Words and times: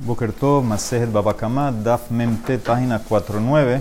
Boker 0.00 0.32
Tov, 0.32 0.64
Masejet 0.64 1.10
Babakama, 1.12 1.70
Daf 1.70 2.10
Memte, 2.10 2.58
página 2.58 2.98
49. 2.98 3.80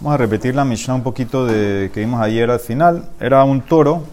Vamos 0.00 0.14
a 0.14 0.16
repetir 0.16 0.54
la 0.54 0.64
Mishnah 0.64 0.94
un 0.94 1.02
poquito 1.02 1.44
de 1.44 1.90
que 1.92 2.00
vimos 2.00 2.20
ayer 2.22 2.48
al 2.50 2.60
final. 2.60 3.08
Era 3.18 3.42
un 3.42 3.60
toro 3.60 4.04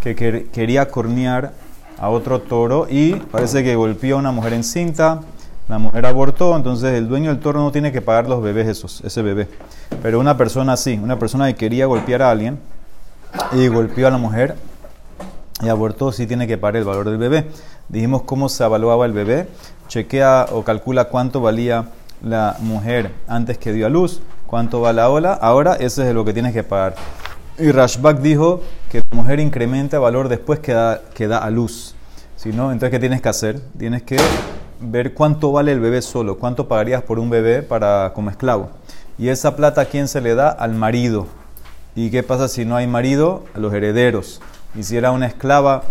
que 0.00 0.14
quería 0.14 0.88
cornear 0.88 1.52
a 1.98 2.10
otro 2.10 2.40
toro 2.42 2.86
y 2.88 3.14
parece 3.14 3.64
que 3.64 3.74
golpeó 3.74 4.16
a 4.16 4.18
una 4.20 4.30
mujer 4.30 4.52
encinta. 4.52 5.20
La 5.68 5.78
mujer 5.78 6.06
abortó, 6.06 6.56
entonces 6.56 6.94
el 6.94 7.08
dueño 7.08 7.30
del 7.30 7.40
toro 7.40 7.60
no 7.60 7.72
tiene 7.72 7.90
que 7.90 8.00
pagar 8.00 8.28
los 8.28 8.40
bebés 8.40 8.68
esos, 8.68 9.00
ese 9.00 9.20
bebé. 9.20 9.48
Pero 10.00 10.20
una 10.20 10.36
persona 10.36 10.76
sí, 10.76 10.98
una 11.02 11.18
persona 11.18 11.48
que 11.48 11.56
quería 11.56 11.86
golpear 11.86 12.22
a 12.22 12.30
alguien 12.30 12.58
y 13.52 13.66
golpeó 13.66 14.06
a 14.06 14.10
la 14.10 14.18
mujer 14.18 14.54
y 15.60 15.68
abortó, 15.68 16.12
sí 16.12 16.26
tiene 16.26 16.46
que 16.46 16.58
pagar 16.58 16.76
el 16.76 16.84
valor 16.84 17.08
del 17.08 17.18
bebé. 17.18 17.48
Dijimos 17.88 18.22
cómo 18.22 18.48
se 18.48 18.64
evaluaba 18.64 19.06
el 19.06 19.12
bebé 19.12 19.48
chequea 19.88 20.46
o 20.52 20.62
calcula 20.62 21.06
cuánto 21.06 21.40
valía 21.40 21.86
la 22.22 22.56
mujer 22.60 23.12
antes 23.26 23.58
que 23.58 23.72
dio 23.72 23.86
a 23.86 23.88
luz, 23.88 24.20
cuánto 24.46 24.80
vale 24.80 25.00
ahora, 25.00 25.32
ahora 25.32 25.74
eso 25.74 26.02
es 26.02 26.14
lo 26.14 26.24
que 26.24 26.32
tienes 26.32 26.52
que 26.52 26.62
pagar. 26.62 26.94
Y 27.58 27.72
Rashbak 27.72 28.20
dijo 28.20 28.60
que 28.90 29.02
la 29.10 29.16
mujer 29.16 29.40
incrementa 29.40 29.98
valor 29.98 30.28
después 30.28 30.60
que 30.60 30.72
da, 30.72 31.00
que 31.14 31.26
da 31.26 31.38
a 31.38 31.50
luz. 31.50 31.94
Si 32.36 32.52
no, 32.52 32.70
entonces 32.70 32.90
¿qué 32.90 33.00
tienes 33.00 33.20
que 33.20 33.28
hacer? 33.28 33.60
Tienes 33.76 34.04
que 34.04 34.16
ver 34.80 35.12
cuánto 35.12 35.50
vale 35.50 35.72
el 35.72 35.80
bebé 35.80 36.02
solo, 36.02 36.38
cuánto 36.38 36.68
pagarías 36.68 37.02
por 37.02 37.18
un 37.18 37.30
bebé 37.30 37.62
para 37.62 38.12
como 38.14 38.30
esclavo. 38.30 38.70
Y 39.18 39.28
esa 39.28 39.56
plata 39.56 39.86
quién 39.86 40.06
se 40.06 40.20
le 40.20 40.36
da? 40.36 40.50
Al 40.50 40.74
marido. 40.74 41.26
¿Y 41.96 42.10
qué 42.10 42.22
pasa 42.22 42.46
si 42.46 42.64
no 42.64 42.76
hay 42.76 42.86
marido? 42.86 43.44
A 43.54 43.58
los 43.58 43.74
herederos. 43.74 44.40
Y 44.74 44.82
si 44.82 44.96
era 44.96 45.10
una 45.10 45.26
esclava 45.26 45.82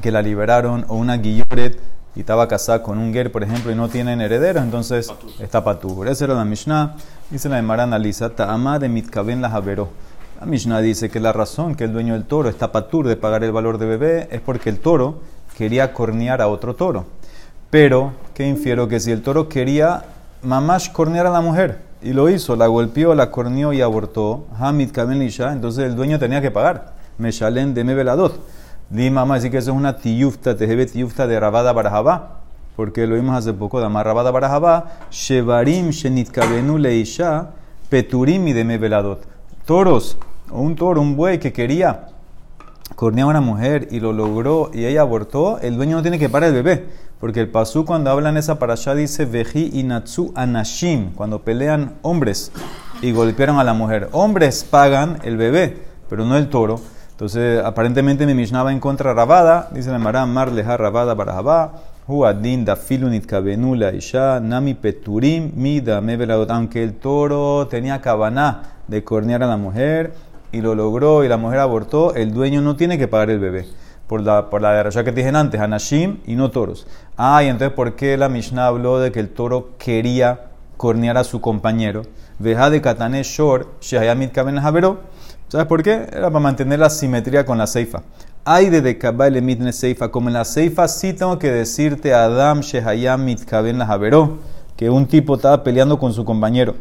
que 0.00 0.10
la 0.10 0.22
liberaron 0.22 0.84
o 0.88 0.96
una 0.96 1.16
guilloret 1.16 1.80
y 2.16 2.20
estaba 2.20 2.46
casada 2.48 2.82
con 2.82 2.98
un 2.98 3.12
ger, 3.12 3.32
por 3.32 3.42
ejemplo, 3.42 3.72
y 3.72 3.74
no 3.74 3.88
tienen 3.88 4.20
herederos, 4.20 4.62
entonces 4.62 5.12
está 5.40 5.64
patur. 5.64 6.08
Esa 6.08 6.24
era 6.24 6.34
la 6.34 6.44
Mishnah. 6.44 6.94
Dice 7.30 7.48
la 7.48 7.58
Emara 7.58 7.82
analiza, 7.82 8.30
Ta'ama 8.30 8.78
de 8.78 8.88
mitkaben 8.88 9.42
la 9.42 9.50
javeró. 9.50 9.88
La 10.40 10.46
Mishnah 10.46 10.80
dice 10.80 11.10
que 11.10 11.20
la 11.20 11.32
razón 11.32 11.74
que 11.74 11.84
el 11.84 11.92
dueño 11.92 12.14
del 12.14 12.24
toro 12.24 12.48
está 12.48 12.72
patur 12.72 13.06
de 13.06 13.16
pagar 13.16 13.44
el 13.44 13.52
valor 13.52 13.78
de 13.78 13.86
bebé 13.86 14.28
es 14.30 14.40
porque 14.40 14.70
el 14.70 14.78
toro 14.78 15.20
quería 15.56 15.92
cornear 15.92 16.40
a 16.40 16.48
otro 16.48 16.74
toro. 16.74 17.06
Pero, 17.70 18.12
¿qué 18.34 18.46
infiero? 18.46 18.88
Que 18.88 19.00
si 19.00 19.10
el 19.10 19.22
toro 19.22 19.48
quería 19.48 20.04
mamash 20.42 20.92
cornear 20.92 21.26
a 21.26 21.30
la 21.30 21.40
mujer 21.40 21.80
y 22.02 22.12
lo 22.12 22.28
hizo, 22.28 22.54
la 22.54 22.66
golpeó, 22.66 23.14
la 23.14 23.30
corneó 23.30 23.72
y 23.72 23.80
abortó, 23.80 24.46
Hamid 24.58 24.92
Kaben 24.92 25.22
entonces 25.22 25.84
el 25.84 25.96
dueño 25.96 26.18
tenía 26.18 26.40
que 26.40 26.50
pagar. 26.50 26.93
Meshalen 27.18 27.74
de 27.74 27.84
Mebeladot. 27.84 28.40
Di 28.90 29.10
mamá, 29.10 29.36
decir 29.36 29.50
que 29.50 29.58
eso 29.58 29.70
es 29.70 29.76
una 29.76 29.96
tiyufta, 29.96 30.56
tejebe 30.56 30.86
tiyufta 30.86 31.26
de 31.26 31.40
Rabada 31.40 31.72
Barajabá, 31.72 32.40
porque 32.76 33.06
lo 33.06 33.14
vimos 33.14 33.36
hace 33.36 33.52
poco, 33.52 33.80
de 33.80 33.88
Rabada 33.88 34.30
Barajabá, 34.30 34.98
Shevarim 35.10 35.90
Shenitkabenu 35.90 36.78
Leisha, 36.78 37.50
Peturim 37.88 38.46
y 38.48 38.52
Deme 38.52 38.78
Veladot. 38.78 39.24
Toros, 39.64 40.18
o 40.50 40.60
un 40.60 40.76
toro, 40.76 41.00
un 41.00 41.16
buey 41.16 41.38
que 41.38 41.52
quería 41.52 42.08
cornear 42.94 43.26
a 43.26 43.30
una 43.30 43.40
mujer 43.40 43.88
y 43.90 44.00
lo 44.00 44.12
logró 44.12 44.70
y 44.72 44.84
ella 44.84 45.00
abortó, 45.00 45.58
el 45.60 45.76
dueño 45.76 45.96
no 45.96 46.02
tiene 46.02 46.18
que 46.18 46.28
parar 46.28 46.50
el 46.50 46.54
bebé. 46.54 46.86
Porque 47.20 47.40
el 47.40 47.48
pasú 47.48 47.86
cuando 47.86 48.10
hablan 48.10 48.36
esa 48.36 48.58
para 48.58 48.74
allá 48.74 48.94
dice 48.94 49.24
Veji 49.24 49.70
inatsu 49.72 50.32
anashim, 50.34 51.12
cuando 51.12 51.40
pelean 51.40 51.94
hombres 52.02 52.52
y 53.00 53.12
golpearon 53.12 53.58
a 53.58 53.64
la 53.64 53.72
mujer. 53.72 54.10
Hombres 54.12 54.64
pagan 54.68 55.18
el 55.22 55.38
bebé, 55.38 55.78
pero 56.10 56.26
no 56.26 56.36
el 56.36 56.50
toro. 56.50 56.80
Entonces, 57.14 57.64
aparentemente 57.64 58.26
mi 58.26 58.34
Mishnah 58.34 58.64
va 58.64 58.72
en 58.72 58.80
contra 58.80 59.10
de 59.10 59.14
Rabada. 59.14 59.68
Dice 59.70 59.92
la 59.92 60.00
Mara, 60.00 60.26
Mar 60.26 60.50
leja 60.50 60.76
Rabada 60.76 61.14
barajabá. 61.14 61.74
Huadin 62.08 62.64
da 62.64 62.74
filunit 62.74 63.24
kabenula 63.24 63.92
isha. 63.92 64.40
Nami 64.40 64.74
peturim 64.74 65.52
mida 65.54 66.00
meveladot. 66.00 66.50
Aunque 66.50 66.82
el 66.82 66.94
toro 66.94 67.68
tenía 67.68 68.00
cabana 68.00 68.62
de 68.88 69.04
cornear 69.04 69.44
a 69.44 69.46
la 69.46 69.56
mujer 69.56 70.12
y 70.50 70.60
lo 70.60 70.74
logró 70.74 71.22
y 71.22 71.28
la 71.28 71.36
mujer 71.36 71.60
abortó, 71.60 72.16
el 72.16 72.34
dueño 72.34 72.60
no 72.60 72.74
tiene 72.74 72.98
que 72.98 73.06
pagar 73.06 73.30
el 73.30 73.38
bebé. 73.38 73.68
Por 74.08 74.20
la, 74.20 74.50
por 74.50 74.60
la 74.60 74.82
que 74.82 75.04
te 75.04 75.12
dije 75.12 75.28
antes, 75.28 75.60
anashim 75.60 76.18
y 76.26 76.34
no 76.34 76.50
toros. 76.50 76.84
Ah, 77.16 77.44
y 77.44 77.46
entonces, 77.46 77.76
¿por 77.76 77.94
qué 77.94 78.16
la 78.16 78.28
Mishnah 78.28 78.66
habló 78.66 78.98
de 78.98 79.12
que 79.12 79.20
el 79.20 79.28
toro 79.28 79.76
quería 79.78 80.46
cornear 80.76 81.16
a 81.16 81.22
su 81.22 81.40
compañero? 81.40 82.02
Veja 82.40 82.70
de 82.70 82.82
katane 82.82 83.22
shor, 83.22 83.68
shehayamit 83.80 84.32
kaben 84.32 84.58
¿Sabes 85.48 85.66
por 85.66 85.82
qué? 85.82 86.06
Era 86.10 86.28
para 86.28 86.40
mantener 86.40 86.78
la 86.78 86.90
simetría 86.90 87.44
con 87.44 87.58
la 87.58 87.66
ceifa. 87.66 88.02
Hay 88.44 88.70
de 88.70 88.80
el 89.26 89.42
mitne 89.42 89.72
ceifa. 89.72 90.10
Como 90.10 90.28
en 90.28 90.34
la 90.34 90.44
ceifa 90.44 90.88
sí 90.88 91.12
tengo 91.12 91.38
que 91.38 91.50
decirte 91.50 92.12
Adam 92.12 92.60
Shehayam 92.60 93.24
mitkaben 93.24 93.78
la 93.78 93.86
que 94.76 94.90
un 94.90 95.06
tipo 95.06 95.36
estaba 95.36 95.62
peleando 95.62 95.98
con 95.98 96.12
su 96.12 96.24
compañero 96.24 96.74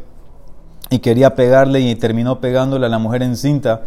y 0.90 1.00
quería 1.00 1.36
pegarle 1.36 1.80
y 1.80 1.96
terminó 1.96 2.40
pegándole 2.40 2.86
a 2.86 2.90
la 2.90 3.00
mujer 3.00 3.24
encinta 3.24 3.82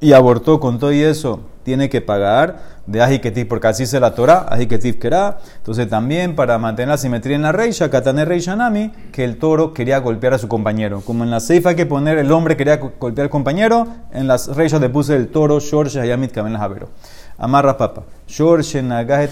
y 0.00 0.12
abortó 0.12 0.60
con 0.60 0.78
todo 0.78 0.92
y 0.92 1.02
eso, 1.02 1.40
tiene 1.64 1.88
que 1.88 2.00
pagar 2.00 2.78
de 2.86 3.02
Ajiketif, 3.02 3.46
porque 3.46 3.66
así 3.66 3.84
se 3.84 4.00
la 4.00 4.14
Torah, 4.14 4.46
Ajiketif 4.48 4.98
Kerá. 4.98 5.38
Entonces 5.58 5.88
también 5.88 6.34
para 6.34 6.56
mantener 6.56 6.88
la 6.88 6.96
simetría 6.96 7.36
en 7.36 7.42
la 7.42 7.52
reisha, 7.52 7.90
Katane 7.90 8.24
Reishanami, 8.24 8.90
que 9.12 9.24
el 9.24 9.38
toro 9.38 9.74
quería 9.74 9.98
golpear 9.98 10.32
a 10.32 10.38
su 10.38 10.48
compañero. 10.48 11.02
Como 11.02 11.24
en 11.24 11.30
la 11.30 11.40
ceifa 11.40 11.70
hay 11.70 11.76
que 11.76 11.84
poner 11.84 12.16
el 12.16 12.32
hombre 12.32 12.56
quería 12.56 12.78
golpear 12.78 13.26
al 13.26 13.30
compañero, 13.30 13.86
en 14.12 14.26
las 14.26 14.56
reishas 14.56 14.80
le 14.80 14.88
puse 14.88 15.14
el 15.14 15.28
toro, 15.28 15.60
Shor 15.60 15.88
Shayamit 15.88 16.32
Kamen 16.32 16.56
Javero. 16.56 16.88
Amarra 17.36 17.76
papa. 17.76 18.04
Shor 18.26 18.62
Shenagaje 18.62 19.28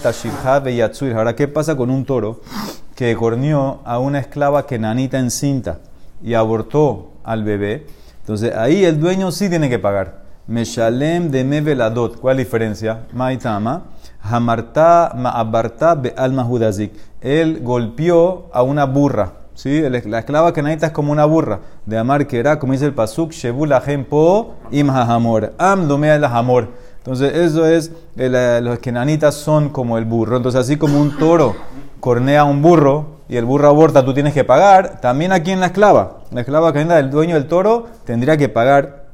Yatsuir. 0.75 1.13
Ahora, 1.13 1.35
¿qué 1.35 1.47
pasa 1.47 1.75
con 1.75 1.89
un 1.89 2.05
toro 2.05 2.41
que 2.95 3.15
corneó 3.15 3.81
a 3.83 3.97
una 3.97 4.19
esclava 4.19 4.67
que 4.67 4.77
nanita 4.77 5.17
encinta 5.17 5.79
y 6.21 6.35
abortó 6.35 7.13
al 7.23 7.43
bebé? 7.43 7.87
Entonces 8.19 8.53
ahí 8.55 8.85
el 8.85 8.99
dueño 8.99 9.31
sí 9.31 9.49
tiene 9.49 9.69
que 9.69 9.79
pagar. 9.79 10.26
Meshalem 10.47 11.29
de 11.29 11.43
Meveladot. 11.43 12.19
¿Cuál 12.19 12.37
diferencia? 12.37 13.01
Maitama. 13.11 13.83
Hamarta 14.21 15.13
ma'abarta 15.15 15.95
be'al 15.95 16.31
mahudazik. 16.31 16.93
Él 17.21 17.59
golpeó 17.61 18.49
a 18.53 18.63
una 18.63 18.85
burra. 18.85 19.33
¿sí? 19.53 19.81
La 19.81 20.19
esclava 20.19 20.53
que 20.53 20.61
es 20.61 20.91
como 20.91 21.11
una 21.11 21.25
burra. 21.25 21.59
De 21.85 21.97
amar 21.97 22.27
que 22.27 22.39
era, 22.39 22.59
como 22.59 22.71
dice 22.73 22.85
el 22.85 22.93
pasuk, 22.93 23.31
Shebul 23.31 23.73
po 24.09 24.55
im 24.71 24.89
hamor. 24.89 25.53
Am 25.57 25.87
domea 25.87 26.17
la 26.17 26.29
hamor. 26.29 26.69
Entonces, 26.99 27.35
eso 27.35 27.65
es, 27.65 27.91
eh, 28.17 28.59
los 28.61 28.79
kenanitas 28.79 29.35
son 29.35 29.69
como 29.69 29.97
el 29.97 30.05
burro. 30.05 30.37
Entonces, 30.37 30.61
así 30.61 30.77
como 30.77 30.99
un 30.99 31.17
toro 31.17 31.55
cornea 31.99 32.41
a 32.41 32.45
un 32.45 32.61
burro 32.61 33.17
y 33.27 33.35
el 33.35 33.43
burro 33.43 33.67
aborta, 33.67 34.05
tú 34.05 34.13
tienes 34.13 34.33
que 34.33 34.45
pagar. 34.45 35.01
También 35.01 35.33
aquí 35.33 35.51
en 35.51 35.59
la 35.59 35.67
esclava. 35.67 36.19
La 36.31 36.41
esclava 36.41 36.71
que 36.71 36.85
del 36.85 37.09
dueño 37.09 37.35
del 37.35 37.47
toro 37.47 37.87
tendría 38.05 38.37
que 38.37 38.47
pagar 38.47 39.06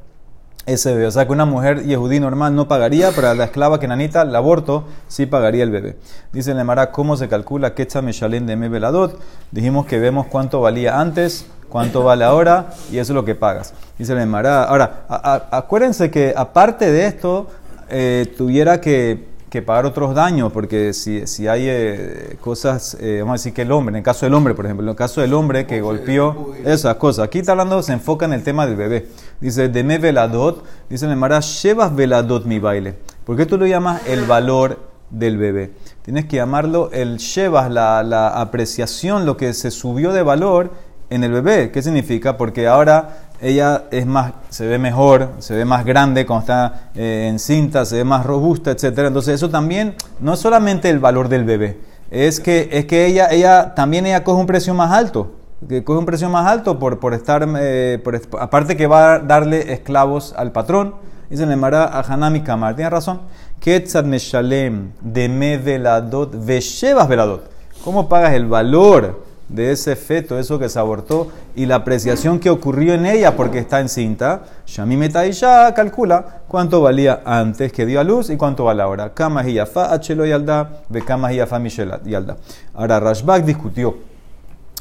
ese 0.66 0.94
bebé. 0.94 1.06
O 1.06 1.10
sea 1.10 1.26
que 1.26 1.32
una 1.32 1.44
mujer 1.44 1.84
yehudí 1.84 2.20
normal 2.20 2.54
no 2.54 2.68
pagaría, 2.68 3.10
pero 3.14 3.34
la 3.34 3.44
esclava 3.44 3.78
que 3.80 3.88
nanita, 3.88 4.22
el 4.22 4.34
aborto, 4.34 4.84
sí 5.08 5.26
pagaría 5.26 5.62
el 5.62 5.70
bebé. 5.70 5.96
Dice 6.32 6.54
Lemara, 6.54 6.90
¿cómo 6.90 7.16
se 7.16 7.28
calcula 7.28 7.74
Ketza 7.74 8.02
Meshalem 8.02 8.46
de 8.46 8.56
Mebeladot? 8.56 9.20
Dijimos 9.50 9.86
que 9.86 9.98
vemos 9.98 10.26
cuánto 10.26 10.60
valía 10.60 11.00
antes, 11.00 11.46
cuánto 11.68 12.02
vale 12.02 12.24
ahora, 12.24 12.68
y 12.90 12.98
eso 12.98 13.12
es 13.12 13.14
lo 13.14 13.24
que 13.24 13.34
pagas. 13.34 13.74
Dice 13.98 14.14
Lemara, 14.14 14.64
ahora, 14.64 15.04
acuérdense 15.50 16.10
que 16.10 16.32
aparte 16.36 16.90
de 16.90 17.06
esto, 17.06 17.48
eh, 17.88 18.32
tuviera 18.36 18.80
que 18.80 19.33
que 19.54 19.62
pagar 19.62 19.86
otros 19.86 20.16
daños, 20.16 20.50
porque 20.52 20.92
si, 20.92 21.28
si 21.28 21.46
hay 21.46 21.66
eh, 21.68 22.36
cosas, 22.40 22.96
eh, 22.98 23.18
vamos 23.20 23.34
a 23.34 23.38
decir 23.38 23.52
que 23.54 23.62
el 23.62 23.70
hombre, 23.70 23.92
en 23.92 23.98
el 23.98 24.02
caso 24.02 24.26
del 24.26 24.34
hombre, 24.34 24.52
por 24.52 24.64
ejemplo, 24.64 24.82
en 24.82 24.88
el 24.90 24.96
caso 24.96 25.20
del 25.20 25.32
hombre 25.32 25.64
que 25.64 25.80
golpeó 25.80 26.54
esas 26.64 26.96
cosas, 26.96 27.26
aquí 27.26 27.38
está 27.38 27.52
hablando, 27.52 27.80
se 27.80 27.92
enfoca 27.92 28.24
en 28.26 28.32
el 28.32 28.42
tema 28.42 28.66
del 28.66 28.74
bebé. 28.74 29.06
Dice, 29.40 29.68
deme 29.68 29.98
veladot, 29.98 30.64
dice 30.90 31.06
Mara, 31.14 31.38
llevas 31.38 31.94
veladot 31.94 32.46
mi 32.46 32.58
baile. 32.58 32.96
¿Por 33.24 33.36
qué 33.36 33.46
tú 33.46 33.56
lo 33.56 33.64
llamas 33.64 34.02
el 34.08 34.24
valor 34.24 34.80
del 35.10 35.38
bebé? 35.38 35.70
Tienes 36.02 36.24
que 36.24 36.34
llamarlo 36.34 36.90
el 36.92 37.18
llevas, 37.18 37.70
la, 37.70 38.02
la 38.02 38.40
apreciación, 38.40 39.24
lo 39.24 39.36
que 39.36 39.54
se 39.54 39.70
subió 39.70 40.12
de 40.12 40.24
valor 40.24 40.72
en 41.10 41.22
el 41.22 41.30
bebé. 41.30 41.70
¿Qué 41.70 41.80
significa? 41.80 42.36
Porque 42.36 42.66
ahora 42.66 43.30
ella 43.40 43.84
es 43.90 44.06
más, 44.06 44.32
se 44.48 44.66
ve 44.66 44.78
mejor, 44.78 45.30
se 45.38 45.54
ve 45.54 45.64
más 45.64 45.84
grande 45.84 46.24
cuando 46.26 46.42
está 46.42 46.90
eh, 46.94 47.28
en 47.28 47.38
cinta, 47.38 47.84
se 47.84 47.96
ve 47.96 48.04
más 48.04 48.24
robusta, 48.24 48.70
etc. 48.70 48.84
Entonces 48.98 49.34
eso 49.34 49.50
también 49.50 49.94
no 50.20 50.34
es 50.34 50.40
solamente 50.40 50.88
el 50.88 50.98
valor 50.98 51.28
del 51.28 51.44
bebé, 51.44 51.78
es 52.10 52.40
que, 52.40 52.68
es 52.72 52.86
que 52.86 53.06
ella, 53.06 53.28
ella 53.30 53.74
también 53.74 54.06
ella 54.06 54.24
coge 54.24 54.40
un 54.40 54.46
precio 54.46 54.74
más 54.74 54.92
alto, 54.92 55.32
que 55.68 55.82
coge 55.82 55.98
un 55.98 56.06
precio 56.06 56.28
más 56.28 56.46
alto 56.46 56.78
por, 56.78 57.00
por 57.00 57.14
estar, 57.14 57.46
eh, 57.58 58.02
aparte 58.38 58.76
que 58.76 58.86
va 58.86 59.14
a 59.14 59.18
darle 59.18 59.72
esclavos 59.72 60.34
al 60.36 60.52
patrón, 60.52 60.94
se 61.36 61.46
le 61.46 61.52
llamará 61.52 61.84
a 61.84 62.00
Hanami 62.00 62.42
Kamar, 62.42 62.76
tiene 62.76 62.90
razón, 62.90 63.22
Ketzad 63.60 64.04
Meshalem 64.04 64.92
de 65.00 65.58
veladot 65.58 66.34
Veshevas 66.44 67.08
veladot. 67.08 67.50
¿Cómo 67.82 68.08
pagas 68.08 68.34
el 68.34 68.46
valor? 68.46 69.24
De 69.48 69.72
ese 69.72 69.96
feto, 69.96 70.38
eso 70.38 70.58
que 70.58 70.68
se 70.68 70.78
abortó, 70.78 71.28
y 71.54 71.66
la 71.66 71.76
apreciación 71.76 72.38
que 72.38 72.50
ocurrió 72.50 72.94
en 72.94 73.06
ella 73.06 73.36
porque 73.36 73.58
está 73.58 73.80
encinta, 73.80 74.42
Shami 74.66 75.08
ya 75.32 75.72
calcula 75.74 76.42
cuánto 76.48 76.80
valía 76.80 77.22
antes 77.24 77.72
que 77.72 77.86
dio 77.86 78.00
a 78.00 78.04
luz 78.04 78.30
y 78.30 78.36
cuánto 78.36 78.64
vale 78.64 78.82
ahora. 78.82 79.12
Kama 79.14 79.46
Hiyafa 79.46 79.92
Achelo 79.92 80.24
Yalda, 80.24 80.82
Bekama 80.88 81.32
Hiyafa 81.32 81.60
Yalda. 82.04 82.36
Ahora 82.74 83.00
Rashbak 83.00 83.44
discutió 83.44 83.96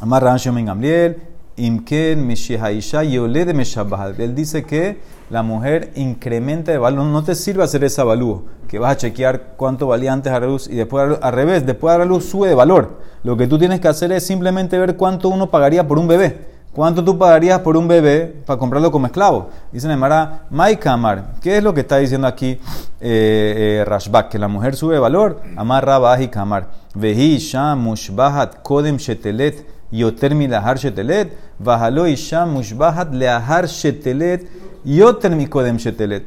Amar 0.02 0.24
Gamliel, 0.24 1.33
De. 1.56 4.24
Él 4.24 4.36
dice 4.36 4.64
que 4.64 5.00
la 5.30 5.44
mujer 5.44 5.92
incrementa 5.96 6.72
de 6.72 6.78
valor. 6.78 7.06
No 7.06 7.24
te 7.24 7.36
sirve 7.36 7.64
hacer 7.64 7.84
ese 7.84 8.02
avalúo, 8.02 8.44
que 8.68 8.80
vas 8.80 8.94
a 8.94 8.98
chequear 8.98 9.54
cuánto 9.56 9.88
valía 9.88 10.14
antes 10.14 10.34
a 10.34 10.40
luz 10.40 10.68
y 10.68 10.76
después 10.76 11.18
al 11.22 11.34
revés, 11.34 11.66
después 11.66 11.96
a 11.96 12.00
la 12.00 12.06
luz 12.06 12.26
sube 12.26 12.50
de 12.50 12.56
valor. 12.56 13.02
Lo 13.24 13.38
que 13.38 13.48
tú 13.48 13.58
tienes 13.58 13.80
que 13.80 13.88
hacer 13.88 14.12
es 14.12 14.26
simplemente 14.26 14.78
ver 14.78 14.98
cuánto 14.98 15.30
uno 15.30 15.50
pagaría 15.50 15.88
por 15.88 16.00
un 16.00 16.08
bebé. 16.08 16.54
¿Cuánto 16.74 17.04
tú 17.04 17.20
pagarías 17.20 17.60
por 17.60 17.78
un 17.78 17.88
bebé 17.88 18.42
para 18.48 18.58
comprarlo 18.58 18.92
como 18.92 19.06
esclavo? 19.06 19.50
Dice 19.72 19.88
Nemara, 19.88 20.48
Maikamar, 20.50 21.36
¿qué 21.40 21.58
es 21.58 21.64
lo 21.64 21.72
que 21.72 21.82
está 21.82 21.98
diciendo 21.98 22.26
aquí 22.26 22.60
eh, 23.00 23.80
eh, 23.80 23.86
Rashbak? 23.86 24.30
Que 24.30 24.40
la 24.40 24.48
mujer 24.48 24.76
sube 24.76 24.96
de 24.96 25.00
valor. 25.00 25.40
Amar 25.56 25.86
Rabahi 25.86 26.30
Kamar. 26.30 26.70
Vehi 26.96 27.38
Sham 27.38 27.80
Mushbahat 27.80 28.64
Kodem 28.64 28.98
Shetelet 28.98 29.73
Yoter 29.94 30.36
Milahar 30.36 30.78
Shetelet. 30.78 31.32
Vahalo 31.60 32.08
Isham 32.08 32.54
Mushbahat 32.56 33.14
Leahar 33.14 33.68
Shetelet 33.68 34.50
Yoter 34.84 35.50
Kodem 35.50 35.78
Shetelet. 35.78 36.26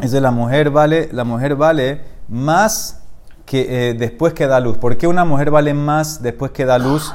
Dice 0.00 0.20
la 0.20 0.30
mujer 0.30 0.70
vale, 0.70 1.08
la 1.12 1.24
mujer 1.24 1.56
vale 1.56 2.00
más 2.28 3.02
que 3.44 3.94
después 3.98 4.32
que 4.32 4.46
da 4.46 4.60
luz. 4.60 4.78
¿Por 4.78 4.96
qué 4.96 5.06
una 5.06 5.24
mujer 5.24 5.50
vale 5.50 5.74
más 5.74 6.22
después 6.22 6.52
que 6.52 6.64
da 6.64 6.78
luz 6.78 7.14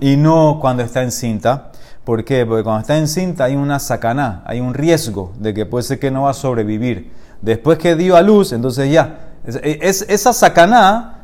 y 0.00 0.16
no 0.16 0.58
cuando 0.60 0.82
está 0.82 1.02
encinta? 1.02 1.70
¿Por 2.04 2.24
qué? 2.24 2.46
Porque 2.46 2.64
cuando 2.64 2.80
está 2.80 2.96
encinta 2.96 3.44
hay 3.44 3.56
una 3.56 3.78
sacaná, 3.78 4.42
hay 4.46 4.60
un 4.60 4.74
riesgo 4.74 5.32
de 5.38 5.54
que 5.54 5.66
puede 5.66 5.84
ser 5.84 5.98
que 5.98 6.10
no 6.10 6.22
va 6.22 6.30
a 6.30 6.34
sobrevivir. 6.34 7.12
Después 7.42 7.78
que 7.78 7.94
dio 7.94 8.16
a 8.16 8.22
luz, 8.22 8.52
entonces 8.52 8.90
ya, 8.90 9.34
es, 9.44 10.02
esa 10.08 10.32
sacaná 10.32 11.17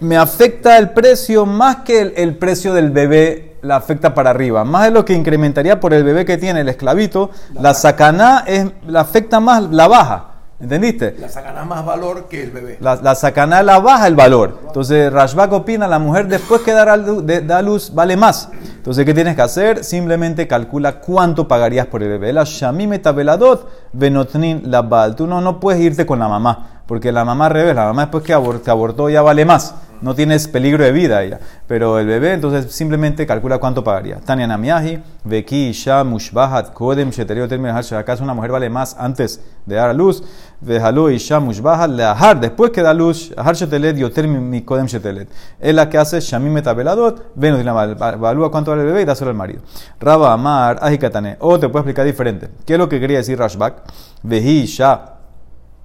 me 0.00 0.16
afecta 0.16 0.78
el 0.78 0.90
precio 0.90 1.46
más 1.46 1.76
que 1.76 2.00
el, 2.16 2.36
precio 2.36 2.74
del 2.74 2.90
bebé 2.90 3.56
la 3.62 3.76
afecta 3.76 4.14
para 4.14 4.30
arriba. 4.30 4.64
Más 4.64 4.84
de 4.84 4.90
lo 4.90 5.04
que 5.04 5.14
incrementaría 5.14 5.80
por 5.80 5.94
el 5.94 6.04
bebé 6.04 6.24
que 6.24 6.38
tiene 6.38 6.60
el 6.60 6.68
esclavito, 6.68 7.30
la 7.54 7.74
sacaná 7.74 8.44
es, 8.46 8.66
la 8.86 9.00
afecta 9.00 9.40
más 9.40 9.62
la 9.62 9.88
baja. 9.88 10.24
¿Entendiste? 10.60 11.14
La 11.20 11.28
sacaná 11.28 11.64
más 11.64 11.86
valor 11.86 12.26
que 12.26 12.42
el 12.42 12.50
bebé. 12.50 12.78
La, 12.80 12.96
la 12.96 13.14
sacaná 13.14 13.62
la 13.62 13.78
baja 13.78 14.08
el 14.08 14.16
valor. 14.16 14.58
Entonces 14.66 15.12
Rashbak 15.12 15.52
opina, 15.52 15.86
la 15.86 16.00
mujer 16.00 16.26
después 16.26 16.62
que 16.62 16.72
da 16.72 16.96
luz, 16.96 17.22
da 17.24 17.62
luz 17.62 17.94
vale 17.94 18.16
más. 18.16 18.48
Entonces, 18.76 19.04
¿qué 19.04 19.14
tienes 19.14 19.36
que 19.36 19.42
hacer? 19.42 19.84
Simplemente 19.84 20.48
calcula 20.48 20.98
cuánto 20.98 21.46
pagarías 21.46 21.86
por 21.86 22.02
el 22.02 22.08
bebé. 22.08 22.32
La 22.32 22.42
shamim 22.44 22.98
tabeladot 23.00 23.68
venotnin 23.92 24.62
la 24.68 24.82
bal. 24.82 25.14
Tú 25.14 25.28
no, 25.28 25.40
no 25.40 25.60
puedes 25.60 25.80
irte 25.80 26.04
con 26.04 26.18
la 26.18 26.26
mamá, 26.26 26.82
porque 26.86 27.12
la 27.12 27.24
mamá 27.24 27.48
revés, 27.48 27.76
la 27.76 27.84
mamá 27.84 28.06
después 28.06 28.24
que 28.24 28.32
abortó 28.32 29.08
ya 29.08 29.22
vale 29.22 29.44
más 29.44 29.74
no 30.00 30.14
tienes 30.14 30.48
peligro 30.48 30.84
de 30.84 30.92
vida 30.92 31.22
ella. 31.22 31.40
Pero 31.66 31.98
el 31.98 32.06
bebé, 32.06 32.32
entonces 32.32 32.72
simplemente 32.72 33.26
calcula 33.26 33.58
cuánto 33.58 33.82
pagaría. 33.84 34.16
Tania 34.16 34.46
Namiahi, 34.46 35.02
Beki, 35.24 35.68
Isha, 35.68 36.04
Mushbahat, 36.04 36.72
Kodem, 36.72 37.10
Sheterio, 37.10 37.48
si 37.82 37.94
¿Acaso 37.94 38.24
una 38.24 38.34
mujer 38.34 38.52
vale 38.52 38.70
más 38.70 38.96
antes 38.98 39.40
de 39.66 39.74
dar 39.74 39.90
a 39.90 39.92
luz? 39.92 40.22
Vejalo, 40.60 41.10
Isha, 41.10 41.40
Mushbahat, 41.40 41.90
Leahar, 41.90 42.40
después 42.40 42.70
que 42.70 42.82
da 42.82 42.92
luz, 42.94 43.32
Ahar 43.36 43.54
Shetelet, 43.54 43.96
Yoter, 43.96 44.26
mi 44.26 44.62
Kodem, 44.62 44.86
Shetelet. 44.86 45.28
Es 45.60 45.74
la 45.74 45.88
que 45.88 45.98
hace 45.98 46.20
Shamim 46.20 46.52
Metabeladot, 46.52 47.32
ven, 47.34 47.54
evalúa 47.56 48.50
cuánto 48.50 48.70
vale 48.70 48.82
el 48.82 48.88
bebé 48.88 49.02
y 49.02 49.04
dáselo 49.04 49.30
al 49.30 49.36
marido. 49.36 49.62
Raba, 50.00 50.32
Amar, 50.32 50.78
Ajikatane. 50.80 51.36
O 51.40 51.58
te 51.58 51.68
puedo 51.68 51.80
explicar 51.80 52.06
diferente. 52.06 52.48
¿Qué 52.64 52.74
es 52.74 52.78
lo 52.78 52.88
que 52.88 53.00
quería 53.00 53.18
decir 53.18 53.38
Rashbak? 53.38 53.82
Veji, 54.22 54.62
Isha, 54.62 55.17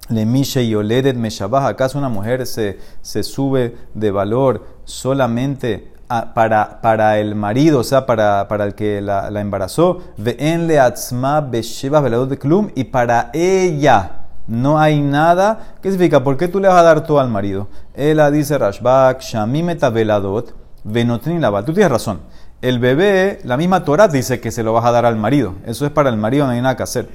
le 0.08 0.22
y 0.62 0.74
Oledet 0.74 1.16
Meshabah, 1.16 1.66
¿acaso 1.66 1.98
una 1.98 2.08
mujer 2.08 2.46
se, 2.46 2.78
se 3.00 3.22
sube 3.22 3.76
de 3.94 4.10
valor 4.10 4.66
solamente 4.84 5.92
para, 6.34 6.80
para 6.82 7.18
el 7.18 7.34
marido, 7.34 7.80
o 7.80 7.84
sea, 7.84 8.06
para, 8.06 8.46
para 8.48 8.64
el 8.64 8.74
que 8.74 9.00
la, 9.00 9.30
la 9.30 9.40
embarazó? 9.40 10.00
le 10.16 10.78
atzma 10.78 11.40
de 11.40 12.38
klum, 12.38 12.70
y 12.74 12.84
para 12.84 13.30
ella 13.32 14.24
no 14.46 14.78
hay 14.78 15.00
nada. 15.00 15.74
¿Qué 15.80 15.90
significa? 15.90 16.22
¿Por 16.22 16.36
qué 16.36 16.48
tú 16.48 16.60
le 16.60 16.68
vas 16.68 16.78
a 16.78 16.82
dar 16.82 17.06
todo 17.06 17.20
al 17.20 17.28
marido? 17.28 17.68
Ella 17.94 18.30
dice 18.30 18.58
Rashbak, 18.58 19.20
Shamimeta 19.20 19.90
veladot, 19.90 20.54
venotrin 20.84 21.42
Tú 21.64 21.72
tienes 21.72 21.90
razón. 21.90 22.20
El 22.60 22.78
bebé, 22.78 23.40
la 23.44 23.56
misma 23.56 23.84
Torah 23.84 24.08
dice 24.08 24.40
que 24.40 24.50
se 24.50 24.62
lo 24.62 24.72
vas 24.72 24.84
a 24.84 24.90
dar 24.90 25.04
al 25.06 25.16
marido. 25.16 25.54
Eso 25.66 25.84
es 25.84 25.92
para 25.92 26.10
el 26.10 26.16
marido, 26.16 26.46
no 26.46 26.52
hay 26.52 26.60
nada 26.60 26.76
que 26.76 26.82
hacer. 26.82 27.08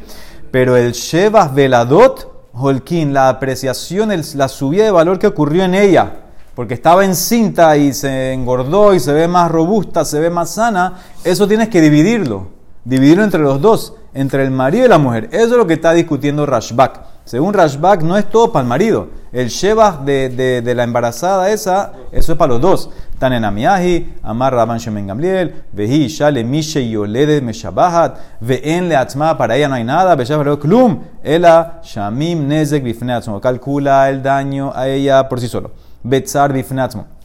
Pero 0.52 0.76
el 0.76 0.92
Shevas 0.94 1.54
veladot, 1.54 2.39
Holkin, 2.60 3.14
la 3.14 3.30
apreciación, 3.30 4.12
la 4.36 4.48
subida 4.48 4.84
de 4.84 4.92
valor 4.92 5.18
que 5.18 5.28
ocurrió 5.28 5.64
en 5.64 5.76
ella, 5.76 6.12
porque 6.56 6.74
estaba 6.74 7.06
encinta 7.06 7.78
y 7.78 7.94
se 7.94 8.34
engordó 8.34 8.94
y 8.94 9.00
se 9.00 9.14
ve 9.14 9.28
más 9.28 9.50
robusta, 9.50 10.04
se 10.04 10.20
ve 10.20 10.30
más 10.30 10.52
sana, 10.52 10.96
eso 11.24 11.48
tienes 11.48 11.70
que 11.70 11.80
dividirlo, 11.80 12.48
dividirlo 12.84 13.24
entre 13.24 13.40
los 13.40 13.62
dos, 13.62 13.94
entre 14.14 14.44
el 14.44 14.52
marido 14.52 14.86
y 14.86 14.90
la 14.90 14.98
mujer. 14.98 15.30
Eso 15.32 15.46
es 15.46 15.58
lo 15.58 15.68
que 15.68 15.76
está 15.76 15.94
discutiendo 15.94 16.46
Rashbak. 16.46 17.02
Según 17.26 17.54
Rashbak, 17.54 18.02
no 18.02 18.18
es 18.18 18.30
todo 18.30 18.52
para 18.52 18.64
el 18.64 18.70
marido. 18.70 19.08
El 19.32 19.50
Sheba 19.50 20.02
de, 20.04 20.62
de, 20.62 20.76
la 20.76 20.84
embarazada 20.84 21.52
esa, 21.52 21.94
eso 22.12 22.32
es 22.32 22.38
para 22.38 22.54
los 22.54 22.62
dos. 22.62 22.90
Tanen 23.20 23.44
Amiahi, 23.44 24.20
Amar 24.24 24.54
Rabban 24.54 24.80
Shemen 24.80 25.08
Gamliel, 25.08 25.54
Vehi 25.74 26.08
Shale 26.08 26.44
Mishe 26.44 26.90
Yolede 26.90 27.42
Meshabahat, 27.42 28.18
Ve'en 28.42 28.88
Leatzma, 28.88 29.38
para 29.38 29.58
ella 29.58 29.68
no 29.68 29.76
hay 29.76 29.84
nada, 29.84 30.16
Beshabahat 30.16 30.60
Klum, 30.60 31.04
Ela 31.24 31.82
Shamim 31.84 32.48
Nezek 32.48 32.84
Bifneatzmo, 32.84 33.42
calcula 33.42 34.10
el 34.10 34.24
daño 34.24 34.72
a 34.74 34.88
ella 34.88 35.28
por 35.28 35.40
sí 35.40 35.48
solo. 35.48 35.72
Betzar 36.02 36.54
Bifneatzmo 36.54 37.20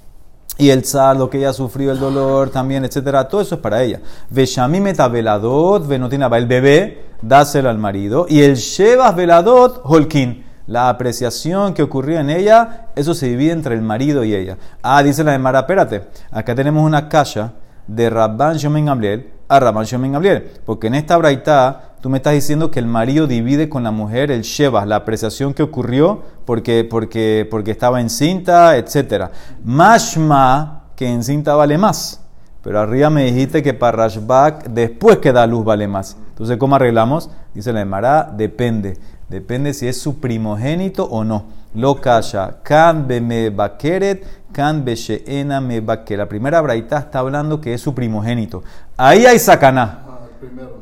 y 0.56 0.70
el 0.70 0.82
tzar, 0.82 1.17
lo 1.17 1.29
que 1.29 1.38
ella 1.38 1.52
sufrió, 1.52 1.91
el 1.91 1.99
dolor 1.99 2.50
también, 2.50 2.85
etcétera, 2.85 3.29
todo 3.29 3.41
eso 3.41 3.56
es 3.56 3.61
para 3.61 3.82
ella. 3.82 4.00
Veshamim 4.31 4.85
veladot, 4.85 5.87
venotina, 5.87 6.26
el 6.26 6.46
bebé, 6.46 7.06
dáselo 7.20 7.69
al 7.69 7.79
marido. 7.79 8.26
Y 8.29 8.41
el 8.43 8.55
shevas 8.55 9.17
veladot, 9.17 9.81
holkin, 9.85 10.44
la 10.66 10.88
apreciación 10.88 11.75
que 11.75 11.82
ocurrió 11.82 12.19
en 12.19 12.31
ella, 12.31 12.88
eso 12.96 13.14
se 13.14 13.26
divide 13.26 13.52
entre 13.52 13.75
el 13.75 13.82
marido 13.82 14.25
y 14.25 14.34
ella. 14.34 14.56
Ah, 14.82 15.02
dice 15.02 15.25
la 15.25 15.32
de 15.32 15.38
Mara, 15.38 15.61
espérate, 15.61 16.05
acá 16.31 16.55
tenemos 16.55 16.84
una 16.84 17.08
caja 17.08 17.52
de 17.87 18.08
Rabban 18.08 18.56
Shomen 18.56 18.87
Gamliel 18.87 19.31
a 19.49 19.61
Rabban 19.61 19.84
Shomen 19.84 20.12
Gamliel, 20.12 20.50
porque 20.64 20.87
en 20.87 20.94
esta 20.94 21.16
braita 21.16 21.94
tú 22.00 22.08
me 22.08 22.19
estás 22.19 22.32
diciendo 22.32 22.70
que 22.70 22.78
el 22.78 22.87
marido 22.87 23.26
divide 23.26 23.69
con 23.69 23.82
la 23.82 23.90
mujer 23.90 24.31
el 24.31 24.43
Sheba, 24.43 24.87
la 24.87 24.96
apreciación 24.96 25.55
que 25.55 25.62
ocurrió 25.62 26.22
porque, 26.44 26.84
porque, 26.84 27.46
porque 27.50 27.70
estaba 27.70 28.00
encinta, 28.00 28.76
etc. 28.76 29.31
Mashma, 29.64 30.84
que 30.96 31.08
encinta 31.08 31.55
vale 31.55 31.78
más. 31.78 32.20
Pero 32.62 32.81
arriba 32.81 33.10
me 33.10 33.25
dijiste 33.25 33.62
que 33.62 33.75
para 33.75 33.98
Rashbak, 33.98 34.69
después 34.69 35.19
que 35.19 35.32
da 35.32 35.46
luz, 35.46 35.67
vale 35.67 35.86
más. 35.86 36.17
Entonces, 36.31 36.56
¿cómo 36.56 36.77
arreglamos? 36.77 37.29
Dice 37.53 37.74
la 37.74 37.82
Emara, 37.82 38.32
depende. 38.34 38.96
Depende 39.28 39.72
si 39.74 39.88
es 39.88 40.00
su 40.00 40.20
primogénito 40.20 41.04
o 41.04 41.24
no. 41.24 41.44
Lo 41.74 42.00
kasha, 42.00 42.56
kan 42.62 43.06
me 43.06 43.50
bakeret, 43.50 44.24
kan 44.52 44.84
sheena 44.84 45.60
me 45.60 45.81
La 45.81 46.26
primera 46.26 46.60
braita 46.60 46.98
está 46.98 47.19
hablando 47.19 47.60
que 47.60 47.74
es 47.74 47.81
su 47.81 47.94
primogénito. 47.94 48.62
Ahí 48.96 49.26
hay 49.26 49.38
sacaná. 49.38 50.00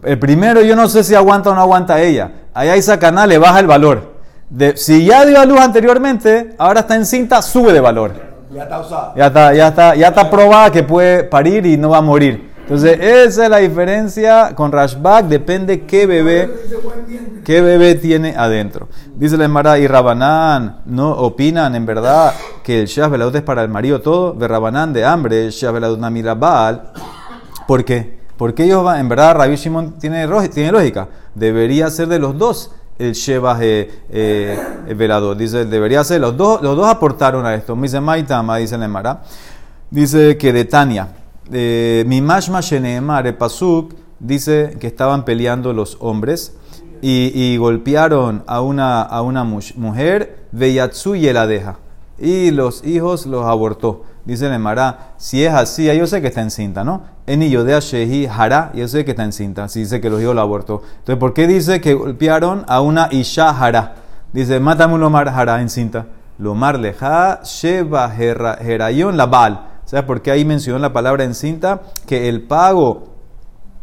El 0.02 0.18
primero 0.18 0.60
yo 0.60 0.76
no 0.76 0.88
sé 0.88 1.02
si 1.04 1.14
aguanta 1.14 1.50
o 1.50 1.54
no 1.54 1.60
aguanta 1.62 2.00
ella. 2.00 2.30
Ahí 2.52 2.68
hay 2.68 2.82
sacaná, 2.82 3.26
le 3.26 3.38
baja 3.38 3.60
el 3.60 3.66
valor. 3.66 4.12
De, 4.50 4.76
si 4.76 5.06
ya 5.06 5.24
dio 5.24 5.40
a 5.40 5.46
luz 5.46 5.60
anteriormente, 5.60 6.54
ahora 6.58 6.80
está 6.80 6.96
en 6.96 7.06
cinta, 7.06 7.40
sube 7.40 7.72
de 7.72 7.80
valor. 7.80 8.12
Ya 8.52 8.64
está 8.64 8.80
usada. 8.80 9.14
Ya 9.16 9.26
está, 9.28 9.54
ya 9.54 9.68
está, 9.68 9.94
ya 9.94 10.08
está 10.08 10.30
probada 10.30 10.70
que 10.70 10.82
puede 10.82 11.24
parir 11.24 11.64
y 11.64 11.78
no 11.78 11.88
va 11.90 11.98
a 11.98 12.02
morir. 12.02 12.51
Entonces, 12.62 12.98
esa 13.00 13.44
es 13.44 13.50
la 13.50 13.58
diferencia 13.58 14.54
con 14.54 14.70
Rashback, 14.70 15.26
depende 15.26 15.84
qué 15.84 16.06
bebé, 16.06 16.48
qué 17.44 17.60
bebé 17.60 17.96
tiene 17.96 18.36
adentro. 18.36 18.88
Dice 19.16 19.36
la 19.36 19.46
Emara 19.46 19.78
y 19.78 19.86
Rabanán, 19.88 20.80
no 20.86 21.10
opinan 21.10 21.74
en 21.74 21.84
verdad 21.84 22.32
que 22.62 22.80
el 22.80 22.86
Shah 22.86 23.10
es 23.34 23.42
para 23.42 23.62
el 23.62 23.68
marido 23.68 24.00
todo, 24.00 24.32
de 24.32 24.46
Rabanán 24.46 24.92
de 24.92 25.04
hambre, 25.04 25.50
Shah 25.50 25.72
Veladut 25.72 25.98
Namirabal. 25.98 26.92
¿Por 27.66 27.84
qué? 27.84 28.20
Porque 28.36 28.64
ellos 28.64 28.84
van, 28.84 29.00
en 29.00 29.08
verdad, 29.08 29.36
Rabbi 29.36 29.56
Shimon 29.56 29.98
tiene, 29.98 30.26
lógica. 30.26 31.08
Debería 31.34 31.90
ser 31.90 32.08
de 32.08 32.18
los 32.18 32.38
dos 32.38 32.70
el 32.98 33.12
Sheba 33.12 33.58
eh, 33.60 34.02
eh. 34.10 35.34
Dice, 35.36 35.64
debería 35.64 36.04
ser, 36.04 36.20
los 36.20 36.36
dos, 36.36 36.62
los 36.62 36.76
dos 36.76 36.86
aportaron 36.86 37.44
a 37.44 37.54
esto. 37.54 37.74
Dice 37.74 38.00
Maitama, 38.00 38.58
dice 38.58 38.78
Nemara. 38.78 39.22
Dice 39.90 40.36
que 40.38 40.52
de 40.52 40.64
Tania, 40.64 41.08
mi 41.50 42.20
mashma 42.20 42.60
sheneemar, 42.60 43.36
pasuk, 43.36 43.94
dice 44.18 44.76
que 44.80 44.86
estaban 44.86 45.24
peleando 45.24 45.72
los 45.72 45.96
hombres 46.00 46.56
y, 47.02 47.56
golpearon 47.56 48.44
a 48.46 48.60
una, 48.60 49.02
a 49.02 49.22
una 49.22 49.44
mujer, 49.44 50.46
Veyatsu 50.52 51.16
y 51.16 51.32
la 51.32 51.46
deja. 51.46 51.78
Y 52.18 52.52
los 52.52 52.84
hijos 52.84 53.26
los 53.26 53.44
abortó. 53.44 54.04
Dice 54.24 54.48
Nemara, 54.48 55.14
si 55.16 55.44
es 55.44 55.52
así, 55.52 55.86
yo 55.96 56.06
sé 56.06 56.20
que 56.20 56.28
está 56.28 56.42
encinta, 56.42 56.84
¿no? 56.84 57.02
En 57.26 57.40
de 57.40 57.80
Shehi 57.80 58.26
Hara, 58.26 58.70
yo 58.72 58.86
sé 58.86 59.04
que 59.04 59.10
está 59.10 59.24
encinta. 59.24 59.68
Si 59.68 59.80
dice 59.80 60.00
que 60.00 60.08
los 60.08 60.22
hijos 60.22 60.36
la 60.36 60.42
abortó. 60.42 60.82
Entonces, 60.98 61.16
¿por 61.16 61.34
qué 61.34 61.48
dice 61.48 61.80
que 61.80 61.94
golpearon 61.94 62.64
a 62.68 62.80
una 62.80 63.08
Isha 63.10 63.50
Hara? 63.50 63.96
Dice, 64.32 64.60
mátame 64.60 64.94
un 64.94 65.00
Lomar 65.00 65.28
Hara 65.28 65.60
encinta. 65.60 66.06
Lomar 66.38 66.78
leja 66.78 67.40
Sheba 67.42 68.14
Herayon 68.14 69.16
la 69.16 69.26
Baal. 69.26 69.54
O 69.54 69.71
¿Sabes 69.92 70.06
por 70.06 70.22
ahí 70.30 70.46
mencionó 70.46 70.78
la 70.78 70.94
palabra 70.94 71.22
encinta? 71.22 71.82
Que 72.06 72.30
el 72.30 72.40
pago 72.40 73.08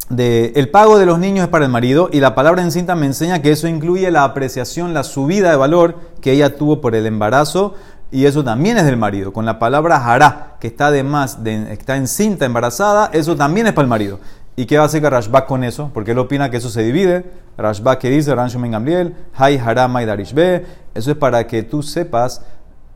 de, 0.10 0.54
el 0.56 0.68
pago 0.70 0.98
de 0.98 1.06
los 1.06 1.20
niños 1.20 1.44
es 1.44 1.50
para 1.50 1.66
el 1.66 1.72
marido 1.72 2.10
y 2.12 2.20
la 2.20 2.34
palabra 2.34 2.64
encinta 2.64 2.96
me 2.96 3.06
enseña 3.06 3.44
que 3.44 3.52
eso 3.52 3.68
incluye 3.68 4.10
la 4.10 4.24
apreciación, 4.24 4.96
la 4.96 5.04
subida 5.04 5.52
de 5.52 5.56
valor 5.56 5.98
que 6.20 6.32
ella 6.32 6.56
tuvo 6.56 6.82
por 6.82 6.96
el 6.96 7.06
embarazo 7.06 7.76
y 8.10 8.26
eso 8.26 8.44
también 8.44 8.80
es 8.80 8.86
del 8.86 8.98
marido. 8.98 9.32
Con 9.34 9.46
la 9.46 9.60
palabra 9.60 10.04
hará, 10.04 10.56
que 10.60 10.66
está 10.66 10.88
además 10.88 11.44
de 11.44 11.72
está 11.74 11.96
encinta, 11.96 12.44
embarazada, 12.44 13.12
eso 13.14 13.36
también 13.36 13.68
es 13.68 13.74
para 13.74 13.84
el 13.84 13.90
marido. 13.90 14.20
¿Y 14.56 14.66
qué 14.66 14.78
va 14.78 14.86
a 14.86 14.88
hacer 14.88 15.04
Rashbak 15.04 15.46
con 15.46 15.64
eso? 15.64 15.92
Porque 15.94 16.14
él 16.14 16.18
opina 16.18 16.50
que 16.50 16.58
eso 16.58 16.72
se 16.72 16.82
divide. 16.82 17.24
Rashbak 17.56 18.00
que 18.00 18.10
dice, 18.10 18.34
Ranshumen 18.34 18.72
Gamliel, 18.72 19.16
Hay 19.36 19.58
Harama 19.58 20.02
y 20.02 20.08
Darishbe. 20.08 20.66
Eso 20.96 21.12
es 21.12 21.18
para 21.18 21.46
que 21.46 21.62
tú 21.62 21.84
sepas 21.84 22.42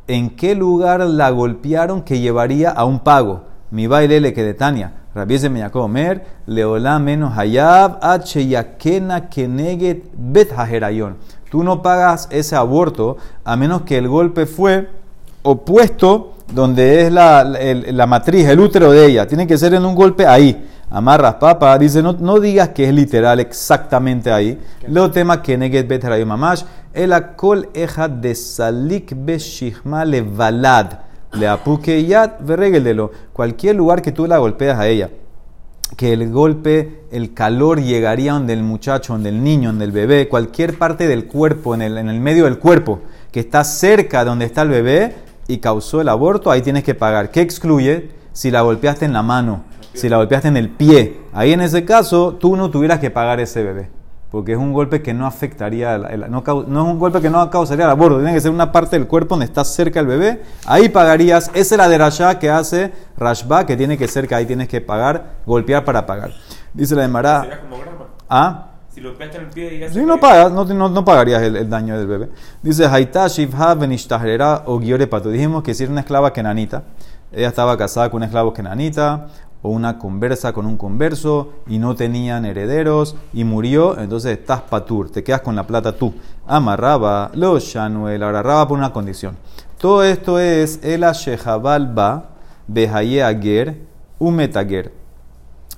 en 0.07 0.29
qué 0.31 0.55
lugar 0.55 1.01
la 1.01 1.29
golpearon 1.29 2.01
que 2.01 2.19
llevaría 2.19 2.69
a 2.69 2.85
un 2.85 2.99
pago. 2.99 3.45
Mi 3.71 3.87
baile 3.87 4.19
le 4.19 4.33
que 4.33 4.43
de 4.43 4.53
Tania. 4.53 4.93
Rabiese 5.15 5.49
me 5.49 5.63
Omer, 5.65 6.25
Leolá 6.47 6.97
menos 6.97 7.37
Hayab, 7.37 7.99
H 8.01 8.47
Yakena 8.47 9.29
Keneget 9.29 10.05
Bet 10.17 10.51
Hajerayon. 10.51 11.17
Tú 11.51 11.63
no 11.63 11.83
pagas 11.83 12.27
ese 12.31 12.55
aborto 12.55 13.17
a 13.43 13.55
menos 13.55 13.83
que 13.83 13.97
el 13.97 14.07
golpe 14.07 14.47
fue 14.47 14.89
opuesto 15.43 16.33
donde 16.51 17.01
es 17.01 17.11
la, 17.11 17.43
la 17.43 18.07
matriz, 18.07 18.47
el 18.47 18.59
útero 18.59 18.91
de 18.91 19.05
ella. 19.05 19.27
Tiene 19.27 19.45
que 19.45 19.57
ser 19.57 19.75
en 19.75 19.85
un 19.85 19.93
golpe 19.93 20.25
ahí 20.25 20.69
amarras 20.93 21.35
papa, 21.35 21.75
dice, 21.79 22.03
no, 22.03 22.13
no 22.13 22.39
digas 22.39 22.69
que 22.69 22.87
es 22.87 22.93
literal 22.93 23.39
exactamente 23.39 24.31
ahí. 24.31 24.59
Lo 24.87 25.09
tema 25.09 25.41
que 25.41 25.57
neget 25.57 25.87
bet 25.87 26.03
mamash, 26.23 26.61
el 26.93 27.13
akol 27.13 27.69
eja 27.73 28.07
de 28.07 28.35
salik 28.35 29.13
beshihma 29.15 30.05
le 30.05 30.21
valad, 30.21 30.99
le 31.33 31.47
apuke 31.47 32.05
yad 32.05 32.39
verregeldelo. 32.41 33.11
Cualquier 33.33 33.75
lugar 33.75 34.01
que 34.01 34.11
tú 34.11 34.27
la 34.27 34.37
golpeas 34.37 34.79
a 34.79 34.87
ella, 34.87 35.09
que 35.97 36.13
el 36.13 36.31
golpe, 36.31 37.03
el 37.11 37.33
calor 37.33 37.81
llegaría 37.81 38.33
donde 38.33 38.53
el 38.53 38.63
muchacho, 38.63 39.13
donde 39.13 39.29
el 39.29 39.43
niño, 39.43 39.69
donde 39.69 39.85
el 39.85 39.91
bebé, 39.91 40.27
cualquier 40.27 40.77
parte 40.77 41.07
del 41.07 41.25
cuerpo, 41.27 41.73
en 41.73 41.81
el, 41.81 41.97
en 41.97 42.09
el 42.09 42.19
medio 42.19 42.45
del 42.45 42.59
cuerpo, 42.59 43.01
que 43.31 43.39
está 43.39 43.63
cerca 43.63 44.19
de 44.23 44.29
donde 44.29 44.45
está 44.45 44.61
el 44.61 44.69
bebé 44.69 45.15
y 45.47 45.57
causó 45.57 46.01
el 46.01 46.09
aborto, 46.09 46.51
ahí 46.51 46.61
tienes 46.61 46.83
que 46.83 46.95
pagar. 46.95 47.31
¿Qué 47.31 47.41
excluye? 47.41 48.11
Si 48.31 48.49
la 48.49 48.61
golpeaste 48.61 49.05
en 49.05 49.13
la 49.13 49.21
mano 49.21 49.63
si 49.93 50.09
la 50.09 50.17
golpeaste 50.17 50.47
en 50.47 50.57
el 50.57 50.69
pie. 50.69 51.19
Ahí 51.33 51.53
en 51.53 51.61
ese 51.61 51.85
caso 51.85 52.35
tú 52.35 52.55
no 52.55 52.69
tuvieras 52.69 52.99
que 52.99 53.11
pagar 53.11 53.39
ese 53.39 53.63
bebé. 53.63 53.89
Porque 54.33 54.53
es 54.53 54.57
un 54.57 54.73
golpe 54.73 55.03
que 55.03 55.13
no 55.13 55.27
afectaría, 55.27 55.95
no, 55.95 56.39
es 56.39 56.67
un 56.67 56.97
golpe 56.97 57.21
que 57.21 57.29
no 57.29 57.47
causaría 57.51 57.85
el 57.85 57.91
aborto, 57.91 58.17
tiene 58.17 58.33
que 58.33 58.41
ser 58.41 58.49
una 58.49 58.71
parte 58.71 58.97
del 58.97 59.07
cuerpo 59.07 59.35
donde 59.35 59.45
está 59.45 59.63
cerca 59.63 59.99
el 59.99 60.07
bebé. 60.07 60.41
Ahí 60.65 60.89
pagarías, 60.89 61.51
esa 61.53 61.75
es 61.75 61.77
la 61.77 61.87
de 61.87 61.99
Rasha 61.99 62.39
que 62.39 62.49
hace 62.49 62.91
Rashba, 63.15 63.67
que 63.67 63.77
tiene 63.77 63.95
que 63.95 64.07
ser 64.07 64.27
que 64.27 64.33
ahí 64.33 64.47
tienes 64.47 64.67
que 64.67 64.81
pagar, 64.81 65.35
golpear 65.45 65.85
para 65.85 66.07
pagar. 66.07 66.31
Dice 66.73 66.95
la 66.95 67.03
de 67.03 67.09
Mará. 67.09 67.47
¿Ah? 68.27 68.71
Si 68.89 69.01
lo 69.01 69.11
en 69.21 69.21
el 69.21 69.49
pie 69.49 69.85
y 69.85 69.93
Sí, 69.93 70.01
no 70.01 70.19
pagas, 70.19 70.51
no, 70.51 70.65
no, 70.65 71.05
pagarías 71.05 71.43
el, 71.43 71.69
daño 71.69 71.95
del 71.95 72.07
bebé. 72.07 72.29
Dice 72.63 72.87
Haita 72.87 73.27
Shivha 73.27 73.75
Benishtahrera 73.75 74.63
o 74.65 74.81
Pato. 75.11 75.29
Dijimos 75.29 75.61
que 75.61 75.75
si 75.75 75.83
era 75.83 75.91
una 75.91 76.01
esclava 76.01 76.33
kenanita, 76.33 76.81
ella 77.31 77.49
estaba 77.49 77.75
casada 77.75 78.09
con 78.11 78.17
un 78.17 78.23
esclavo 78.23 78.53
kenanita, 78.53 79.27
o 79.63 79.69
una 79.69 79.97
conversa 79.97 80.53
con 80.53 80.65
un 80.65 80.77
converso 80.77 81.53
y 81.67 81.79
no 81.79 81.95
tenían 81.95 82.45
herederos 82.45 83.15
y 83.33 83.45
murió, 83.45 83.97
entonces 83.97 84.37
estás 84.37 84.61
patur, 84.61 85.09
te 85.09 85.23
quedas 85.23 85.41
con 85.41 85.55
la 85.55 85.65
plata 85.65 85.95
tú. 85.95 86.13
Amarraba, 86.45 87.31
lo 87.33 87.57
shanuel, 87.57 88.21
ahora 88.21 88.67
por 88.67 88.77
una 88.77 88.93
condición. 88.93 89.37
Todo 89.79 90.03
esto 90.03 90.37
es 90.37 90.79
el 90.83 91.03
ashejabal 91.05 91.87
ba, 91.93 92.31
behaye 92.67 93.23
ager, 93.23 93.77
umetager. 94.19 94.91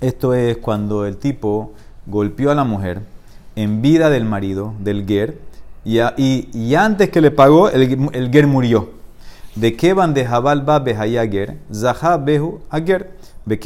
Esto 0.01 0.33
es 0.33 0.57
cuando 0.57 1.05
el 1.05 1.17
tipo 1.17 1.71
golpeó 2.07 2.51
a 2.51 2.55
la 2.55 2.63
mujer 2.63 3.01
en 3.55 3.81
vida 3.83 4.09
del 4.09 4.25
marido, 4.25 4.73
del 4.79 5.05
ger, 5.05 5.39
y, 5.85 5.99
y, 6.17 6.73
antes 6.73 7.11
que 7.11 7.21
le 7.21 7.29
pagó, 7.29 7.69
el, 7.69 8.09
el 8.13 8.31
ger 8.31 8.47
murió. 8.47 8.89
¿De 9.53 9.75
qué 9.75 9.93
van 9.93 10.15
de 10.15 10.25
Jabal 10.25 10.61
ba 10.61 10.79
behaye 10.79 11.19
ager? 11.19 11.59
Zaha 11.71 12.17
behu 12.17 12.61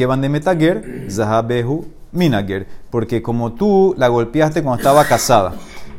van 0.08 0.22
de 0.22 0.30
Metager, 0.30 1.08
Zahabehu 1.10 1.86
Minager. 2.12 2.68
Porque 2.90 3.22
como 3.22 3.54
tú 3.54 3.94
la 3.98 4.08
golpeaste 4.08 4.64
cuando 4.64 4.80
estaba 4.80 5.06
casada 5.06 5.54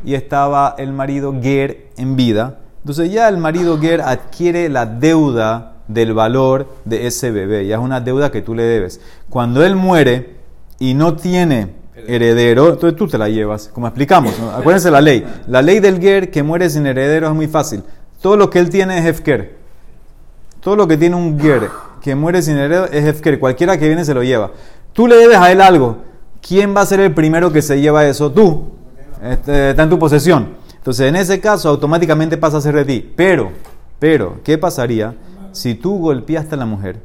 y 0.04 0.14
estaba 0.14 0.74
el 0.78 0.92
marido 0.92 1.34
Ger 1.40 1.88
en 1.96 2.16
vida, 2.16 2.58
entonces 2.78 3.12
ya 3.12 3.28
el 3.28 3.38
marido 3.38 3.78
Ger 3.78 4.00
adquiere 4.00 4.68
la 4.68 4.86
deuda 4.86 5.74
del 5.88 6.14
valor 6.14 6.68
de 6.84 7.06
ese 7.06 7.30
bebé. 7.30 7.66
Ya 7.66 7.76
es 7.76 7.82
una 7.82 8.00
deuda 8.00 8.30
que 8.30 8.42
tú 8.42 8.54
le 8.54 8.62
debes. 8.62 9.00
Cuando 9.28 9.64
él 9.64 9.76
muere 9.76 10.36
y 10.78 10.94
no 10.94 11.16
tiene 11.16 11.74
heredero, 12.06 12.70
entonces 12.70 12.96
tú 12.96 13.06
te 13.06 13.18
la 13.18 13.28
llevas, 13.28 13.68
como 13.68 13.86
explicamos. 13.86 14.34
Acuérdense 14.56 14.90
la 14.90 15.00
ley. 15.00 15.26
La 15.46 15.62
ley 15.62 15.80
del 15.80 16.00
Ger 16.00 16.30
que 16.30 16.42
muere 16.42 16.70
sin 16.70 16.86
heredero 16.86 17.28
es 17.28 17.34
muy 17.34 17.48
fácil. 17.48 17.82
Todo 18.22 18.36
lo 18.36 18.50
que 18.50 18.58
él 18.58 18.70
tiene 18.70 18.98
es 18.98 19.04
Hefker. 19.04 19.58
Todo 20.60 20.76
lo 20.76 20.86
que 20.86 20.96
tiene 20.96 21.16
un 21.16 21.38
Ger 21.38 21.68
que 22.00 22.14
muere 22.14 22.42
sin 22.42 22.56
heredero 22.56 22.86
es 22.86 23.04
Efker. 23.04 23.38
Cualquiera 23.38 23.78
que 23.78 23.86
viene 23.86 24.04
se 24.04 24.14
lo 24.14 24.22
lleva. 24.22 24.50
Tú 24.92 25.06
le 25.06 25.16
debes 25.16 25.36
a 25.36 25.52
él 25.52 25.60
algo. 25.60 25.98
¿Quién 26.40 26.74
va 26.74 26.80
a 26.80 26.86
ser 26.86 27.00
el 27.00 27.14
primero 27.14 27.52
que 27.52 27.62
se 27.62 27.80
lleva 27.80 28.06
eso? 28.06 28.30
Tú. 28.32 28.70
Este, 29.22 29.70
está 29.70 29.82
en 29.82 29.90
tu 29.90 29.98
posesión. 29.98 30.56
Entonces, 30.76 31.08
en 31.08 31.16
ese 31.16 31.40
caso, 31.40 31.68
automáticamente 31.68 32.38
pasa 32.38 32.56
a 32.56 32.60
ser 32.60 32.74
de 32.74 32.84
ti. 32.84 33.12
Pero, 33.14 33.50
pero, 33.98 34.40
¿qué 34.42 34.56
pasaría 34.56 35.14
si 35.52 35.74
tú 35.74 35.98
golpeaste 35.98 36.54
a 36.54 36.58
la 36.58 36.64
mujer 36.64 37.02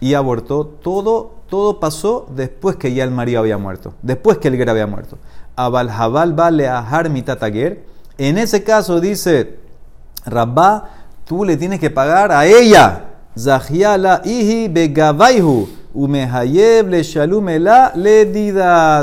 y 0.00 0.14
abortó? 0.14 0.64
Todo, 0.66 1.32
todo 1.48 1.80
pasó 1.80 2.28
después 2.34 2.76
que 2.76 2.94
ya 2.94 3.02
el 3.02 3.10
marido 3.10 3.40
había 3.40 3.58
muerto. 3.58 3.94
Después 4.02 4.38
que 4.38 4.48
el 4.48 4.56
guerra 4.56 4.72
había 4.72 4.86
muerto. 4.86 5.18
Abaljabal 5.56 6.32
vale 6.34 6.68
a 6.68 6.78
Harmitatager. 6.78 7.84
En 8.18 8.38
ese 8.38 8.62
caso 8.62 9.00
dice, 9.00 9.58
Rabba, 10.24 10.90
tú 11.24 11.44
le 11.44 11.56
tienes 11.56 11.80
que 11.80 11.90
pagar 11.90 12.30
a 12.30 12.46
ella 12.46 13.07
Zahiala 13.38 14.22
ihi 14.24 14.68
begavaihu. 14.68 15.68
Le 15.94 17.02
shalumela. 17.02 17.92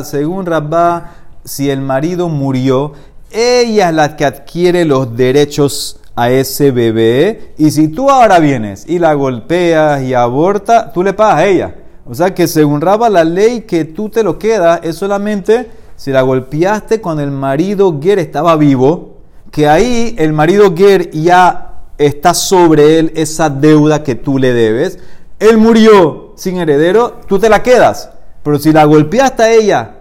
Según 0.04 0.46
Rabba, 0.46 1.12
si 1.44 1.70
el 1.70 1.82
marido 1.82 2.30
murió, 2.30 2.94
ella 3.32 3.90
es 3.90 3.96
la 3.96 4.16
que 4.16 4.26
adquiere 4.26 4.86
los 4.86 5.16
derechos 5.16 6.00
a 6.16 6.30
ese 6.30 6.72
bebé. 6.72 7.54
Y 7.58 7.72
si 7.72 7.88
tú 7.88 8.10
ahora 8.10 8.40
vienes 8.40 8.86
y 8.88 9.00
la 9.00 9.14
golpeas 9.14 10.04
y 10.04 10.14
aborta, 10.14 10.92
tú 10.94 11.04
le 11.04 11.14
pagas 11.14 11.38
a 11.38 11.46
ella. 11.46 11.76
O 12.06 12.14
sea 12.14 12.34
que 12.34 12.48
según 12.48 12.82
Rabba, 12.82 13.10
la 13.10 13.24
ley 13.24 13.62
que 13.62 13.86
tú 13.86 14.10
te 14.10 14.24
lo 14.24 14.38
quedas 14.38 14.80
es 14.84 14.96
solamente 14.96 15.70
si 15.96 16.12
la 16.12 16.22
golpeaste 16.22 17.02
cuando 17.02 17.24
el 17.24 17.32
marido 17.32 18.00
Ger 18.02 18.20
estaba 18.20 18.56
vivo, 18.58 19.18
que 19.52 19.68
ahí 19.68 20.16
el 20.20 20.34
marido 20.34 20.76
Ger 20.76 21.10
ya 21.12 21.65
está 21.98 22.34
sobre 22.34 23.00
él 23.00 23.12
esa 23.16 23.50
deuda 23.50 24.04
que 24.04 24.16
tú 24.16 24.38
le 24.38 24.54
debes. 24.54 25.00
Él 25.40 25.58
murió 25.58 26.34
sin 26.36 26.58
heredero, 26.58 27.22
tú 27.28 27.40
te 27.40 27.50
la 27.50 27.64
quedas. 27.64 28.10
Pero 28.44 28.60
si 28.60 28.72
la 28.72 28.86
golpeaste 28.86 29.44
a 29.44 29.52
ella 29.52 29.96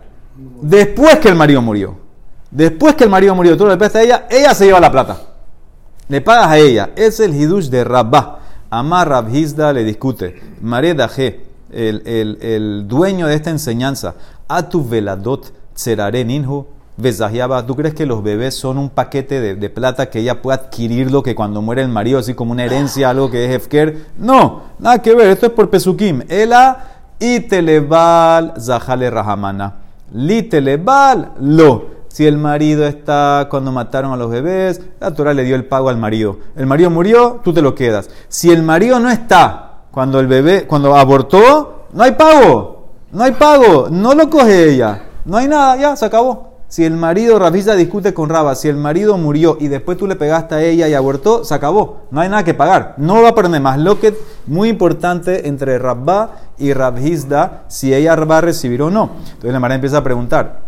después 0.60 1.18
que 1.18 1.28
el 1.28 1.34
marido 1.34 1.62
murió, 1.62 1.96
después 2.50 2.94
que 2.94 3.04
el 3.04 3.10
marido 3.10 3.34
murió, 3.34 3.56
tú 3.56 3.64
la 3.64 3.70
golpeaste 3.70 3.98
a 3.98 4.02
ella, 4.02 4.26
ella 4.30 4.54
se 4.54 4.66
lleva 4.66 4.80
la 4.80 4.92
plata. 4.92 5.18
Le 6.08 6.20
pagas 6.20 6.48
a 6.48 6.58
ella. 6.58 6.90
Es 6.96 7.20
el 7.20 7.34
hidush 7.34 7.68
de 7.68 7.84
Rabba. 7.84 8.40
Amar 8.70 9.08
Rabhizda 9.08 9.72
le 9.72 9.84
discute. 9.84 10.40
Mare 10.60 10.90
el, 10.90 12.02
el, 12.06 12.38
el, 12.40 12.88
dueño 12.88 13.26
de 13.26 13.34
esta 13.34 13.50
enseñanza, 13.50 14.14
a 14.48 14.68
tu 14.68 14.86
veladot 14.86 15.52
serare 15.74 16.24
ninhu, 16.96 17.62
¿tú 17.66 17.76
crees 17.76 17.94
que 17.94 18.06
los 18.06 18.22
bebés 18.22 18.54
son 18.54 18.78
un 18.78 18.90
paquete 18.90 19.40
de, 19.56 19.70
plata 19.70 20.06
que 20.06 20.20
ella 20.20 20.40
puede 20.40 20.58
adquirir 20.58 21.10
lo 21.10 21.22
que 21.22 21.34
cuando 21.34 21.60
muere 21.62 21.82
el 21.82 21.88
marido, 21.88 22.18
así 22.18 22.34
como 22.34 22.52
una 22.52 22.64
herencia, 22.64 23.10
algo 23.10 23.30
que 23.30 23.44
es 23.44 23.50
Hefker? 23.50 24.06
No, 24.18 24.62
nada 24.78 25.02
que 25.02 25.14
ver, 25.14 25.28
esto 25.28 25.46
es 25.46 25.52
por 25.52 25.70
Pesukim. 25.70 26.22
Ela 26.28 26.94
y 27.18 27.40
televal 27.40 28.54
zahale 28.58 29.10
rahamana. 29.10 29.74
Li 30.12 30.42
televal 30.44 31.32
lo. 31.40 31.94
Si 32.08 32.26
el 32.26 32.38
marido 32.38 32.86
está 32.86 33.48
cuando 33.50 33.72
mataron 33.72 34.12
a 34.12 34.16
los 34.16 34.30
bebés, 34.30 34.80
la 35.00 35.12
Torah 35.12 35.34
le 35.34 35.42
dio 35.42 35.56
el 35.56 35.64
pago 35.64 35.88
al 35.88 35.96
marido. 35.96 36.38
El 36.54 36.66
marido 36.66 36.88
murió, 36.88 37.40
tú 37.42 37.52
te 37.52 37.60
lo 37.60 37.74
quedas. 37.74 38.08
Si 38.28 38.52
el 38.52 38.62
marido 38.62 39.00
no 39.00 39.10
está 39.10 39.80
cuando 39.90 40.20
el 40.20 40.28
bebé, 40.28 40.66
cuando 40.68 40.94
abortó, 40.94 41.86
no 41.92 42.04
hay 42.04 42.12
pago. 42.12 42.90
No 43.10 43.24
hay 43.24 43.32
pago. 43.32 43.88
No 43.90 44.14
lo 44.14 44.30
coge 44.30 44.70
ella. 44.70 45.02
No 45.24 45.38
hay 45.38 45.48
nada, 45.48 45.76
ya 45.76 45.96
se 45.96 46.04
acabó. 46.04 46.53
Si 46.74 46.84
el 46.84 46.96
marido, 46.96 47.38
Rafisa 47.38 47.76
discute 47.76 48.12
con 48.12 48.28
Raba, 48.28 48.56
si 48.56 48.68
el 48.68 48.76
marido 48.76 49.16
murió 49.16 49.56
y 49.60 49.68
después 49.68 49.96
tú 49.96 50.08
le 50.08 50.16
pegaste 50.16 50.56
a 50.56 50.62
ella 50.64 50.88
y 50.88 50.94
abortó, 50.94 51.44
se 51.44 51.54
acabó. 51.54 52.08
No 52.10 52.20
hay 52.20 52.28
nada 52.28 52.42
que 52.42 52.52
pagar. 52.52 52.96
No 52.96 53.22
va 53.22 53.28
a 53.28 53.34
perder 53.36 53.60
más. 53.60 53.78
Lo 53.78 54.00
que 54.00 54.12
muy 54.48 54.70
importante 54.70 55.46
entre 55.46 55.78
Rabba 55.78 56.32
y 56.58 56.72
Rabhizda, 56.72 57.62
si 57.68 57.94
ella 57.94 58.16
va 58.16 58.38
a 58.38 58.40
recibir 58.40 58.82
o 58.82 58.90
no. 58.90 59.12
Entonces 59.24 59.52
la 59.52 59.60
Mara 59.60 59.76
empieza 59.76 59.98
a 59.98 60.02
preguntar. 60.02 60.62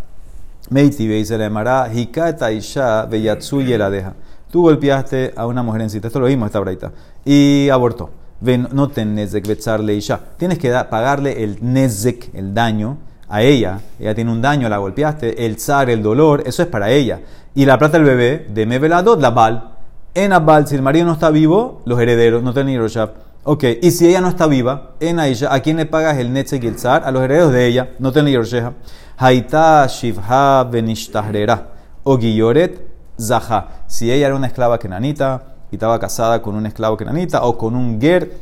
Meiti 0.71 1.09
dice 1.09 1.39
la 1.39 1.51
Mara, 1.51 1.91
Hikata 1.93 2.53
Isha 2.53 3.07
Beyatsu 3.07 3.63
y 3.63 3.77
la 3.77 3.91
deja. 3.91 4.15
Tú 4.49 4.63
golpeaste 4.63 5.35
a 5.35 5.45
una 5.49 5.65
mujer 5.65 5.81
en 5.81 5.87
esto 5.89 6.21
lo 6.21 6.27
vimos 6.27 6.47
esta 6.47 6.61
braita, 6.61 6.93
y 7.25 7.69
abortó. 7.69 8.11
ven, 8.41 8.69
no 8.71 8.91
ten 8.91 9.17
nezek 9.17 9.45
betzarle 9.45 9.95
isha. 9.95 10.21
Tienes 10.37 10.61
que 10.61 10.71
pagarle 10.89 11.43
el 11.43 11.59
nezek, 11.61 12.31
el 12.33 12.55
daño, 12.55 12.99
a 13.29 13.43
ella. 13.43 13.81
Ella 13.99 14.15
tiene 14.15 14.31
un 14.31 14.43
daño, 14.43 14.69
la 14.69 14.79
golpeaste. 14.79 15.47
El 15.47 15.59
zar, 15.59 15.91
el 15.91 16.03
dolor, 16.03 16.43
eso 16.47 16.63
es 16.63 16.69
para 16.69 16.91
ella. 16.91 17.21
Y 17.55 17.65
la 17.65 17.79
plata 17.79 17.99
del 17.99 18.07
bebé, 18.07 18.47
de 18.49 18.67
meveladot, 18.67 19.21
la 19.21 19.31
bal. 19.31 19.71
En 20.15 20.33
Abal, 20.33 20.67
si 20.67 20.75
el 20.75 20.83
marido 20.83 21.07
no 21.07 21.13
está 21.13 21.31
vivo, 21.31 21.83
los 21.85 22.01
herederos 22.01 22.43
no 22.43 22.53
tienen 22.53 22.75
Hiroshab. 22.75 23.11
Ok, 23.45 23.65
y 23.81 23.91
si 23.91 24.09
ella 24.09 24.21
no 24.21 24.29
está 24.29 24.47
viva, 24.47 24.95
en 24.99 25.21
Aisha, 25.21 25.55
¿a 25.55 25.61
quién 25.61 25.77
le 25.77 25.87
pagas 25.87 26.19
el 26.19 26.33
Netzek 26.33 26.65
y 26.65 26.67
el 26.67 26.79
Zar? 26.79 27.05
A 27.05 27.11
los 27.11 27.23
herederos 27.23 27.53
de 27.53 27.67
ella, 27.67 27.91
no 27.99 28.13
tienen 28.13 28.33
Hirosheha. 28.33 28.73
Haita 29.17 29.87
Shivha 29.87 30.65
Benishtahrera. 30.65 31.69
O 32.03 32.17
Guilloret 32.17 32.81
Zaha. 33.21 33.85
Si 33.87 34.11
ella 34.11 34.27
era 34.27 34.37
una 34.37 34.47
esclava 34.49 34.79
kenanita 34.79 35.55
y 35.71 35.77
estaba 35.77 35.99
casada 35.99 36.43
con 36.43 36.55
un 36.55 36.67
esclavo 36.67 36.97
kenanita 36.97 37.45
o 37.45 37.57
con 37.57 37.75
un 37.75 38.01
ger 38.01 38.37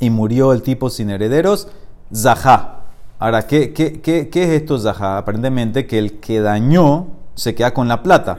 y 0.00 0.10
murió 0.10 0.52
el 0.52 0.62
tipo 0.62 0.90
sin 0.90 1.10
herederos, 1.10 1.68
Zaha. 2.14 2.79
Ahora, 3.22 3.42
¿qué, 3.42 3.74
qué, 3.74 4.00
qué, 4.00 4.30
qué 4.30 4.44
es 4.44 4.48
esto 4.62 4.78
Zaha? 4.78 5.18
Aparentemente 5.18 5.86
que 5.86 5.98
el 5.98 6.20
que 6.20 6.40
dañó 6.40 7.08
se 7.34 7.54
queda 7.54 7.74
con 7.74 7.86
la 7.86 8.02
plata. 8.02 8.38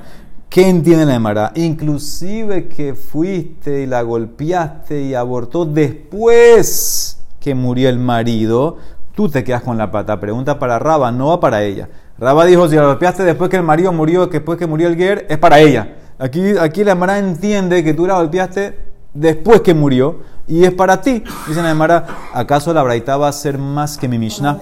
¿Qué 0.50 0.68
entiende 0.68 1.06
la 1.06 1.14
Emara? 1.14 1.52
Inclusive 1.54 2.68
que 2.68 2.96
fuiste 2.96 3.84
y 3.84 3.86
la 3.86 4.02
golpeaste 4.02 5.04
y 5.04 5.14
abortó 5.14 5.66
después 5.66 7.20
que 7.40 7.54
murió 7.54 7.90
el 7.90 8.00
marido, 8.00 8.78
tú 9.14 9.30
te 9.30 9.44
quedas 9.44 9.62
con 9.62 9.78
la 9.78 9.92
plata. 9.92 10.20
Pregunta 10.20 10.58
para 10.58 10.80
Raba, 10.80 11.12
no 11.12 11.28
va 11.28 11.40
para 11.40 11.62
ella. 11.62 11.88
Raba 12.18 12.46
dijo, 12.46 12.68
si 12.68 12.76
la 12.76 12.88
golpeaste 12.88 13.22
después 13.24 13.52
que 13.52 13.58
el 13.58 13.64
marido 13.64 13.94
murió, 13.94 14.26
después 14.26 14.58
que 14.58 14.66
murió 14.66 14.88
el 14.88 14.96
ger, 14.96 15.28
es 15.30 15.38
para 15.38 15.60
ella. 15.60 15.96
Aquí, 16.18 16.58
aquí 16.60 16.84
la 16.84 16.94
Emara 16.94 17.20
entiende 17.20 17.84
que 17.84 17.94
tú 17.94 18.08
la 18.08 18.16
golpeaste 18.16 18.91
después 19.14 19.62
que 19.62 19.74
murió 19.74 20.18
y 20.48 20.64
es 20.66 20.72
para 20.74 21.02
ti. 21.02 21.24
Dice 21.48 21.62
la 21.62 21.72
Emara, 21.72 22.06
¿acaso 22.34 22.74
la 22.74 22.84
braita 22.84 23.18
va 23.18 23.28
a 23.28 23.32
ser 23.32 23.58
más 23.58 23.98
que 23.98 24.08
mi 24.08 24.18
Mishnah? 24.18 24.58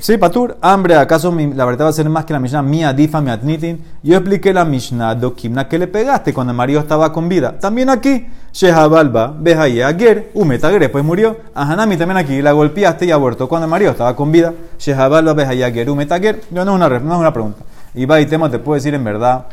Sí, 0.00 0.16
Patur, 0.18 0.56
hambre, 0.60 0.96
¿acaso 0.96 1.30
mi- 1.30 1.54
la 1.54 1.64
verdad 1.64 1.84
va 1.84 1.90
a 1.90 1.92
ser 1.92 2.08
más 2.08 2.24
que 2.24 2.32
la 2.32 2.40
Mishnah? 2.40 2.60
Mía, 2.60 2.92
difa, 2.92 3.20
mi 3.20 3.30
atnitin. 3.30 3.80
Yo 4.02 4.16
expliqué 4.16 4.52
la 4.52 4.64
Mishnah, 4.64 5.14
dokimna, 5.14 5.68
que 5.68 5.78
le 5.78 5.86
pegaste 5.86 6.34
cuando 6.34 6.50
el 6.50 6.56
marido 6.56 6.80
estaba 6.80 7.12
con 7.12 7.28
vida. 7.28 7.56
También 7.60 7.88
aquí, 7.88 8.26
Shehabalba, 8.52 9.32
Behaye, 9.38 9.84
Ager, 9.84 10.32
Umetager, 10.34 10.80
después 10.80 11.04
murió. 11.04 11.36
Ahanami 11.54 11.96
también 11.96 12.16
aquí, 12.16 12.42
la 12.42 12.50
golpeaste 12.50 13.06
y 13.06 13.12
abortó 13.12 13.48
cuando 13.48 13.66
el 13.66 13.70
marido 13.70 13.92
estaba 13.92 14.16
con 14.16 14.32
vida. 14.32 14.52
Shehabalba, 14.76 15.34
Behaye, 15.34 15.64
Ager, 15.64 15.88
Umetager. 15.88 16.42
No, 16.50 16.64
no 16.64 16.72
es 16.72 16.76
una, 16.76 16.88
no 16.98 17.14
es 17.14 17.20
una 17.20 17.32
pregunta. 17.32 17.62
Y 17.94 18.04
va 18.04 18.20
y 18.20 18.26
tema 18.26 18.50
te 18.50 18.58
puedo 18.58 18.74
decir 18.74 18.94
en 18.94 19.04
verdad, 19.04 19.46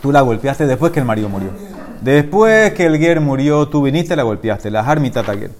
tú 0.00 0.12
la 0.12 0.20
golpeaste 0.20 0.66
después 0.66 0.92
que 0.92 1.00
el 1.00 1.06
marido 1.06 1.28
murió. 1.28 1.50
Después 2.00 2.72
que 2.74 2.86
el 2.86 2.98
Ger 2.98 3.20
murió, 3.20 3.66
tú 3.68 3.82
viniste 3.82 4.14
y 4.14 4.16
la 4.16 4.22
golpeaste. 4.22 4.70
La 4.70 4.80
Harmitata 4.80 5.34
Ger. 5.34 5.50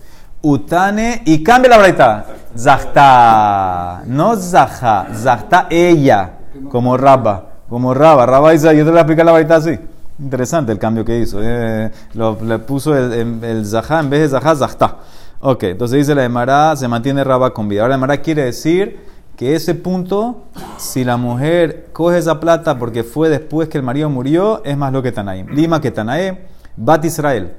Utane 0.40 1.22
y 1.24 1.42
cambia 1.42 1.70
la 1.70 1.78
braita. 1.78 2.26
Zahta. 2.56 4.02
No 4.06 4.36
Zaha. 4.36 5.08
Zahta 5.14 5.66
ella. 5.70 6.30
Como 6.70 6.96
Rabba. 6.96 7.44
Como 7.68 7.92
Rabba. 7.94 8.26
Rabba 8.26 8.52
dice, 8.52 8.76
yo 8.76 8.84
te 8.84 8.90
voy 8.90 8.98
a 8.98 9.02
explicar 9.02 9.26
la 9.26 9.32
braita 9.32 9.56
así. 9.56 9.78
Interesante 10.20 10.72
el 10.72 10.78
cambio 10.78 11.04
que 11.04 11.18
hizo. 11.18 11.38
eh. 11.42 11.90
Lo- 12.14 12.38
le 12.42 12.58
puso 12.60 12.96
el, 12.96 13.12
el, 13.12 13.44
el 13.44 13.66
Zaha 13.66 14.00
en 14.00 14.10
vez 14.10 14.20
de 14.30 14.38
Zaha, 14.40 14.56
Zahta. 14.56 14.96
Ok, 15.40 15.62
entonces 15.64 15.98
dice 15.98 16.14
la 16.14 16.24
Emara, 16.24 16.74
se 16.76 16.88
mantiene 16.88 17.22
Rabba 17.22 17.52
con 17.54 17.68
vida. 17.68 17.82
Ahora 17.82 17.90
la 17.90 17.94
Emara 17.96 18.16
quiere 18.18 18.44
decir 18.44 18.98
que 19.38 19.54
ese 19.54 19.76
punto, 19.76 20.46
si 20.78 21.04
la 21.04 21.16
mujer 21.16 21.90
coge 21.92 22.18
esa 22.18 22.40
plata 22.40 22.76
porque 22.76 23.04
fue 23.04 23.28
después 23.28 23.68
que 23.68 23.78
el 23.78 23.84
marido 23.84 24.10
murió, 24.10 24.64
es 24.64 24.76
más 24.76 24.92
lo 24.92 25.00
que 25.00 25.12
Tanaim. 25.12 25.46
Lima 25.50 25.80
que 25.80 25.92
Tanae, 25.92 26.48
Bat 26.76 27.04
Israel. 27.04 27.54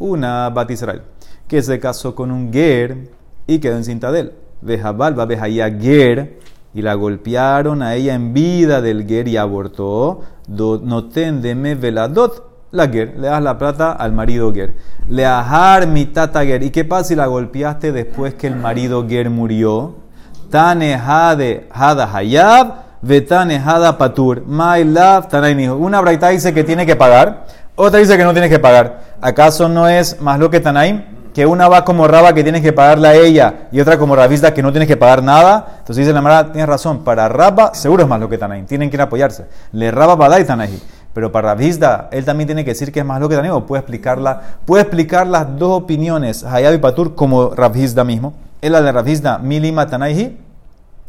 Una 0.00 0.50
Bat 0.50 0.70
Israel, 0.72 1.02
que 1.46 1.62
se 1.62 1.78
casó 1.78 2.16
con 2.16 2.32
un 2.32 2.52
ger 2.52 3.12
y 3.46 3.60
quedó 3.60 3.76
encinta 3.76 4.10
de 4.10 4.20
él. 4.20 4.32
Vejabalba, 4.62 5.26
Vejaya 5.26 5.70
ger, 5.70 6.40
y 6.74 6.82
la 6.82 6.94
golpearon 6.94 7.82
a 7.82 7.94
ella 7.94 8.14
en 8.14 8.34
vida 8.34 8.80
del 8.80 9.06
ger 9.06 9.28
y 9.28 9.36
abortó. 9.36 10.22
Noten 10.48 11.40
deme 11.40 11.76
veladot 11.76 12.55
la 12.70 12.88
ger, 12.88 13.14
le 13.16 13.28
das 13.28 13.42
la 13.42 13.58
plata 13.58 13.92
al 13.92 14.12
marido 14.12 14.52
ger. 14.52 14.74
Le 15.08 15.24
ajar 15.24 15.86
mitata 15.86 16.44
ger. 16.44 16.62
¿Y 16.62 16.70
qué 16.70 16.84
pasa 16.84 17.04
si 17.04 17.14
la 17.14 17.26
golpeaste 17.26 17.92
después 17.92 18.34
que 18.34 18.46
el 18.46 18.56
marido 18.56 19.06
ger 19.08 19.30
murió? 19.30 19.96
Tane 20.50 20.94
hade 20.94 21.66
hada 21.72 22.08
hayab, 22.12 22.74
vetane 23.02 23.56
hada 23.58 23.98
patur. 23.98 24.42
My 24.46 24.84
love, 24.84 25.26
hijo. 25.58 25.76
Una 25.76 26.00
braita 26.00 26.28
dice 26.28 26.54
que 26.54 26.64
tiene 26.64 26.86
que 26.86 26.96
pagar, 26.96 27.46
otra 27.74 27.98
dice 28.00 28.16
que 28.16 28.24
no 28.24 28.32
tiene 28.32 28.48
que 28.48 28.58
pagar. 28.58 29.00
¿Acaso 29.20 29.68
no 29.68 29.88
es 29.88 30.20
más 30.20 30.38
lo 30.38 30.50
que 30.50 30.60
Tanaim? 30.60 31.04
Que 31.34 31.44
una 31.44 31.68
va 31.68 31.84
como 31.84 32.08
Raba 32.08 32.32
que 32.32 32.42
tienes 32.42 32.62
que 32.62 32.72
pagarla 32.72 33.10
a 33.10 33.14
ella 33.14 33.68
y 33.70 33.80
otra 33.80 33.98
como 33.98 34.16
Rabista 34.16 34.54
que 34.54 34.62
no 34.62 34.70
tienes 34.72 34.88
que 34.88 34.96
pagar 34.96 35.22
nada. 35.22 35.66
Entonces 35.80 35.98
dice 35.98 36.14
la 36.14 36.22
Mara, 36.22 36.50
tienes 36.50 36.66
razón. 36.66 37.04
Para 37.04 37.28
Raba 37.28 37.74
seguro 37.74 38.04
es 38.04 38.08
más 38.08 38.18
lo 38.18 38.30
que 38.30 38.38
Tanaim. 38.38 38.64
Tienen 38.64 38.88
que 38.88 39.00
apoyarse. 39.00 39.44
Le 39.72 39.90
Raba 39.90 40.16
Badai 40.16 40.46
Tanaí. 40.46 40.80
Pero 41.16 41.32
para 41.32 41.54
Rabista, 41.54 42.10
él 42.12 42.26
también 42.26 42.46
tiene 42.46 42.62
que 42.62 42.72
decir 42.72 42.92
que 42.92 43.00
es 43.00 43.06
más 43.06 43.22
lo 43.22 43.26
que 43.26 43.36
Tanaim 43.36 43.54
o 43.54 43.64
puede 43.64 43.80
explicarla. 43.80 44.38
Puede 44.66 44.82
explicar 44.82 45.26
las 45.26 45.58
dos 45.58 45.70
opiniones, 45.84 46.44
Hayab 46.44 46.74
y 46.74 46.76
Patur, 46.76 47.14
como 47.14 47.54
Rabista 47.54 48.04
mismo. 48.04 48.34
Es 48.60 48.70
la 48.70 48.82
de 48.82 48.92
Rabista, 48.92 49.38
Milima 49.38 49.86
Tanaihi. 49.86 50.36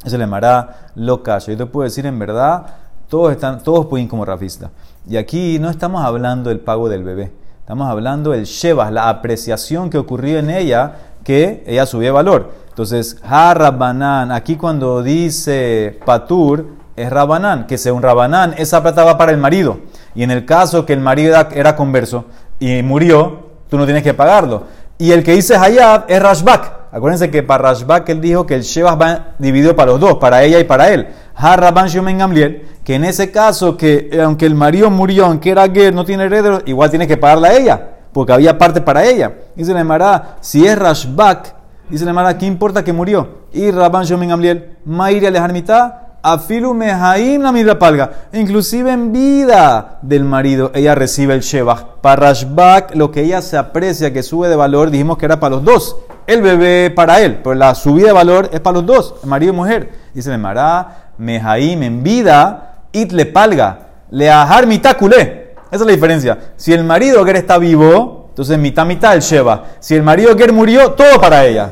Eso 0.05 0.17
le 0.17 0.23
llamará 0.23 0.91
loca. 0.95 1.39
Yo 1.39 1.57
te 1.57 1.65
puedo 1.65 1.83
decir 1.83 2.05
en 2.05 2.17
verdad, 2.19 2.67
todos, 3.09 3.33
están, 3.33 3.61
todos 3.61 3.87
pueden 3.87 4.07
como 4.07 4.23
rafista. 4.23 4.71
Y 5.09 5.17
aquí 5.17 5.59
no 5.59 5.69
estamos 5.69 6.01
hablando 6.05 6.51
del 6.51 6.61
pago 6.61 6.87
del 6.87 7.03
bebé. 7.03 7.33
Estamos 7.59 7.89
hablando 7.89 8.31
del 8.31 8.45
Sheba, 8.45 8.89
la 8.89 9.09
apreciación 9.09 9.89
que 9.89 9.97
ocurrió 9.97 10.39
en 10.39 10.49
ella, 10.49 10.99
que 11.25 11.65
ella 11.67 11.85
subió 11.85 12.13
valor. 12.13 12.53
Entonces, 12.69 13.17
ha 13.23 13.53
Rabanán, 13.53 14.31
aquí 14.31 14.55
cuando 14.55 15.03
dice 15.03 15.99
Patur, 16.05 16.77
es 16.97 17.11
Rabanán, 17.11 17.67
que 17.67 17.77
sea 17.77 17.93
un 17.93 18.01
Rabanán, 18.01 18.55
esa 18.57 18.81
plata 18.81 19.03
va 19.03 19.19
para 19.19 19.31
el 19.31 19.37
marido. 19.37 19.79
Y 20.15 20.23
en 20.23 20.31
el 20.31 20.45
caso 20.45 20.83
que 20.85 20.93
el 20.93 20.99
marido 20.99 21.35
era, 21.51 21.75
converso 21.75 22.25
y 22.59 22.81
murió, 22.81 23.49
tú 23.69 23.77
no 23.77 23.85
tienes 23.85 24.01
que 24.01 24.15
pagarlo. 24.15 24.63
Y 24.97 25.11
el 25.11 25.23
que 25.23 25.33
dice 25.33 25.55
Hayab 25.55 26.05
es 26.07 26.19
Rashbak. 26.19 26.73
Acuérdense 26.91 27.29
que 27.29 27.43
para 27.43 27.69
Rashbak 27.69 28.09
él 28.09 28.19
dijo 28.19 28.47
que 28.47 28.55
el 28.55 28.63
Sheba 28.63 28.95
va 28.95 29.35
dividido 29.37 29.75
para 29.75 29.91
los 29.91 29.99
dos, 29.99 30.15
para 30.15 30.41
ella 30.43 30.59
y 30.59 30.63
para 30.63 30.89
él. 30.89 31.07
Harraban 31.35 31.87
Shomen 31.87 32.17
Gamliel, 32.17 32.65
que 32.83 32.95
en 32.95 33.03
ese 33.03 33.29
caso, 33.29 33.77
que 33.77 34.09
eh, 34.11 34.19
aunque 34.19 34.47
el 34.47 34.55
marido 34.55 34.89
murió, 34.89 35.25
aunque 35.25 35.51
era 35.51 35.69
Ger, 35.69 35.93
no 35.93 36.03
tiene 36.03 36.23
herederos, 36.23 36.63
igual 36.65 36.89
tiene 36.89 37.07
que 37.07 37.17
pagarla 37.17 37.49
a 37.49 37.53
ella, 37.53 37.89
porque 38.11 38.33
había 38.33 38.57
parte 38.57 38.81
para 38.81 39.05
ella. 39.05 39.33
Dice 39.55 39.71
la 39.71 39.81
Emara, 39.81 40.37
si 40.41 40.65
es 40.65 40.75
Rashbak, 40.75 41.53
dice 41.91 42.05
la 42.05 42.11
Emara, 42.11 42.39
¿qué 42.39 42.47
importa 42.47 42.83
que 42.83 42.91
murió? 42.91 43.45
Y 43.53 43.69
Rabban 43.69 44.05
Shomen 44.05 44.29
Gamliel, 44.29 44.77
Mairi 44.85 45.27
Alejarmitá, 45.27 46.06
Afilu 46.33 46.73
Mehaim 46.73 47.41
la 47.41 47.53
mira 47.53 47.79
palga. 47.79 48.27
Inclusive 48.33 48.91
en 48.91 49.13
vida 49.13 49.99
del 50.01 50.25
marido, 50.25 50.71
ella 50.73 50.93
recibe 50.93 51.33
el 51.33 51.39
Shebach. 51.39 52.01
Para 52.01 52.27
Rashbak, 52.27 52.95
lo 52.95 53.11
que 53.11 53.21
ella 53.21 53.41
se 53.41 53.57
aprecia, 53.57 54.11
que 54.11 54.23
sube 54.23 54.49
de 54.49 54.57
valor, 54.57 54.91
dijimos 54.91 55.17
que 55.17 55.25
era 55.25 55.39
para 55.39 55.55
los 55.55 55.63
dos. 55.63 55.95
El 56.25 56.41
bebé 56.41 56.91
para 56.91 57.21
él, 57.21 57.39
pero 57.41 57.55
la 57.55 57.73
subida 57.75 58.07
de 58.07 58.13
valor 58.13 58.49
es 58.51 58.59
para 58.59 58.73
los 58.73 58.85
dos, 58.85 59.15
marido 59.23 59.53
y 59.53 59.55
mujer. 59.55 59.91
Dice 60.13 60.29
el 60.33 60.37
Mará, 60.37 61.11
Mehaim 61.17 61.81
en 61.83 62.03
vida, 62.03 62.81
it 62.91 63.13
le 63.13 63.25
palga, 63.25 63.87
le 64.11 64.29
ajar 64.29 64.67
mitacule. 64.67 65.53
Esa 65.71 65.75
es 65.75 65.85
la 65.85 65.93
diferencia. 65.93 66.37
Si 66.57 66.73
el 66.73 66.83
marido 66.83 67.23
Ger 67.23 67.37
está 67.37 67.57
vivo, 67.57 68.25
entonces 68.29 68.59
mitad 68.59 68.85
mitad 68.85 69.15
el 69.15 69.21
Sheba. 69.21 69.63
Si 69.79 69.95
el 69.95 70.03
marido 70.03 70.37
Ger 70.37 70.51
murió, 70.51 70.91
todo 70.91 71.21
para 71.21 71.45
ella. 71.45 71.71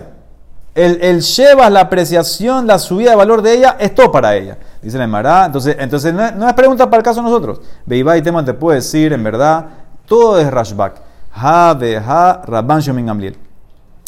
El, 0.75 0.99
el 1.01 1.23
la 1.71 1.79
apreciación, 1.79 2.67
la 2.67 2.77
subida 2.77 3.11
de 3.11 3.15
valor 3.15 3.41
de 3.41 3.53
ella, 3.53 3.77
es 3.79 3.95
todo 3.95 4.11
para 4.11 4.35
ella. 4.35 4.57
Dice 4.81 4.97
la 4.97 5.05
Emara. 5.05 5.45
Entonces, 5.45 5.77
entonces 5.79 6.13
no, 6.13 6.47
es, 6.47 6.53
pregunta 6.53 6.89
para 6.89 6.97
el 6.97 7.03
caso 7.03 7.21
de 7.21 7.29
nosotros. 7.29 7.61
Beiba 7.85 8.17
y 8.17 8.21
tema 8.21 8.43
te 8.43 8.53
puede 8.53 8.79
decir, 8.79 9.13
en 9.13 9.23
verdad, 9.23 9.67
todo 10.05 10.37
es 10.37 10.51
Rashbak. 10.51 11.01
Ha, 11.33 11.71
ha, 11.71 12.41
Rabban 12.45 12.81
Shomin 12.81 13.05
Gamliel. 13.05 13.37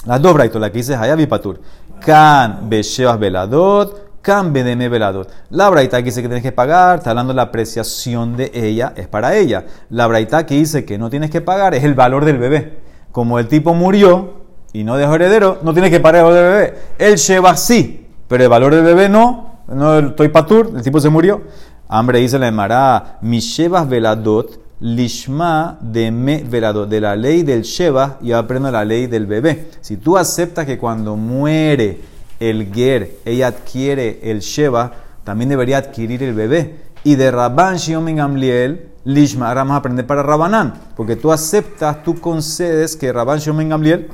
Las 0.06 0.22
dos 0.22 0.34
braitos, 0.34 0.60
la 0.60 0.70
que 0.70 0.80
dice 0.80 0.96
Hayab 0.96 1.20
y 1.22 1.26
Patur. 1.26 1.62
Kan, 2.02 2.70
be, 2.70 2.84
Shebas, 2.84 3.18
veladot. 3.18 4.22
Kan, 4.22 4.52
bedeme, 4.52 4.90
veladot. 4.90 5.32
La 5.52 5.70
braita 5.70 6.00
que 6.00 6.06
dice 6.06 6.22
que 6.22 6.28
tienes 6.28 6.44
que 6.44 6.52
pagar, 6.52 6.98
está 6.98 7.12
hablando 7.12 7.32
de 7.32 7.38
la 7.38 7.44
apreciación 7.44 8.36
de 8.36 8.52
ella, 8.54 8.92
es 8.98 9.08
para 9.08 9.38
ella. 9.38 9.66
La 9.90 10.06
braita 10.06 10.46
que 10.46 10.56
dice 10.56 10.84
que 10.84 10.98
no 10.98 11.10
tienes 11.10 11.32
que 11.32 11.40
pagar 11.40 11.74
es 11.76 11.86
el 11.86 11.94
valor 11.94 12.26
del 12.26 12.38
bebé. 12.38 12.80
Como 13.14 13.40
el 13.40 13.48
tipo 13.48 13.74
murió, 13.74 14.37
y 14.78 14.84
no 14.84 14.96
dejó 14.96 15.16
heredero, 15.16 15.58
no 15.64 15.74
tiene 15.74 15.90
que 15.90 16.00
pagar 16.00 16.20
el 16.20 16.26
valor 16.26 16.38
del 16.38 16.52
bebé. 16.52 16.78
El 17.00 17.16
Sheba 17.16 17.58
sí, 17.58 18.06
pero 18.28 18.44
el 18.44 18.50
valor 18.50 18.76
del 18.76 18.84
bebé 18.84 19.10
no. 19.10 19.64
No 19.68 19.98
estoy 19.98 20.28
patur, 20.30 20.72
el 20.76 20.84
tipo 20.84 21.00
se 21.00 21.10
murió. 21.10 21.42
Hambre 21.88 22.20
dice 22.20 22.38
la 22.38 22.48
Emara, 22.48 23.18
mi 23.22 23.40
Shebas 23.40 23.90
veladot, 23.90 24.60
lishma 24.80 25.80
de 25.82 26.12
me 26.12 26.44
veladot. 26.44 26.88
De 26.88 27.02
la 27.02 27.16
ley 27.16 27.42
del 27.42 27.64
Sheba, 27.64 28.20
yo 28.22 28.38
aprendo 28.38 28.70
la 28.70 28.86
ley 28.86 29.08
del 29.08 29.26
bebé. 29.26 29.70
Si 29.82 29.98
tú 29.98 30.16
aceptas 30.16 30.68
que 30.68 30.78
cuando 30.78 31.16
muere 31.16 32.00
el 32.40 32.72
Ger, 32.72 33.18
ella 33.26 33.48
adquiere 33.48 34.20
el 34.22 34.42
Sheba, 34.42 34.92
también 35.24 35.50
debería 35.50 35.80
adquirir 35.80 36.22
el 36.22 36.36
bebé. 36.36 36.76
Y 37.04 37.16
de 37.16 37.32
Rabban 37.32 37.78
Shiomen 37.78 38.18
Gamliel, 38.18 38.92
Lishma, 39.06 39.48
ahora 39.48 39.62
vamos 39.62 39.74
a 39.74 39.78
aprender 39.78 40.06
para 40.06 40.22
Rabanán, 40.22 40.76
porque 40.96 41.16
tú 41.16 41.32
aceptas, 41.32 42.04
tú 42.04 42.22
concedes 42.22 42.96
que 42.96 43.12
Rabban 43.12 43.40
Shomen 43.40 43.70
Gamliel, 43.70 44.10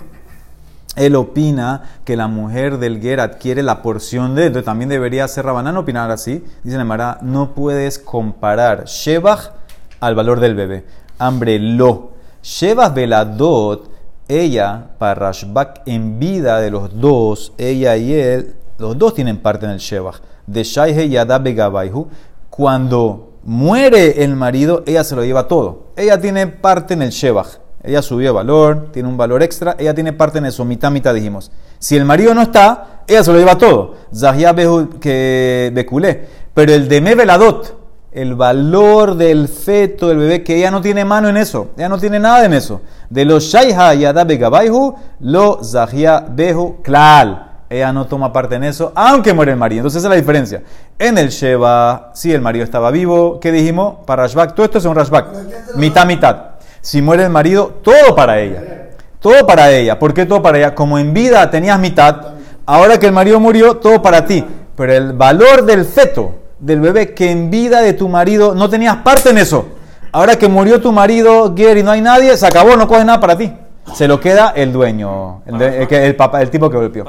él 0.96 1.16
opina 1.16 1.82
que 2.06 2.16
la 2.16 2.28
mujer 2.28 2.78
del 2.78 3.02
Ger 3.02 3.20
adquiere 3.20 3.64
la 3.64 3.82
porción 3.82 4.36
de 4.36 4.44
él, 4.44 4.48
entonces 4.48 4.66
también 4.66 4.90
debería 4.90 5.28
ser 5.28 5.46
Rabanán 5.46 5.78
opinar 5.78 6.12
así. 6.12 6.44
Dice 6.64 6.78
Nemara, 6.78 7.18
no 7.22 7.54
puedes 7.56 7.98
comparar 7.98 8.86
Shebach 8.86 9.52
al 10.00 10.16
valor 10.16 10.40
del 10.40 10.56
bebé. 10.56 10.86
Hambre 11.18 11.58
lo. 11.60 12.12
Shebach 12.44 12.94
veladot, 12.94 13.90
ella, 14.28 14.90
para 15.00 15.16
Rashbak, 15.16 15.82
en 15.86 16.20
vida 16.20 16.60
de 16.60 16.70
los 16.70 17.00
dos, 17.00 17.54
ella 17.58 17.98
y 17.98 18.14
él, 18.14 18.56
los 18.78 18.98
dos 18.98 19.16
tienen 19.16 19.38
parte 19.38 19.66
en 19.66 19.72
el 19.72 19.80
Shebach. 19.80 20.18
De 20.46 20.64
Shaihe 20.64 21.10
Yada 21.10 21.40
Begabaihu, 21.40 22.08
cuando 22.50 23.32
muere 23.44 24.24
el 24.24 24.36
marido, 24.36 24.84
ella 24.86 25.04
se 25.04 25.16
lo 25.16 25.24
lleva 25.24 25.48
todo. 25.48 25.88
Ella 25.96 26.20
tiene 26.22 26.48
parte 26.48 26.94
en 26.94 27.02
el 27.02 27.10
Shebach. 27.10 27.63
Ella 27.84 28.02
subió 28.02 28.34
valor, 28.34 28.88
tiene 28.94 29.10
un 29.10 29.18
valor 29.18 29.44
extra, 29.44 29.76
ella 29.78 29.94
tiene 29.94 30.14
parte 30.14 30.38
en 30.38 30.46
eso, 30.46 30.64
mitad, 30.64 30.90
mitad 30.90 31.14
dijimos. 31.14 31.52
Si 31.80 31.98
el 31.98 32.06
marido 32.06 32.34
no 32.34 32.42
está, 32.42 33.04
ella 33.06 33.24
se 33.24 33.34
lo 33.34 33.38
lleva 33.38 33.58
todo. 33.58 33.96
Zahia 34.16 34.56
que 35.02 35.70
beculé. 35.74 36.26
Pero 36.54 36.72
el 36.72 36.88
de 36.88 37.02
Meveladot, 37.02 37.78
el 38.14 38.36
valor 38.36 39.16
del 39.16 39.50
feto, 39.50 40.08
del 40.08 40.18
bebé, 40.18 40.44
que 40.44 40.56
ella 40.56 40.72
no 40.72 40.82
tiene 40.82 41.04
mano 41.04 41.28
en 41.28 41.36
eso, 41.36 41.72
ella 41.76 41.90
no 41.90 41.98
tiene 41.98 42.20
nada 42.20 42.46
en 42.46 42.54
eso. 42.54 42.82
De 43.10 43.26
los 43.26 43.44
Shaiha 43.44 43.94
Yadabe 43.96 44.38
Gabaihu, 44.38 44.96
lo 45.20 45.62
Zahia 45.62 46.26
Behu 46.30 46.82
Klal. 46.82 47.50
Ella 47.70 47.92
no 47.92 48.06
toma 48.06 48.32
parte 48.32 48.56
en 48.56 48.66
eso, 48.66 48.92
aunque 48.94 49.34
muere 49.34 49.52
el 49.52 49.58
marido. 49.58 49.80
Entonces 49.80 50.00
esa 50.00 50.08
es 50.08 50.12
la 50.12 50.16
diferencia. 50.16 50.62
En 51.00 51.18
el 51.18 51.30
Sheba, 51.30 52.12
si 52.14 52.32
el 52.32 52.40
marido 52.40 52.64
estaba 52.64 52.92
vivo, 52.92 53.40
¿qué 53.40 53.52
dijimos? 53.52 53.96
Para 54.06 54.24
Rashbak, 54.24 54.54
todo 54.54 54.66
esto 54.66 54.78
es 54.78 54.86
un 54.86 54.96
Rashbak. 54.96 55.76
Mitad, 55.76 56.06
mitad. 56.06 56.53
Si 56.84 57.02
muere 57.02 57.24
el 57.24 57.30
marido, 57.30 57.80
todo 57.82 58.14
para 58.14 58.40
ella. 58.42 58.90
Todo 59.22 59.48
para 59.48 59.72
ella. 59.72 59.98
¿Por 59.98 60.14
qué 60.14 60.26
todo 60.26 60.42
para 60.42 60.58
ella? 60.58 60.76
Como 60.76 61.00
en 61.00 61.14
vida 61.14 61.50
tenías 61.50 61.80
mitad, 61.80 62.34
ahora 62.66 63.00
que 63.00 63.06
el 63.06 63.14
marido 63.14 63.40
murió, 63.40 63.78
todo 63.78 64.02
para 64.02 64.26
ti. 64.26 64.44
Pero 64.76 64.92
el 64.92 65.14
valor 65.14 65.64
del 65.64 65.86
feto, 65.86 66.36
del 66.60 66.82
bebé, 66.82 67.14
que 67.14 67.32
en 67.32 67.50
vida 67.50 67.80
de 67.80 67.94
tu 67.94 68.10
marido 68.10 68.54
no 68.54 68.70
tenías 68.70 68.98
parte 68.98 69.30
en 69.30 69.38
eso. 69.38 69.66
Ahora 70.12 70.36
que 70.36 70.50
murió 70.50 70.82
tu 70.82 70.92
marido, 70.92 71.54
Gary, 71.56 71.84
no 71.84 71.92
hay 71.92 72.02
nadie, 72.02 72.36
se 72.36 72.46
acabó, 72.46 72.76
no 72.76 72.86
coge 72.86 73.06
nada 73.06 73.22
para 73.22 73.38
ti. 73.38 73.54
Se 73.94 74.06
lo 74.06 74.20
queda 74.20 74.52
el 74.54 74.74
dueño, 74.74 75.42
el, 75.46 75.58
de- 75.58 75.84
el 75.84 75.94
el 75.94 76.16
papá, 76.18 76.42
el 76.42 76.50
tipo 76.50 76.70
que 76.70 76.76
golpeó. 76.78 77.06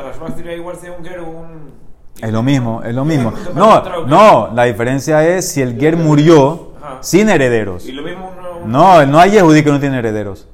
Es 2.22 2.30
lo 2.32 2.42
mismo, 2.44 2.80
es 2.84 2.94
lo 2.94 3.04
mismo. 3.04 3.32
No, 3.56 3.82
no, 4.06 4.50
la 4.54 4.64
diferencia 4.64 5.26
es 5.26 5.48
si 5.48 5.62
el 5.62 5.76
Ger 5.80 5.96
murió 5.96 6.74
sin 7.00 7.28
herederos. 7.28 7.87
Y 7.87 7.92
lo 7.92 8.02
mismo. 8.02 8.30
No, 8.66 9.05
no 9.07 9.18
hay 9.18 9.33
Yehudí 9.33 9.62
que 9.62 9.70
no 9.70 9.81
tiene 9.81 9.98
herederos. 9.98 10.46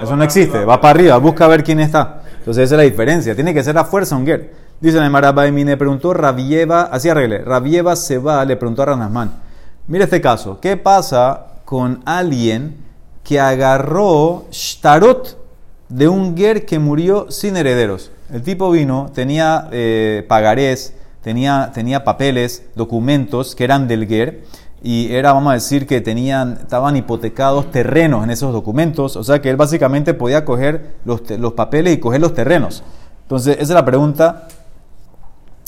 Eso 0.00 0.16
no 0.16 0.24
existe. 0.24 0.64
Va 0.64 0.80
para 0.80 0.90
arriba, 0.90 1.16
busca 1.18 1.46
ver 1.46 1.62
quién 1.62 1.80
está. 1.80 2.22
Entonces 2.38 2.64
esa 2.64 2.74
es 2.74 2.78
la 2.78 2.84
diferencia. 2.84 3.34
Tiene 3.34 3.54
que 3.54 3.62
ser 3.62 3.76
a 3.78 3.84
fuerza 3.84 4.16
un 4.16 4.26
Ger. 4.26 4.52
Dice 4.80 4.98
Neymar 4.98 5.52
me 5.52 5.76
preguntó 5.76 6.12
Rabieva, 6.12 6.82
así 6.82 7.08
arregle. 7.08 7.38
Rabieva 7.38 7.94
se 7.94 8.18
va, 8.18 8.44
le 8.44 8.56
preguntó 8.56 8.82
a 8.82 8.86
Ranasman. 8.86 9.32
Mira 9.86 10.04
este 10.04 10.20
caso. 10.20 10.58
¿Qué 10.60 10.76
pasa 10.76 11.46
con 11.64 12.02
alguien 12.04 12.76
que 13.22 13.38
agarró 13.38 14.46
shtarot 14.50 15.38
de 15.88 16.08
un 16.08 16.36
Ger 16.36 16.66
que 16.66 16.78
murió 16.78 17.30
sin 17.30 17.56
herederos? 17.56 18.10
El 18.32 18.42
tipo 18.42 18.70
vino, 18.70 19.10
tenía 19.14 19.68
eh, 19.70 20.24
pagarés, 20.26 20.94
tenía, 21.22 21.70
tenía 21.72 22.02
papeles, 22.02 22.64
documentos 22.74 23.54
que 23.54 23.64
eran 23.64 23.86
del 23.86 24.08
Ger 24.08 24.42
y 24.82 25.12
era, 25.12 25.32
vamos 25.32 25.50
a 25.52 25.54
decir, 25.54 25.86
que 25.86 26.00
tenían, 26.00 26.58
estaban 26.60 26.96
hipotecados 26.96 27.70
terrenos 27.70 28.24
en 28.24 28.30
esos 28.30 28.52
documentos, 28.52 29.16
o 29.16 29.22
sea 29.24 29.40
que 29.40 29.48
él 29.50 29.56
básicamente 29.56 30.12
podía 30.12 30.44
coger 30.44 30.96
los, 31.04 31.22
los 31.38 31.52
papeles 31.52 31.94
y 31.94 31.98
coger 32.00 32.20
los 32.20 32.34
terrenos. 32.34 32.82
Entonces, 33.22 33.54
esa 33.54 33.62
es 33.62 33.70
la 33.70 33.84
pregunta. 33.84 34.48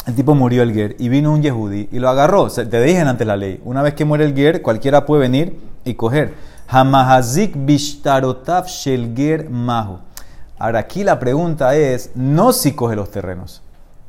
El 0.06 0.14
tipo 0.14 0.34
murió 0.34 0.62
el 0.62 0.74
Ger 0.74 0.96
y 0.98 1.08
vino 1.08 1.32
un 1.32 1.42
Yehudi 1.42 1.88
y 1.90 1.98
lo 1.98 2.10
agarró. 2.10 2.48
Te 2.50 2.82
dije 2.82 3.00
antes 3.00 3.26
la 3.26 3.38
ley. 3.38 3.60
Una 3.64 3.80
vez 3.80 3.94
que 3.94 4.04
muere 4.04 4.24
el 4.26 4.34
Ger, 4.34 4.60
cualquiera 4.60 5.06
puede 5.06 5.22
venir 5.22 5.58
y 5.84 5.94
coger. 5.94 6.34
Hamahazik 6.68 7.54
bishtarotav 7.56 8.66
shel 8.66 9.14
Ger 9.16 9.48
mahu. 9.48 10.00
Ahora 10.58 10.80
aquí 10.80 11.04
la 11.04 11.18
pregunta 11.18 11.74
es, 11.74 12.10
no 12.14 12.52
si 12.52 12.72
coge 12.72 12.96
los 12.96 13.10
terrenos. 13.10 13.62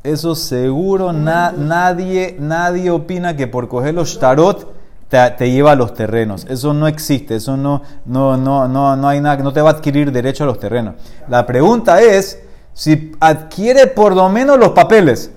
Eso 0.03 0.35
seguro 0.35 1.13
na- 1.13 1.53
nadie, 1.57 2.35
nadie 2.39 2.91
opina 2.91 3.37
que 3.37 3.47
por 3.47 3.69
coger 3.69 3.93
los 3.93 4.19
tarot 4.19 4.74
te, 5.09 5.29
te 5.31 5.51
lleva 5.51 5.71
a 5.71 5.75
los 5.75 5.93
terrenos. 5.93 6.45
Eso 6.49 6.73
no 6.73 6.87
existe, 6.87 7.35
eso 7.35 7.57
no, 7.57 7.81
no, 8.05 8.37
no, 8.37 8.67
no, 8.67 8.95
no 8.95 9.07
hay 9.07 9.21
nada, 9.21 9.37
no 9.43 9.53
te 9.53 9.61
va 9.61 9.69
a 9.69 9.73
adquirir 9.73 10.11
derecho 10.11 10.43
a 10.43 10.47
los 10.47 10.59
terrenos. 10.59 10.95
La 11.27 11.45
pregunta 11.45 12.01
es 12.01 12.39
si 12.73 13.11
adquiere 13.19 13.87
por 13.87 14.15
lo 14.15 14.27
menos 14.29 14.57
los 14.59 14.69
papeles. 14.69 15.31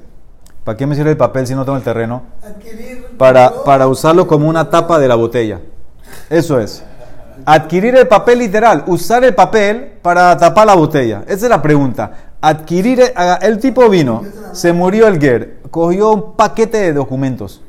¿Para 0.65 0.77
qué 0.77 0.87
me 0.87 0.95
sirve 0.95 1.11
el 1.11 1.17
papel 1.17 1.47
si 1.47 1.55
no 1.55 1.65
tengo 1.65 1.79
el 1.79 1.85
terreno? 1.85 2.23
Para, 3.17 3.65
para 3.65 3.87
usarlo 3.89 4.27
como 4.27 4.49
una 4.49 4.69
tapa 4.69 4.99
de 4.99 5.09
la 5.09 5.15
botella. 5.15 5.61
Eso 6.29 6.61
es. 6.61 6.83
Adquirir 7.47 7.97
el 7.97 8.07
papel 8.09 8.41
literal, 8.41 8.85
usar 8.87 9.25
el 9.25 9.35
papel 9.35 9.93
para 10.03 10.37
tapar 10.37 10.67
la 10.67 10.75
botella. 10.75 11.23
Esa 11.27 11.47
es 11.47 11.51
la 11.51 11.63
pregunta. 11.63 12.13
Adquirir, 12.41 13.01
el, 13.01 13.13
haga- 13.17 13.37
el 13.37 13.59
tipo 13.59 13.89
vino, 13.89 14.23
se 14.53 14.73
murió 14.73 15.07
el 15.09 15.19
Ger, 15.19 15.61
cogió 15.71 16.11
un 16.13 16.37
paquete 16.37 16.79
de 16.79 16.93
documentos. 16.93 17.63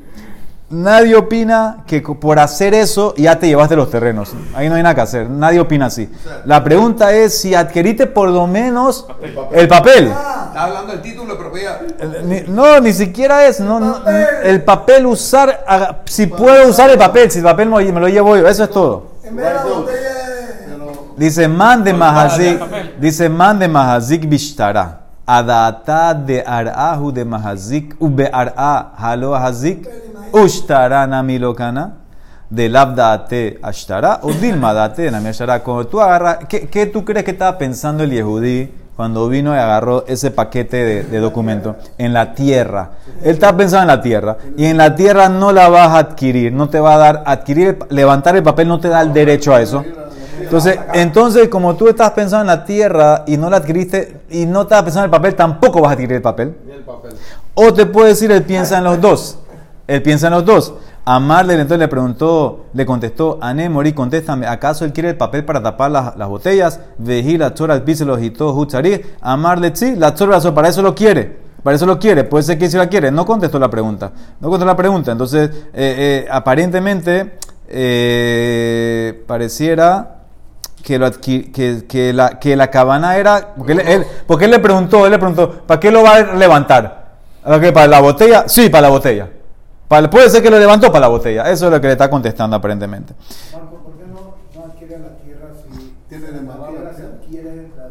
Nadie 0.70 1.16
opina 1.16 1.78
que 1.84 2.00
por 2.00 2.38
hacer 2.38 2.74
eso 2.74 3.12
ya 3.16 3.36
te 3.40 3.48
llevaste 3.48 3.74
los 3.74 3.90
terrenos. 3.90 4.32
Ahí 4.54 4.68
no 4.68 4.76
hay 4.76 4.82
nada 4.84 4.94
que 4.94 5.00
hacer. 5.00 5.28
Nadie 5.28 5.58
opina 5.58 5.86
así. 5.86 6.08
La 6.44 6.62
pregunta 6.62 7.12
es 7.12 7.40
si 7.40 7.56
adquiriste 7.56 8.06
por 8.06 8.28
lo 8.28 8.46
menos 8.46 9.04
el 9.50 9.66
papel. 9.66 10.06
Está 10.06 10.62
hablando 10.64 10.92
del 10.92 11.02
título 11.02 11.32
de 11.34 11.38
propiedad. 11.40 11.80
Ni- 12.24 12.42
no, 12.46 12.78
ni 12.78 12.92
siquiera 12.92 13.46
es. 13.46 13.58
No, 13.58 13.80
no, 13.80 13.98
el 14.44 14.62
papel 14.62 15.06
usar, 15.06 16.02
si 16.06 16.26
puedo 16.28 16.68
usar 16.68 16.88
el 16.90 16.98
papel, 16.98 17.30
si 17.32 17.38
el 17.38 17.44
papel 17.44 17.68
me 17.68 18.00
lo- 18.00 18.08
llevo 18.08 18.36
yo, 18.36 18.46
eso 18.46 18.62
es 18.62 18.70
todo. 18.70 19.06
en 19.24 19.34
vez 19.34 19.46
de 19.46 19.54
la 19.54 19.64
botella 19.64 19.98
de 19.98 20.30
Dice 21.16 21.48
man 21.48 21.82
de 21.84 21.92
mahazik, 21.92 22.60
el 22.60 23.00
dice 23.00 23.28
man 23.28 23.58
de 23.58 23.68
mahazik 23.68 24.26
bishtara. 24.28 24.99
Adata 25.30 26.12
de 26.12 26.42
arahu 26.42 27.12
de 27.12 27.24
mahazik 27.24 27.94
ube 28.00 28.28
ara 28.32 28.90
halo 28.96 29.32
hazik 29.36 29.86
ushtara 30.32 31.06
namilokana 31.06 31.92
de 32.50 32.68
labdate 32.68 33.58
ashtara 33.62 34.18
o 34.24 34.32
nami 34.32 35.28
ashtara. 35.28 35.60
Cuando 35.60 35.86
tú 35.86 36.00
agarras, 36.00 36.38
¿qué, 36.48 36.66
qué 36.66 36.86
tú 36.86 37.04
crees 37.04 37.24
que 37.24 37.30
estaba 37.30 37.56
pensando 37.56 38.02
el 38.02 38.10
Yehudí 38.10 38.70
cuando 38.96 39.28
vino 39.28 39.54
y 39.54 39.58
agarró 39.58 40.04
ese 40.08 40.32
paquete 40.32 40.76
de, 40.84 41.02
de 41.04 41.18
documentos? 41.20 41.76
En 41.96 42.12
la 42.12 42.34
tierra. 42.34 42.90
Él 43.22 43.30
estaba 43.30 43.56
pensando 43.56 43.82
en 43.82 43.98
la 43.98 44.02
tierra. 44.02 44.36
Y 44.56 44.64
en 44.64 44.78
la 44.78 44.96
tierra 44.96 45.28
no 45.28 45.52
la 45.52 45.68
vas 45.68 45.90
a 45.90 45.98
adquirir, 45.98 46.52
no 46.52 46.68
te 46.68 46.80
va 46.80 46.96
a 46.96 46.98
dar, 46.98 47.22
adquirir, 47.24 47.78
levantar 47.90 48.34
el 48.34 48.42
papel 48.42 48.66
no 48.66 48.80
te 48.80 48.88
da 48.88 49.00
el 49.00 49.12
derecho 49.12 49.54
a 49.54 49.62
eso. 49.62 49.84
Entonces, 50.42 50.78
entonces, 50.94 51.48
como 51.48 51.76
tú 51.76 51.88
estás 51.88 52.10
pensando 52.12 52.42
en 52.42 52.58
la 52.58 52.64
tierra 52.64 53.24
y 53.26 53.36
no 53.36 53.50
la 53.50 53.58
adquiriste 53.58 54.20
y 54.30 54.46
no 54.46 54.62
estabas 54.62 54.84
pensando 54.84 55.04
en 55.04 55.14
el 55.14 55.18
papel, 55.18 55.34
tampoco 55.34 55.80
vas 55.80 55.90
a 55.90 55.92
adquirir 55.92 56.16
el 56.16 56.22
papel. 56.22 56.54
O 57.54 57.72
te 57.72 57.86
puede 57.86 58.08
decir, 58.08 58.30
él 58.32 58.42
piensa 58.42 58.78
en 58.78 58.84
los 58.84 59.00
dos. 59.00 59.38
Él 59.86 60.02
piensa 60.02 60.28
en 60.28 60.34
los 60.34 60.44
dos. 60.44 60.74
Amarle 61.04 61.54
entonces 61.54 61.78
le 61.78 61.88
preguntó, 61.88 62.66
le 62.74 62.84
contestó, 62.86 63.38
Ané 63.40 63.68
Mori, 63.68 63.92
contéstame, 63.92 64.46
¿acaso 64.46 64.84
él 64.84 64.92
quiere 64.92 65.10
el 65.10 65.16
papel 65.16 65.44
para 65.44 65.62
tapar 65.62 65.90
las, 65.90 66.16
las 66.16 66.28
botellas? 66.28 66.80
Vejí 66.98 67.38
la 67.38 67.54
chora 67.54 67.74
al 67.74 67.82
piso 67.82 68.04
los 68.04 68.22
hito 68.22 68.52
huchari. 68.54 69.00
Amarle 69.20 69.74
sí, 69.74 69.96
la 69.96 70.14
chora 70.14 70.38
para 70.54 70.68
eso 70.68 70.82
lo 70.82 70.94
quiere. 70.94 71.50
Para 71.62 71.76
eso 71.76 71.84
lo 71.84 71.98
quiere, 71.98 72.24
puede 72.24 72.44
ser 72.44 72.58
que 72.58 72.70
sí 72.70 72.76
la 72.76 72.88
quiere. 72.88 73.10
No 73.10 73.26
contestó 73.26 73.58
la 73.58 73.68
pregunta. 73.68 74.12
No 74.40 74.48
contestó 74.48 74.66
la 74.66 74.76
pregunta. 74.76 75.12
Entonces, 75.12 75.50
eh, 75.50 75.64
eh, 75.74 76.28
aparentemente, 76.30 77.38
eh, 77.68 79.24
pareciera 79.26 80.19
que, 80.82 80.98
lo 80.98 81.06
adqui- 81.06 81.52
que, 81.52 81.86
que 81.86 82.12
la, 82.12 82.38
que 82.38 82.56
la 82.56 82.70
cabana 82.70 83.16
era. 83.16 83.54
Porque 83.56 83.72
él, 83.72 83.80
él- 83.80 84.06
porque 84.26 84.44
él 84.46 84.50
le 84.50 84.58
preguntó, 84.58 85.04
él 85.06 85.12
le 85.12 85.18
preguntó, 85.18 85.50
¿para 85.66 85.78
qué 85.80 85.90
lo 85.90 86.02
va 86.02 86.14
a 86.16 86.22
levantar? 86.34 87.10
¿Para 87.42 87.60
qué? 87.60 87.72
¿Para 87.72 87.86
la 87.86 88.00
botella? 88.00 88.44
Sí, 88.48 88.68
para 88.68 88.82
la 88.82 88.88
botella. 88.90 89.28
Para- 89.88 90.08
puede 90.10 90.28
ser 90.30 90.42
que 90.42 90.50
lo 90.50 90.58
levantó 90.58 90.88
para 90.88 91.00
la 91.00 91.08
botella. 91.08 91.50
Eso 91.50 91.66
es 91.66 91.72
lo 91.72 91.80
que 91.80 91.86
le 91.86 91.92
está 91.94 92.08
contestando 92.10 92.56
aparentemente. 92.56 93.14
Marco, 93.52 93.76
¿por 93.82 93.92
qué 93.96 94.04
no, 94.06 94.34
no 94.60 94.66
adquiere 94.72 94.98
la 94.98 95.08
tierra 95.24 95.48
si 95.62 95.94
Tiene 96.08 96.26
la 96.26 96.38
tierra 96.68 96.90
la 96.90 96.96
se 96.96 97.02
adquiere 97.02 97.68
la? 97.76 97.90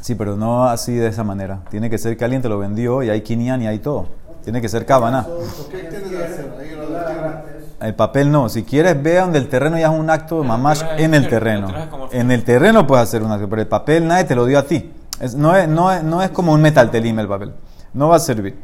Sí, 0.00 0.14
pero 0.14 0.36
no 0.36 0.64
así 0.66 0.94
de 0.94 1.08
esa 1.08 1.24
manera. 1.24 1.60
Tiene 1.70 1.88
que 1.88 1.96
ser 1.98 2.16
que 2.16 2.24
alguien 2.24 2.42
te 2.42 2.48
lo 2.48 2.58
vendió 2.58 3.02
y 3.02 3.10
hay 3.10 3.22
quinian 3.22 3.62
y 3.62 3.66
hay 3.66 3.78
todo. 3.78 4.06
Tiene 4.42 4.60
que 4.60 4.68
ser 4.68 4.84
cabana. 4.84 5.24
¿Por 5.24 5.68
qué 5.70 5.88
de 5.88 6.00
la 6.00 6.08
tierra. 6.08 7.44
El 7.84 7.94
papel 7.94 8.30
no. 8.30 8.48
Si 8.48 8.62
quieres, 8.64 9.00
ve 9.02 9.16
donde 9.16 9.38
el 9.38 9.48
terreno 9.48 9.78
ya 9.78 9.92
es 9.92 9.98
un 9.98 10.08
acto 10.10 10.42
mamás 10.44 10.78
tierra 10.80 10.96
es 10.96 11.02
en 11.04 11.14
el 11.14 11.28
terreno. 11.28 11.68
En 12.12 12.30
el 12.30 12.44
terreno 12.44 12.86
puedes 12.86 13.02
hacer 13.08 13.22
un 13.22 13.30
acto, 13.32 13.48
pero 13.48 13.62
el 13.62 13.68
papel 13.68 14.06
nadie 14.06 14.24
te 14.24 14.34
lo 14.34 14.46
dio 14.46 14.58
a 14.58 14.62
ti. 14.62 14.92
Es- 15.20 15.34
no, 15.34 15.56
es, 15.56 15.68
no, 15.68 15.92
es, 15.92 16.02
no 16.02 16.22
es 16.22 16.30
como 16.30 16.52
un 16.52 16.60
metal 16.62 16.90
telim 16.90 17.18
el 17.18 17.28
papel. 17.28 17.52
No 17.92 18.08
va 18.08 18.16
a 18.16 18.20
servir. 18.20 18.58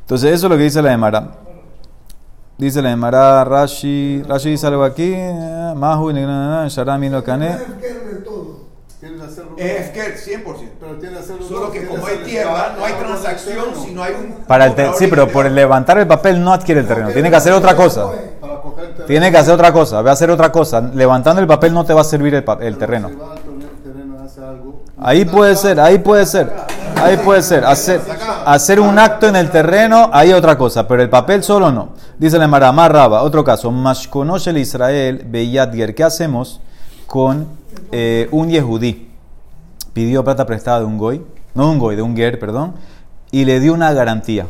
Entonces, 0.00 0.32
eso 0.32 0.46
es 0.46 0.50
lo 0.50 0.56
que 0.56 0.64
dice 0.64 0.80
la 0.82 0.92
Emara. 0.92 1.32
Dice 2.56 2.80
la 2.80 2.92
Emara 2.92 3.42
Rashi, 3.44 4.22
Rashi 4.22 4.50
dice 4.50 4.66
algo 4.68 4.84
aquí, 4.84 5.12
eh, 5.12 5.72
Mahu, 5.76 6.12
Sharami 6.68 7.08
lo 7.08 7.24
Tienes 9.04 9.20
que 9.20 9.26
hacerlo. 9.26 9.52
Es 9.58 9.90
que 9.90 10.00
100%. 10.16 10.44
Pero 10.80 10.92
tiene 10.94 11.14
que 11.14 11.20
hacerlo. 11.20 11.46
Solo 11.46 11.70
que 11.70 11.86
como 11.86 12.06
hay 12.06 12.16
tierra, 12.24 12.74
no 12.78 12.86
hay 12.86 12.94
transacción 12.94 13.56
terreno. 13.56 13.84
si 13.84 13.92
no 13.92 14.02
hay 14.02 14.14
un. 14.14 14.32
Para 14.46 14.64
el 14.64 14.94
sí, 14.94 15.08
pero 15.08 15.28
por 15.28 15.50
levantar 15.50 15.98
el 15.98 16.06
papel 16.06 16.42
no 16.42 16.54
adquiere 16.54 16.80
el 16.80 16.86
terreno, 16.86 17.10
tiene 17.10 17.28
que 17.28 17.36
hacer 17.36 17.52
otra 17.52 17.76
cosa. 17.76 18.06
Tiene 19.06 19.30
que 19.30 19.36
hacer 19.36 19.52
otra 19.52 19.74
cosa, 19.74 20.00
ve 20.00 20.08
a 20.08 20.14
hacer 20.14 20.30
otra 20.30 20.50
cosa. 20.50 20.80
Levantando 20.80 21.42
el 21.42 21.46
papel 21.46 21.74
no 21.74 21.84
te 21.84 21.92
va 21.92 22.00
a 22.00 22.04
servir 22.04 22.34
el, 22.34 22.78
terreno. 22.78 23.10
Ahí 24.98 25.26
puede 25.26 25.54
ser, 25.56 25.80
ahí 25.80 25.98
puede 25.98 26.24
ser, 26.24 26.50
ahí 26.96 27.18
puede 27.18 27.42
ser. 27.42 27.66
Hacer, 27.66 28.00
hacer 28.46 28.80
un 28.80 28.98
acto 28.98 29.28
en 29.28 29.36
el 29.36 29.50
terreno, 29.50 30.08
ahí 30.14 30.32
otra 30.32 30.56
cosa, 30.56 30.88
pero 30.88 31.02
el 31.02 31.10
papel 31.10 31.42
solo 31.42 31.70
no. 31.70 31.90
Dice 32.18 32.38
la 32.38 32.46
Emara, 32.46 32.72
más 32.72 32.90
raba, 32.90 33.20
otro 33.20 33.44
caso. 33.44 33.70
Mashkonosh 33.70 34.48
el 34.48 34.56
Israel, 34.56 35.26
Beyadger. 35.26 35.94
¿Qué 35.94 36.04
hacemos 36.04 36.62
con 37.06 37.63
eh, 37.92 38.28
un 38.30 38.48
Yehudí? 38.50 39.08
Pidió 39.92 40.24
plata 40.24 40.44
prestada 40.46 40.80
de 40.80 40.86
un 40.86 40.98
goy, 40.98 41.22
no 41.54 41.66
de 41.66 41.72
un 41.72 41.78
goy, 41.78 41.96
de 41.96 42.02
un 42.02 42.16
ger, 42.16 42.38
perdón, 42.38 42.74
y 43.30 43.44
le 43.44 43.60
dio 43.60 43.72
una 43.74 43.92
garantía. 43.92 44.46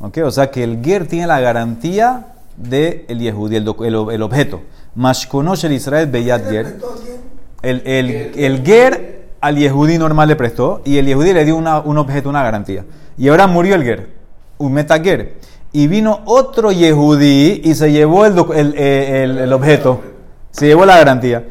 ¿ok? 0.00 0.18
O 0.24 0.30
sea 0.30 0.50
que 0.50 0.64
el 0.64 0.82
ger 0.84 1.06
tiene 1.06 1.26
la 1.26 1.40
garantía 1.40 2.26
del 2.56 3.04
el 3.08 3.18
Yehudí, 3.20 3.56
el, 3.56 3.74
el, 3.80 3.94
el 4.12 4.22
objeto. 4.22 4.60
Mashkonosh 4.94 5.64
el 5.66 5.72
Israel. 5.72 6.10
¿Todo 6.10 6.94
bien? 7.04 7.16
El, 7.62 7.82
el, 7.86 8.10
el 8.36 8.64
Ger 8.64 9.28
al 9.40 9.56
Yehudí 9.56 9.98
normal 9.98 10.26
le 10.28 10.34
prestó 10.36 10.82
y 10.84 10.96
el 10.98 11.06
Yehudí 11.06 11.32
le 11.32 11.44
dio 11.44 11.56
una- 11.56 11.80
un 11.80 11.98
objeto, 11.98 12.28
una 12.28 12.42
garantía. 12.42 12.84
Y 13.16 13.28
ahora 13.28 13.46
murió 13.46 13.74
el 13.76 13.84
Ger, 13.84 14.08
un 14.58 14.72
metager. 14.72 15.36
Y 15.72 15.86
vino 15.86 16.20
otro 16.24 16.72
Yehudí 16.72 17.60
y 17.64 17.74
se 17.74 17.92
llevó 17.92 18.26
el, 18.26 18.34
eh, 18.76 19.22
el- 19.24 19.38
el 19.38 19.52
objeto, 19.52 20.00
se 20.50 20.66
llevó 20.66 20.84
la 20.86 20.96
garantía. 20.98 21.44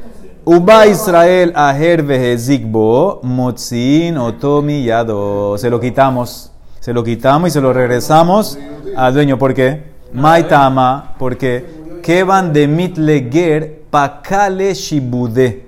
Uba 0.49 0.87
Israel 0.87 1.51
aher 1.53 2.05
zigbo 2.39 3.19
motzin 3.21 4.17
otomi 4.17 4.85
yado. 4.85 5.57
Se 5.57 5.69
lo 5.69 5.77
quitamos, 5.77 6.53
se 6.79 6.93
lo 6.93 7.03
quitamos 7.03 7.49
y 7.49 7.51
se 7.51 7.59
lo 7.59 7.73
regresamos 7.73 8.57
al 8.95 9.13
dueño. 9.13 9.37
¿Por 9.37 9.53
qué? 9.53 9.83
Maitama, 10.13 11.15
porque 11.19 11.65
Kevan 12.01 12.53
de 12.53 12.65
mitle 12.65 13.27
ger 13.29 13.81
pakale 13.89 14.73
shibude. 14.73 15.65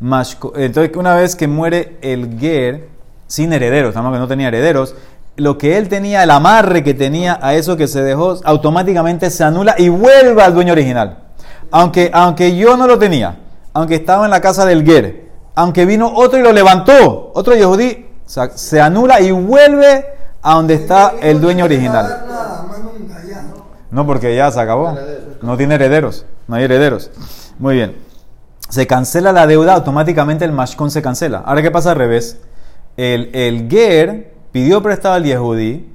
Entonces, 0.00 0.96
una 0.96 1.14
vez 1.14 1.36
que 1.36 1.46
muere 1.46 1.98
el 2.00 2.38
Ger, 2.40 2.88
sin 3.26 3.52
herederos, 3.52 3.90
estamos 3.90 4.14
que 4.14 4.18
no 4.18 4.28
tenía 4.28 4.48
herederos, 4.48 4.94
lo 5.36 5.58
que 5.58 5.76
él 5.76 5.90
tenía, 5.90 6.22
el 6.22 6.30
amarre 6.30 6.82
que 6.82 6.94
tenía 6.94 7.38
a 7.42 7.54
eso 7.54 7.76
que 7.76 7.86
se 7.86 8.02
dejó, 8.02 8.38
automáticamente 8.44 9.28
se 9.28 9.44
anula 9.44 9.74
y 9.76 9.90
vuelve 9.90 10.42
al 10.42 10.54
dueño 10.54 10.72
original. 10.72 11.18
Aunque, 11.70 12.10
aunque 12.14 12.56
yo 12.56 12.78
no 12.78 12.86
lo 12.86 12.98
tenía, 12.98 13.41
aunque 13.72 13.96
estaba 13.96 14.24
en 14.24 14.30
la 14.30 14.40
casa 14.40 14.64
del 14.64 14.84
Ger, 14.84 15.30
aunque 15.54 15.84
vino 15.84 16.12
otro 16.14 16.38
y 16.38 16.42
lo 16.42 16.52
levantó, 16.52 17.32
otro 17.34 17.54
Yehudí, 17.54 18.06
se 18.26 18.80
anula 18.80 19.20
y 19.20 19.30
vuelve 19.30 20.06
a 20.40 20.54
donde 20.54 20.74
está 20.74 21.14
el 21.20 21.40
dueño 21.40 21.64
original. 21.64 22.24
No, 23.90 24.06
porque 24.06 24.34
ya 24.34 24.50
se 24.50 24.60
acabó. 24.60 24.96
No 25.42 25.56
tiene 25.56 25.74
herederos. 25.74 26.24
No 26.48 26.56
hay 26.56 26.64
herederos. 26.64 27.10
Muy 27.58 27.74
bien. 27.74 27.96
Se 28.68 28.86
cancela 28.86 29.32
la 29.32 29.46
deuda, 29.46 29.74
automáticamente 29.74 30.46
el 30.46 30.52
mashkon 30.52 30.90
se 30.90 31.02
cancela. 31.02 31.42
Ahora, 31.44 31.60
¿qué 31.60 31.70
pasa 31.70 31.90
al 31.90 31.96
revés? 31.96 32.38
El, 32.96 33.30
el 33.34 33.68
ger 33.68 34.32
pidió 34.50 34.82
prestado 34.82 35.14
al 35.16 35.24
Yehudi 35.24 35.90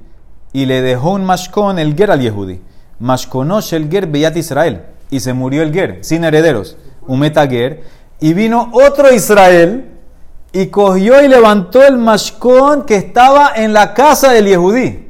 y 0.52 0.66
le 0.66 0.80
dejó 0.80 1.10
un 1.12 1.24
mashkon 1.24 1.80
el 1.80 1.96
ger 1.96 2.12
al 2.12 2.20
Yehudi. 2.20 2.62
Mashkonosh 3.00 3.74
el 3.74 3.90
ger 3.90 4.06
beyat 4.06 4.36
Israel. 4.36 4.82
Y 5.10 5.20
se 5.20 5.32
murió 5.32 5.62
el 5.62 5.72
ger, 5.72 5.98
sin 6.02 6.22
herederos. 6.22 6.76
Un 7.08 7.18
metager. 7.18 7.82
Y 8.20 8.32
vino 8.34 8.70
otro 8.72 9.12
Israel 9.12 9.90
y 10.52 10.66
cogió 10.68 11.20
y 11.22 11.28
levantó 11.28 11.84
el 11.84 11.98
mashkon 11.98 12.84
que 12.84 12.96
estaba 12.96 13.52
en 13.56 13.72
la 13.72 13.92
casa 13.94 14.32
del 14.32 14.46
Yehudí. 14.46 15.08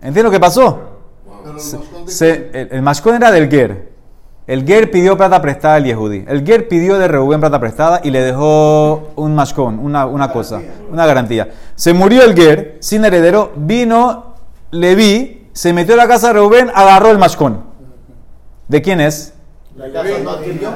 ¿Entiendes 0.00 0.24
lo 0.24 0.30
que 0.30 0.40
pasó? 0.40 0.78
Se- 1.58 1.78
se- 2.06 2.50
el, 2.52 2.68
el 2.72 3.14
era 3.14 3.30
del 3.30 3.50
Ger. 3.50 3.90
El 4.46 4.66
Ger 4.66 4.90
pidió 4.90 5.16
plata 5.16 5.40
prestada 5.40 5.76
al 5.76 5.84
Yehudi. 5.84 6.24
El 6.26 6.44
Ger 6.44 6.66
pidió 6.68 6.98
de 6.98 7.06
Reuben 7.06 7.38
plata 7.38 7.60
prestada 7.60 8.00
y 8.02 8.10
le 8.10 8.20
dejó 8.20 9.10
un 9.14 9.34
mashkon, 9.34 9.78
una, 9.78 10.06
una 10.06 10.32
cosa, 10.32 10.60
una 10.90 11.06
garantía. 11.06 11.50
Se 11.76 11.92
murió 11.92 12.24
el 12.24 12.34
Ger, 12.34 12.78
sin 12.80 13.04
heredero, 13.04 13.52
vino 13.56 14.34
Levi, 14.72 15.48
se 15.52 15.72
metió 15.72 15.94
a 15.94 15.98
la 15.98 16.08
casa 16.08 16.28
de 16.28 16.32
Reuben, 16.34 16.70
agarró 16.74 17.10
el 17.10 17.18
mashkon. 17.18 17.62
¿De 18.66 18.82
quién 18.82 19.00
es? 19.00 19.34
La 19.76 19.92
casa 19.92 20.18
no 20.22 20.30
adquirió. 20.30 20.70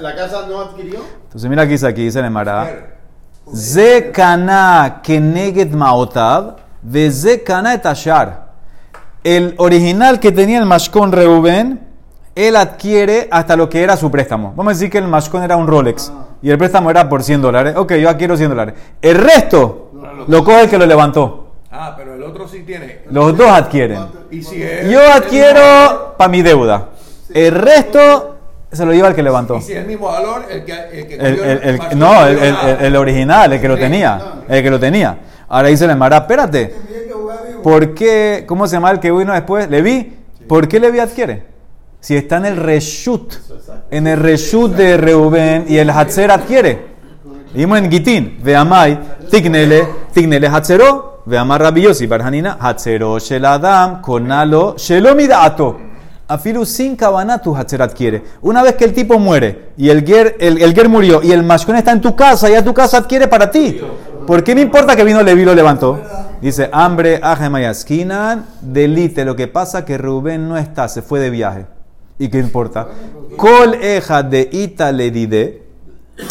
La, 0.00 0.14
casa 0.16 0.46
no 0.48 0.60
adquirió. 0.60 1.00
Entonces 1.24 1.48
mira 1.48 1.62
aquí 1.62 1.72
dice, 1.72 1.86
aquí 1.86 2.04
dice 2.04 2.18
en 2.18 2.24
Emara. 2.24 2.96
Ze 3.54 4.10
kana 4.12 5.00
keneged 5.02 5.70
maotav, 5.70 6.56
ve 6.82 7.10
ze 7.12 7.42
kana 7.44 7.74
et 7.74 7.86
ashar. 7.86 8.46
El 9.22 9.54
original 9.58 10.18
que 10.18 10.32
tenía 10.32 10.58
el 10.58 10.66
mashkon 10.66 11.12
Reuben, 11.12 11.80
él 12.34 12.56
adquiere 12.56 13.28
hasta 13.30 13.56
lo 13.56 13.68
que 13.68 13.82
era 13.82 13.96
su 13.96 14.10
préstamo. 14.10 14.52
Vamos 14.56 14.72
a 14.72 14.74
decir 14.74 14.90
que 14.90 14.98
el 14.98 15.06
mashkon 15.06 15.44
era 15.44 15.56
un 15.56 15.68
Rolex 15.68 16.12
y 16.42 16.50
el 16.50 16.58
préstamo 16.58 16.90
era 16.90 17.08
por 17.08 17.22
100 17.22 17.40
dólares. 17.40 17.76
Ok, 17.76 17.94
yo 17.94 18.08
adquiero 18.10 18.36
100 18.36 18.50
dólares. 18.50 18.74
El 19.00 19.16
resto 19.16 19.92
lo 20.26 20.44
coge 20.44 20.62
el 20.62 20.70
que 20.70 20.78
lo 20.78 20.86
levantó. 20.86 21.45
Ah, 21.78 21.94
pero 21.96 22.14
el 22.14 22.22
otro 22.22 22.48
sí 22.48 22.60
tiene. 22.66 23.00
Los 23.10 23.36
dos 23.36 23.48
adquieren. 23.50 23.98
Y 24.30 24.42
si 24.42 24.62
es. 24.62 24.88
Yo 24.90 25.00
adquiero 25.12 26.14
para 26.16 26.28
mi 26.28 26.42
deuda. 26.42 26.88
El 27.34 27.52
resto 27.54 28.36
se 28.72 28.84
lo 28.86 28.92
lleva 28.92 29.08
el 29.08 29.14
que 29.14 29.22
levantó. 29.22 29.56
Y 29.56 29.62
si 29.62 29.72
es 29.72 29.78
el 29.78 29.86
mismo 29.86 30.06
valor, 30.06 30.44
el 30.50 30.64
que. 30.64 30.72
El 30.72 31.06
que 31.06 31.14
El, 31.16 31.38
el- 31.38 31.60
el- 31.90 31.98
no, 31.98 32.26
el, 32.26 32.38
el- 32.38 32.56
el- 32.56 32.84
el 32.86 32.96
original, 32.96 33.52
el 33.52 33.60
que 33.60 33.68
lo 33.68 33.76
tenía. 33.76 34.20
El 34.48 34.62
que 34.62 34.70
lo 34.70 34.80
tenía. 34.80 35.18
Ahora 35.48 35.68
dice 35.68 35.86
la 35.86 35.94
Mara, 35.96 36.16
espérate. 36.18 36.74
¿Por 37.62 37.94
qué? 37.94 38.44
¿Cómo 38.46 38.66
se 38.66 38.76
llama 38.76 38.90
el 38.92 39.00
que 39.00 39.10
vino 39.12 39.32
después? 39.32 39.68
Levi. 39.68 40.16
¿Por 40.48 40.68
qué 40.68 40.78
Levi 40.80 40.98
adquiere? 41.00 41.42
Si 42.00 42.16
está 42.16 42.36
en 42.38 42.46
el 42.46 42.56
reshut. 42.56 43.34
En 43.90 44.06
el 44.06 44.18
reshut 44.18 44.72
de 44.74 44.96
Reuben 44.96 45.64
y 45.68 45.76
el 45.78 45.90
Hatzer 45.90 46.30
adquiere. 46.30 46.96
Vimos 47.52 47.78
en 47.78 47.90
Gitín. 47.90 48.38
Veamai. 48.42 48.98
Tignele. 49.30 49.86
Tignele 50.12 50.46
Hatzero. 50.46 51.15
Veamar 51.26 51.60
Rabbi 51.60 51.82
Yossi 51.82 52.06
Barhanina. 52.06 52.56
Hatzero 52.58 53.18
shel 53.18 53.44
Adam. 53.44 54.00
Shelomidato. 54.76 55.76
Afilu 56.28 56.64
sin 56.64 56.96
tu 56.96 57.54
Hatzer 57.54 57.82
adquiere. 57.82 58.22
Una 58.42 58.62
vez 58.62 58.74
que 58.74 58.84
el 58.84 58.92
tipo 58.92 59.18
muere 59.18 59.70
y 59.76 59.88
el 59.90 60.04
ger, 60.04 60.36
el, 60.40 60.60
el 60.60 60.74
ger 60.74 60.88
murió 60.88 61.22
y 61.22 61.30
el 61.30 61.44
mashkon 61.44 61.76
está 61.76 61.92
en 61.92 62.00
tu 62.00 62.16
casa, 62.16 62.48
ya 62.48 62.64
tu 62.64 62.74
casa 62.74 62.98
adquiere 62.98 63.28
para 63.28 63.50
ti. 63.50 63.80
¿Por 64.26 64.42
qué 64.42 64.54
me 64.54 64.60
importa 64.60 64.96
que 64.96 65.04
vino 65.04 65.22
Levi 65.22 65.44
lo 65.44 65.54
levantó? 65.54 66.00
Dice, 66.40 66.68
hambre, 66.72 67.20
ajemayaskinan, 67.22 68.44
delite. 68.60 69.24
Lo 69.24 69.36
que 69.36 69.46
pasa 69.46 69.84
que 69.84 69.98
Rubén 69.98 70.48
no 70.48 70.56
está, 70.56 70.88
se 70.88 71.00
fue 71.00 71.20
de 71.20 71.30
viaje. 71.30 71.66
¿Y 72.18 72.28
qué 72.28 72.38
importa? 72.38 72.88
Kol 73.36 73.74
eja 73.74 74.24
de 74.24 74.48
ita 74.50 74.90
le 74.90 75.12
dide, 75.12 75.62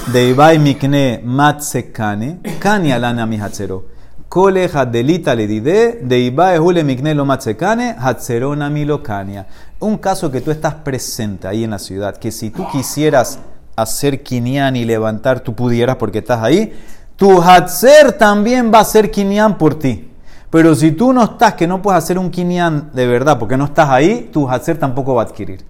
de 0.08 0.27
ibai 0.27 0.60
mikne 0.60 1.21
matsekane, 1.23 2.39
kani 2.60 2.91
alana 2.91 3.25
mi 3.25 3.39
hatzero. 3.39 3.94
Kol 4.35 4.57
eja 4.57 4.85
de 4.85 4.99
ita 4.99 5.33
le 5.33 5.47
dide, 5.47 6.01
de 6.03 6.19
ibai 6.19 6.59
hule 6.59 6.83
mikne 6.83 7.13
lo 7.15 7.23
matsekane, 7.23 7.95
hatzerona 7.97 8.69
mi 8.69 8.83
lo 8.83 9.01
kania. 9.01 9.45
Un 9.79 9.97
caso 9.97 10.29
que 10.29 10.41
tú 10.41 10.51
estás 10.51 10.73
presente 10.73 11.47
ahí 11.47 11.63
en 11.63 11.69
la 11.69 11.79
ciudad, 11.79 12.17
que 12.17 12.33
si 12.33 12.49
tú 12.49 12.67
quisieras 12.69 13.39
hacer 13.77 14.23
kinyan 14.23 14.75
y 14.75 14.83
levantar, 14.83 15.39
tú 15.39 15.55
pudieras 15.55 15.95
porque 15.95 16.17
estás 16.17 16.43
ahí, 16.43 16.73
tu 17.15 17.41
hatzer 17.41 18.11
también 18.17 18.73
va 18.73 18.79
a 18.81 18.83
ser 18.83 19.09
kinyan 19.09 19.57
por 19.57 19.79
ti. 19.79 20.11
Pero 20.49 20.75
si 20.75 20.91
tú 20.91 21.13
no 21.13 21.23
estás, 21.23 21.53
que 21.53 21.65
no 21.65 21.81
puedes 21.81 22.03
hacer 22.03 22.19
un 22.19 22.29
kinyan 22.29 22.91
de 22.93 23.07
verdad 23.07 23.39
porque 23.39 23.55
no 23.55 23.63
estás 23.63 23.87
ahí, 23.89 24.29
tu 24.33 24.49
hatzer 24.49 24.77
tampoco 24.77 25.15
va 25.15 25.21
a 25.21 25.25
adquirir. 25.27 25.63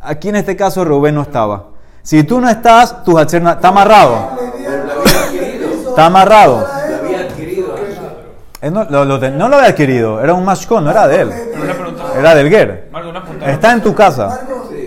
Aquí 0.00 0.30
en 0.30 0.36
este 0.36 0.56
caso 0.56 0.86
Rubén 0.86 1.16
no 1.16 1.20
estaba. 1.20 1.66
Si 2.02 2.24
tú 2.24 2.40
no 2.40 2.48
estás, 2.48 3.04
tu 3.04 3.18
hatzer 3.18 3.42
no- 3.42 3.50
está 3.50 3.68
amarrado. 3.68 4.30
Está 5.90 6.06
amarrado. 6.06 6.60
Lo 6.60 6.96
había 6.96 7.20
adquirido. 7.20 7.74
Él 7.76 7.92
no, 8.70 8.84
lo, 8.84 9.04
lo 9.04 9.18
no 9.30 9.48
lo 9.48 9.56
había 9.56 9.70
adquirido, 9.70 10.22
era 10.22 10.34
un 10.34 10.44
mashkon, 10.44 10.84
no 10.84 10.90
era 10.90 11.06
de 11.08 11.20
él. 11.22 11.30
Era 12.18 12.34
del 12.34 12.48
Ger. 12.48 12.88
Está 13.46 13.72
en 13.72 13.82
tu 13.82 13.94
casa, 13.94 14.40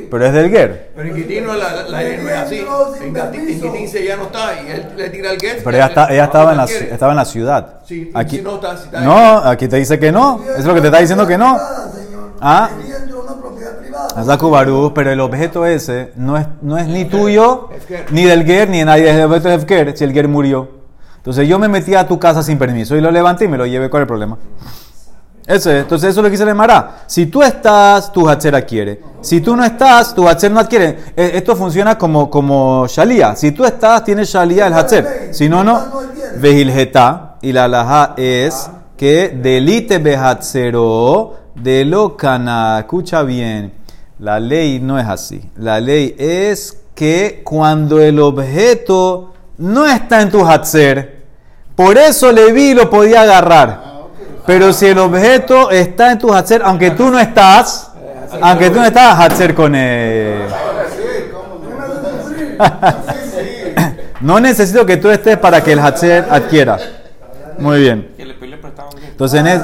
pero 0.09 0.25
es 0.25 0.33
del 0.33 0.49
Ger. 0.49 0.91
Pero 0.95 1.09
en 1.09 1.15
Quitín 1.15 1.45
no, 1.45 1.53
la, 1.55 1.71
la, 1.73 1.81
la- 1.83 2.01
no 2.01 2.29
es 2.29 2.35
así. 2.37 2.65
En 3.01 3.13
Quitín, 3.13 3.87
ya 4.05 4.15
no 4.17 4.23
está 4.23 4.61
y 4.61 4.71
él 4.71 4.85
le 4.97 5.09
tira 5.09 5.31
el 5.31 5.39
get. 5.39 5.63
Pero 5.63 5.77
ella, 5.77 5.85
está- 5.87 6.07
ella 6.11 6.23
estaba, 6.25 6.51
en 6.51 6.57
la, 6.57 6.63
estaba 6.65 7.11
en 7.11 7.17
la 7.17 7.25
ciudad. 7.25 7.79
Aquí, 8.13 8.37
si 8.37 8.41
no 8.41 8.55
está- 8.55 8.77
si 8.77 8.83
está 8.85 9.01
no, 9.01 9.37
aquí 9.39 9.67
te 9.67 9.75
dice 9.77 9.99
que 9.99 10.11
no. 10.11 10.41
Eso 10.43 10.57
es 10.59 10.65
lo 10.65 10.73
que 10.73 10.81
te 10.81 10.87
está 10.87 10.99
diciendo 10.99 11.27
que 11.27 11.37
no. 11.37 11.57
Ah. 12.41 12.69
Azaku 14.15 14.49
Baruch, 14.49 14.93
pero 14.93 15.11
el 15.11 15.19
objeto 15.19 15.65
ese 15.65 16.11
no 16.15 16.37
es, 16.37 16.47
no 16.61 16.77
es 16.77 16.87
ni 16.87 17.05
tuyo, 17.05 17.69
ni 18.11 18.23
del 18.23 18.43
Ger, 18.45 18.69
ni 18.69 18.79
de 18.79 18.85
nadie. 18.85 19.09
Es 19.09 19.15
el 19.15 19.23
objeto 19.25 19.49
de 19.49 19.55
Hefker, 19.55 19.97
si 19.97 20.03
el 20.03 20.13
Ger 20.13 20.27
murió. 20.27 20.78
Entonces 21.19 21.47
yo 21.47 21.59
me 21.59 21.67
metí 21.67 21.95
a 21.95 22.07
tu 22.07 22.17
casa 22.17 22.41
sin 22.41 22.57
permiso 22.57 22.95
y 22.95 23.01
lo 23.01 23.11
levanté 23.11 23.45
y 23.45 23.47
me 23.49 23.57
lo 23.57 23.65
llevé. 23.65 23.89
¿Cuál 23.89 24.01
es 24.01 24.03
el 24.05 24.07
problema? 24.07 24.37
Eso 25.45 25.71
es. 25.71 25.81
Entonces 25.81 26.11
eso 26.11 26.21
es 26.21 26.23
lo 26.23 26.29
que 26.29 26.37
dice 26.37 26.45
el. 26.45 26.91
Si 27.07 27.25
tú 27.25 27.43
estás, 27.43 28.11
tu 28.13 28.29
Hatzer 28.29 28.55
adquiere. 28.55 29.01
Si 29.19 29.41
tú 29.41 29.55
no 29.55 29.63
estás, 29.63 30.13
tu 30.13 30.27
Hatzer 30.27 30.51
no 30.51 30.59
adquiere. 30.59 30.97
Eh, 31.15 31.31
Esto 31.33 31.55
funciona 31.55 31.97
como, 31.97 32.29
como 32.29 32.85
Shalia. 32.87 33.35
Si 33.35 33.51
tú 33.51 33.65
estás, 33.65 34.03
tienes 34.03 34.29
Shalia 34.29 34.67
el 34.67 34.73
Hatzer. 34.73 35.29
Si 35.31 35.49
no, 35.49 35.63
no. 35.63 35.81
Vejilgeta. 36.37 37.37
Y 37.41 37.51
la 37.51 37.65
alhaja 37.65 38.13
es 38.15 38.69
que 38.95 39.29
delite 39.41 39.97
behatzero 39.97 41.35
de 41.55 41.83
lo 41.83 42.15
cana. 42.15 42.79
Escucha 42.79 43.23
bien. 43.23 43.73
La 44.19 44.39
ley 44.39 44.79
no 44.79 44.99
es 44.99 45.07
así. 45.07 45.41
La 45.57 45.79
ley 45.79 46.15
es 46.19 46.77
que 46.93 47.41
cuando 47.43 47.99
el 47.99 48.19
objeto 48.19 49.33
no 49.59 49.85
está 49.85 50.21
en 50.21 50.31
tu 50.31 50.45
Hatzer, 50.45 51.19
por 51.75 51.97
eso 51.97 52.31
Levi 52.31 52.73
lo 52.73 52.89
podía 52.89 53.21
agarrar. 53.21 53.87
Pero 54.45 54.73
si 54.73 54.87
el 54.87 54.97
objeto 54.97 55.69
está 55.69 56.11
en 56.11 56.17
tu 56.17 56.33
Hatzer, 56.33 56.61
aunque 56.65 56.91
tú 56.91 57.09
no 57.11 57.19
estás, 57.19 57.91
aunque 58.41 58.69
tú 58.71 58.79
no 58.79 58.85
estás, 58.85 59.19
Hatzer 59.19 59.53
con 59.53 59.75
él. 59.75 60.41
No 64.21 64.37
necesito 64.39 64.85
que 64.85 64.97
tú 64.97 65.09
estés 65.09 65.37
para 65.37 65.63
que 65.63 65.71
el 65.71 65.79
Hatzer 65.79 66.25
adquiera. 66.29 66.77
Muy 67.57 67.79
bien. 67.79 68.09
Entonces, 69.11 69.39
en 69.39 69.47
es- 69.47 69.61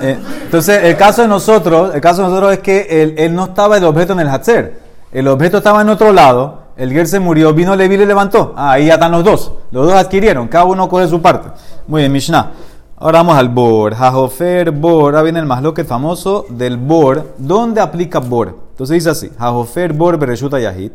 eh, 0.00 0.18
entonces, 0.44 0.80
el 0.82 0.96
caso 0.96 1.22
de 1.22 1.28
nosotros, 1.28 1.94
el 1.94 2.00
caso 2.00 2.22
de 2.22 2.28
nosotros 2.28 2.52
es 2.54 2.58
que 2.58 2.86
él, 2.90 3.14
él 3.16 3.32
no 3.34 3.44
estaba 3.44 3.76
el 3.76 3.84
objeto 3.84 4.12
en 4.14 4.20
el 4.20 4.28
Hatzer. 4.28 4.74
El 5.12 5.28
objeto 5.28 5.58
estaba 5.58 5.82
en 5.82 5.88
otro 5.88 6.12
lado. 6.12 6.61
El 6.76 6.92
Ger 6.92 7.06
se 7.06 7.20
murió, 7.20 7.52
vino 7.52 7.76
Levi 7.76 7.94
y 7.94 7.98
le 7.98 8.06
levantó. 8.06 8.54
Ah, 8.56 8.72
ahí 8.72 8.86
ya 8.86 8.94
están 8.94 9.12
los 9.12 9.24
dos. 9.24 9.52
Los 9.70 9.86
dos 9.86 9.94
adquirieron. 9.94 10.48
Cada 10.48 10.64
uno 10.64 10.88
coge 10.88 11.06
su 11.08 11.20
parte. 11.20 11.48
Muy 11.86 12.02
bien, 12.02 12.12
Mishnah. 12.12 12.52
Ahora 12.96 13.18
vamos 13.18 13.36
al 13.36 13.48
Bor. 13.48 13.94
Jajofer 13.94 14.70
Bor. 14.70 15.14
Ahora 15.14 15.22
viene 15.22 15.40
el 15.40 15.46
masloquet 15.46 15.86
famoso 15.86 16.46
del 16.48 16.76
Bor. 16.76 17.34
¿Dónde 17.38 17.80
aplica 17.80 18.20
Bor? 18.20 18.56
Entonces 18.70 18.94
dice 18.94 19.10
así. 19.10 19.30
Jajofer 19.38 19.92
Bor 19.92 20.18
Bereshuta 20.18 20.58
Yahid. 20.58 20.92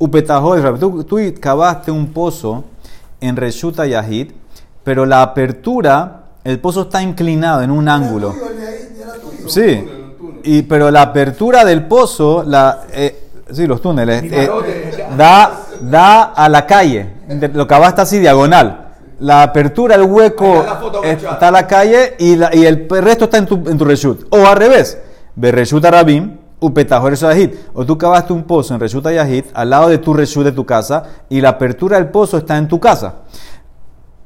Israel. 0.00 0.78
Tú, 0.78 1.04
tú 1.04 1.18
cavaste 1.38 1.90
un 1.90 2.12
pozo 2.12 2.64
en 3.20 3.36
Reshuta 3.36 3.86
Yahid, 3.86 4.32
pero 4.82 5.04
la 5.04 5.22
apertura, 5.22 6.24
el 6.44 6.58
pozo 6.58 6.82
está 6.82 7.02
inclinado 7.02 7.62
en 7.62 7.70
un 7.70 7.88
ángulo. 7.88 8.34
Sí, 9.46 9.84
y, 10.42 10.62
pero 10.62 10.90
la 10.90 11.02
apertura 11.02 11.64
del 11.64 11.86
pozo, 11.86 12.42
la, 12.46 12.84
eh, 12.92 13.28
sí, 13.52 13.66
los 13.66 13.82
túneles, 13.82 14.22
eh, 14.24 14.50
da, 15.16 15.52
da 15.80 16.22
a 16.22 16.48
la 16.48 16.66
calle. 16.66 17.14
Lo 17.52 17.66
cavaste 17.66 18.02
así 18.02 18.18
diagonal. 18.18 18.88
La 19.20 19.42
apertura, 19.42 19.96
el 19.96 20.02
hueco, 20.02 20.64
está 21.02 21.32
está 21.32 21.48
a 21.48 21.50
la 21.50 21.66
calle 21.66 22.14
y, 22.18 22.36
la- 22.36 22.54
y 22.54 22.64
el 22.64 22.88
resto 22.88 23.24
está 23.24 23.36
en 23.38 23.46
tu, 23.46 23.54
en 23.68 23.76
tu 23.76 23.84
reshut. 23.84 24.26
O 24.30 24.46
al 24.46 24.56
revés, 24.56 24.96
bereshut 25.36 25.84
arabim, 25.84 26.38
upetajor 26.58 27.14
yahid. 27.14 27.50
O 27.74 27.84
tú 27.84 27.98
cavaste 27.98 28.32
un 28.32 28.44
pozo 28.44 28.72
en 28.74 28.80
reshut 28.80 29.04
yahid 29.10 29.44
al 29.52 29.68
lado 29.70 29.88
de 29.88 29.98
tu 29.98 30.14
reshut 30.14 30.44
de 30.44 30.52
tu 30.52 30.64
casa 30.64 31.02
y 31.28 31.40
la 31.42 31.50
apertura 31.50 31.98
del 31.98 32.08
pozo 32.08 32.38
está 32.38 32.56
en 32.56 32.66
tu 32.68 32.80
casa. 32.80 33.16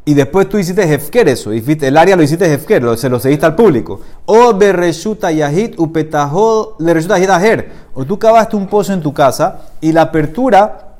Y 0.06 0.12
después 0.14 0.48
tú 0.50 0.58
hiciste 0.58 0.82
hefker 0.82 1.28
eso, 1.28 1.50
el 1.86 1.96
área 1.96 2.14
lo 2.14 2.22
hiciste 2.22 2.52
hefker, 2.52 2.82
lo- 2.82 2.96
se 2.96 3.08
lo 3.08 3.18
seguiste 3.18 3.46
al 3.46 3.54
público. 3.54 4.00
O 4.26 4.52
berreshuta 4.52 5.32
yahid 5.32 5.74
upetajó 5.78 6.76
le. 6.78 7.70
O 7.94 8.04
tú 8.04 8.18
cavaste 8.18 8.54
un 8.56 8.66
pozo 8.66 8.92
en 8.92 9.00
tu 9.00 9.14
casa 9.14 9.60
y 9.80 9.92
la 9.92 10.02
apertura 10.02 10.96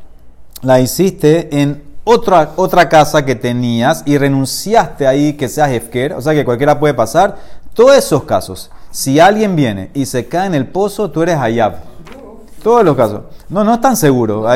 la 0.63 0.81
hiciste 0.81 1.61
en 1.61 1.83
otra, 2.05 2.53
otra 2.57 2.89
casa 2.89 3.25
que 3.27 3.35
tenías 3.35 4.03
y 4.07 4.17
renunciaste 4.17 5.07
ahí 5.07 5.35
que 5.35 5.49
sea 5.49 5.71
hefker, 5.73 6.15
o 6.15 6.23
sea 6.23 6.33
que 6.33 6.45
cualquiera 6.45 6.79
puede 6.81 6.95
pasar. 6.95 7.37
Todos 7.75 7.97
esos 7.97 8.25
casos, 8.25 8.71
si 8.91 9.21
alguien 9.21 9.55
viene 9.57 9.91
y 9.93 10.07
se 10.07 10.27
cae 10.27 10.47
en 10.47 10.55
el 10.55 10.67
pozo, 10.67 11.11
tú 11.11 11.23
eres 11.23 11.37
hayab. 11.39 11.75
Todos 12.63 12.83
los 12.85 12.97
casos. 12.97 13.21
No, 13.51 13.65
no 13.65 13.75
es 13.75 13.81
tan 13.83 13.97
seguro. 13.97 14.47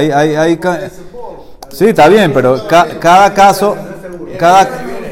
Sí, 1.71 1.87
está 1.89 2.09
bien, 2.09 2.33
pero 2.33 2.67
ca- 2.67 2.99
cada 2.99 3.35
caso, 3.35 3.77
cada, 4.39 4.69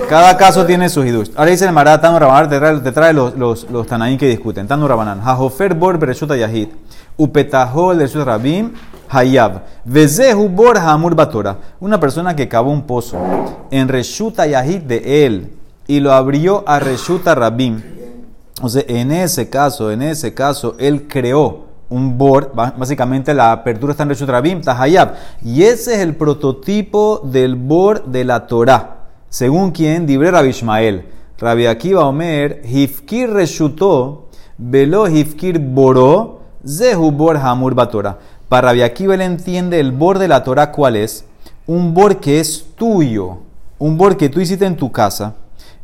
cada 0.09 0.37
caso 0.37 0.67
tiene 0.67 0.89
sus 0.89 1.07
hidush. 1.07 1.31
Ahora 1.37 1.51
dice 1.51 1.65
el 1.65 1.73
Mará, 1.73 2.01
Tanu 2.01 2.19
Rabanan, 2.19 2.49
te 2.51 2.59
trae, 2.59 2.79
te 2.81 2.93
trae 2.93 3.13
los, 3.13 3.37
los, 3.37 3.71
los 3.71 3.87
Tanaín 3.87 4.19
que 4.19 4.29
discuten. 4.29 4.67
Tanu 4.67 4.87
Rabanan, 4.89 5.21
Hajofer 5.21 5.75
bor 5.75 5.99
bereshuta 5.99 6.37
yahid, 6.37 6.69
upetajol 7.17 7.99
de 7.99 8.25
rabim, 8.25 8.73
hayab, 9.09 9.63
vezehu 9.85 10.49
bor 10.49 10.77
hamur 10.79 11.15
batora. 11.15 11.57
Una 11.81 11.99
persona 11.99 12.35
que 12.37 12.49
cavó 12.49 12.71
un 12.71 12.83
pozo 12.83 13.17
en 13.71 13.89
reshuta 13.89 14.47
yahid 14.47 14.83
de 14.83 15.27
él 15.27 15.53
y 15.87 16.01
lo 16.01 16.13
abrió 16.13 16.65
a 16.67 16.79
reshuta 16.79 17.35
rabim. 17.35 17.81
O 18.63 18.69
sea, 18.69 18.83
en 18.89 19.13
ese 19.13 19.51
caso, 19.51 19.91
en 19.91 20.03
ese 20.03 20.33
caso, 20.33 20.77
él 20.79 21.07
creó 21.09 21.67
un 21.89 22.19
ba- 22.19 22.75
básicamente 22.77 23.33
la 23.35 23.53
apertura 23.53 23.93
está 23.93 24.03
en 24.03 24.09
Reshut 24.09 24.29
Rabim, 24.29 24.61
Tahayab. 24.61 25.15
Y 25.45 25.63
ese 25.63 25.95
es 25.95 26.01
el 26.01 26.17
prototipo 26.17 27.21
del 27.23 27.55
bor 27.55 28.07
de 28.07 28.25
la 28.25 28.47
Torah. 28.47 28.96
Según 29.37 29.71
quien, 29.71 30.07
Dibre 30.07 30.31
Rabbi 30.31 30.49
Ishmael. 30.49 31.05
Rabbi 31.37 31.67
Akiva 31.67 32.07
Omer, 32.07 32.63
Hifkir 32.65 33.29
Reshutó, 33.29 34.31
Velo 34.57 35.07
Hifkir 35.11 35.59
Boró, 35.59 36.41
Zehu 36.67 37.11
Bor 37.11 37.37
Hamur 37.37 37.75
Batora. 37.75 38.19
Para 38.49 38.69
Rabbi 38.69 38.81
Akiva 38.81 39.13
él 39.13 39.21
entiende 39.21 39.79
el 39.79 39.93
bor 39.93 40.19
de 40.19 40.29
la 40.29 40.43
Torah, 40.43 40.73
¿cuál 40.73 40.97
es? 40.97 41.27
Un 41.67 41.93
bor 41.93 42.19
que 42.19 42.41
es 42.41 42.65
tuyo, 42.77 43.41
un 43.79 43.99
bor 43.99 44.17
que 44.17 44.31
tú 44.31 44.41
hiciste 44.41 44.65
en 44.65 44.79
tu 44.79 44.91
casa, 44.91 45.35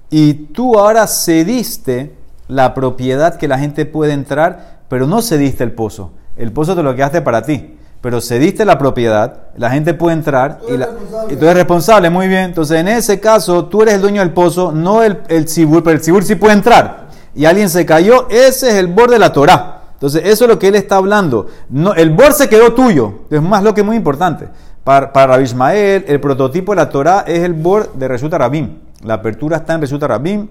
y 0.08 0.32
tú 0.32 0.78
ahora 0.78 1.06
cediste 1.06 2.14
la 2.48 2.72
propiedad 2.72 3.36
que 3.36 3.48
la 3.48 3.58
gente 3.58 3.84
puede 3.84 4.14
entrar, 4.14 4.80
pero 4.88 5.06
no 5.06 5.20
cediste 5.20 5.62
el 5.62 5.72
pozo. 5.72 6.12
El 6.38 6.52
pozo 6.52 6.74
te 6.74 6.82
lo 6.82 6.94
quedaste 6.94 7.20
para 7.20 7.42
ti, 7.42 7.76
pero 8.02 8.20
cediste 8.20 8.66
la 8.66 8.76
propiedad, 8.76 9.44
la 9.56 9.70
gente 9.70 9.94
puede 9.94 10.14
entrar 10.16 10.58
Tú 10.58 10.74
y, 10.74 10.76
la- 10.76 10.86
responsable. 10.86 11.32
y 11.32 11.36
tú 11.36 11.44
eres 11.44 11.56
responsable, 11.56 12.10
muy 12.10 12.28
bien. 12.28 12.42
Entonces, 12.42 12.78
en 12.78 12.88
ese 12.88 13.18
caso, 13.20 13.64
tú 13.66 13.80
eres 13.82 13.94
el 13.94 14.02
dueño 14.02 14.20
del 14.20 14.32
pozo, 14.32 14.72
no 14.72 15.02
el, 15.02 15.20
el 15.28 15.48
cibur, 15.48 15.82
pero 15.82 15.96
el 15.96 16.02
cibur 16.02 16.22
sí 16.24 16.34
puede 16.34 16.52
entrar. 16.52 17.06
Y 17.34 17.46
alguien 17.46 17.70
se 17.70 17.86
cayó, 17.86 18.28
ese 18.28 18.68
es 18.68 18.74
el 18.74 18.88
bor 18.88 19.10
de 19.10 19.18
la 19.18 19.32
Torah. 19.32 19.78
Entonces, 19.94 20.22
eso 20.26 20.44
es 20.44 20.50
lo 20.50 20.58
que 20.58 20.68
él 20.68 20.74
está 20.74 20.96
hablando. 20.96 21.46
No, 21.70 21.94
el 21.94 22.10
bor 22.10 22.32
se 22.34 22.48
quedó 22.48 22.74
tuyo. 22.74 23.20
Es 23.30 23.40
más 23.40 23.62
lo 23.62 23.72
que 23.72 23.80
es 23.82 23.86
muy 23.86 23.96
importante. 23.96 24.48
Para, 24.84 25.12
para 25.12 25.34
Rabbi 25.34 25.44
Ismael, 25.44 26.04
el 26.08 26.20
prototipo 26.20 26.72
de 26.72 26.76
la 26.76 26.90
Torah 26.90 27.22
es 27.26 27.38
el 27.44 27.52
bor 27.54 27.92
de 27.94 28.08
Reshut 28.08 28.32
Rabim. 28.32 28.78
La 29.04 29.14
apertura 29.14 29.58
está 29.58 29.74
en 29.74 29.80
Reshut 29.80 30.02
Rabim, 30.02 30.48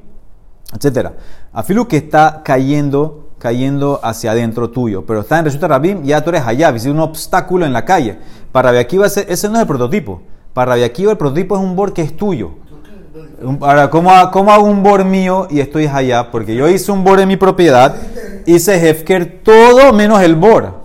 etcétera. 0.74 1.12
Afilu 1.52 1.86
que 1.86 1.98
está 1.98 2.42
cayendo, 2.46 3.31
cayendo 3.42 4.00
hacia 4.04 4.32
adentro 4.32 4.70
tuyo, 4.70 5.04
pero 5.06 5.22
está 5.22 5.40
en 5.40 5.46
Reshut 5.46 5.64
Rabim, 5.64 6.04
ya 6.04 6.24
tú 6.24 6.30
eres 6.30 6.44
allá, 6.46 6.70
es 6.70 6.86
un 6.86 7.00
obstáculo 7.00 7.66
en 7.66 7.74
la 7.74 7.84
calle. 7.84 8.20
Para 8.52 8.70
Rabbi 8.70 8.80
Akiva 8.80 9.08
ese, 9.08 9.26
ese 9.28 9.50
no 9.50 9.56
es 9.56 9.62
el 9.62 9.68
prototipo. 9.68 10.22
Para 10.54 10.74
Rabbi 10.74 10.84
Akiva 10.84 11.12
el 11.12 11.18
prototipo 11.18 11.56
es 11.56 11.62
un 11.62 11.76
bor 11.76 11.92
que 11.92 12.04
es 12.04 12.16
tuyo. 12.16 12.52
Ahora, 13.62 13.90
¿cómo, 13.90 14.12
¿cómo 14.32 14.52
hago 14.52 14.66
un 14.66 14.84
bor 14.84 15.04
mío 15.04 15.48
y 15.50 15.60
estoy 15.60 15.88
allá? 15.88 16.30
Porque 16.30 16.56
yo 16.56 16.70
hice 16.70 16.92
un 16.92 17.04
bor 17.04 17.20
en 17.20 17.28
mi 17.28 17.38
propiedad, 17.38 17.96
hice 18.46 18.88
Hefker 18.88 19.42
todo 19.44 19.92
menos 19.92 20.22
el 20.22 20.36
bor. 20.36 20.82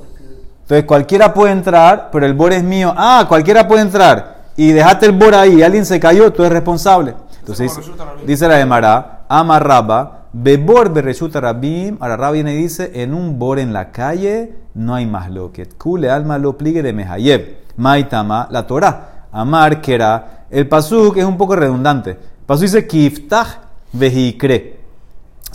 Entonces 0.62 0.86
cualquiera 0.86 1.34
puede 1.34 1.52
entrar, 1.52 2.08
pero 2.10 2.24
el 2.24 2.32
bor 2.32 2.54
es 2.54 2.64
mío. 2.64 2.94
Ah, 2.96 3.26
cualquiera 3.28 3.68
puede 3.68 3.82
entrar. 3.82 4.46
Y 4.56 4.72
dejaste 4.72 5.06
el 5.06 5.12
bor 5.12 5.34
ahí, 5.34 5.62
alguien 5.62 5.84
se 5.84 6.00
cayó, 6.00 6.32
tú 6.32 6.42
eres 6.42 6.54
responsable. 6.54 7.14
Entonces 7.40 7.76
resulta 7.76 8.04
dice 8.26 8.48
la 8.48 8.56
de 8.56 8.64
Mará, 8.64 9.24
amarraba, 9.28 10.25
bebor 10.42 10.92
bereshuta 10.92 11.40
rabim. 11.40 11.96
Ahora 12.00 12.16
Rabbi 12.16 12.40
y 12.40 12.42
dice, 12.42 12.90
en 12.94 13.14
un 13.14 13.38
bor 13.38 13.58
en 13.58 13.72
la 13.72 13.90
calle 13.90 14.54
no 14.74 14.94
hay 14.94 15.06
más 15.06 15.30
loquet. 15.30 15.76
Kule 15.76 16.10
alma 16.10 16.38
lo 16.38 16.56
pligue 16.56 16.82
de 16.82 16.92
Mehayeb. 16.92 17.58
Maitama, 17.76 18.48
la 18.50 18.66
Torah. 18.66 19.26
Amar, 19.32 19.80
que 19.80 19.94
era. 19.94 20.46
El 20.50 20.68
pasuk 20.68 21.16
es 21.16 21.24
un 21.24 21.36
poco 21.36 21.56
redundante. 21.56 22.18
Pasuk 22.46 22.62
dice, 22.62 22.86
kiftach 22.86 23.60
vehikre 23.92 24.76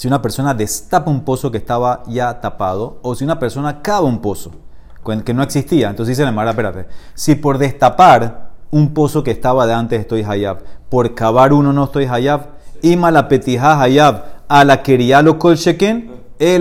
si 0.02 0.08
una 0.08 0.20
persona 0.20 0.56
destapa 0.56 1.12
un 1.12 1.24
pozo 1.24 1.52
que 1.52 1.60
estaba 1.60 2.02
ya 2.08 2.42
tapado, 2.42 2.98
o 3.04 3.14
si 3.14 3.24
una 3.24 3.38
persona 3.38 3.84
cava 3.84 4.08
un 4.08 4.20
pozo 4.20 4.52
que 5.24 5.32
no 5.32 5.44
existía. 5.44 5.92
Entonces 5.92 6.18
dice 6.18 6.26
la 6.26 6.32
Mara, 6.32 6.50
espérate, 6.50 6.88
si 7.14 7.36
por 7.36 7.60
destapar 7.60 8.50
un 8.72 8.96
pozo 8.96 9.24
que 9.24 9.30
estaba 9.30 9.68
de 9.68 9.74
antes 9.74 10.00
estoy 10.00 10.24
hayab, 10.24 10.64
por 10.90 11.14
cavar 11.14 11.54
uno 11.54 11.72
no 11.72 11.84
estoy 11.84 12.06
hayab, 12.06 12.48
ima 12.82 13.12
la 13.12 13.28
petija 13.28 13.82
hayab, 13.82 14.24
a 14.48 14.64
la 14.66 14.82
quería 14.84 15.22
lo 15.22 15.38
kol 15.38 15.56
sheken, 15.56 16.12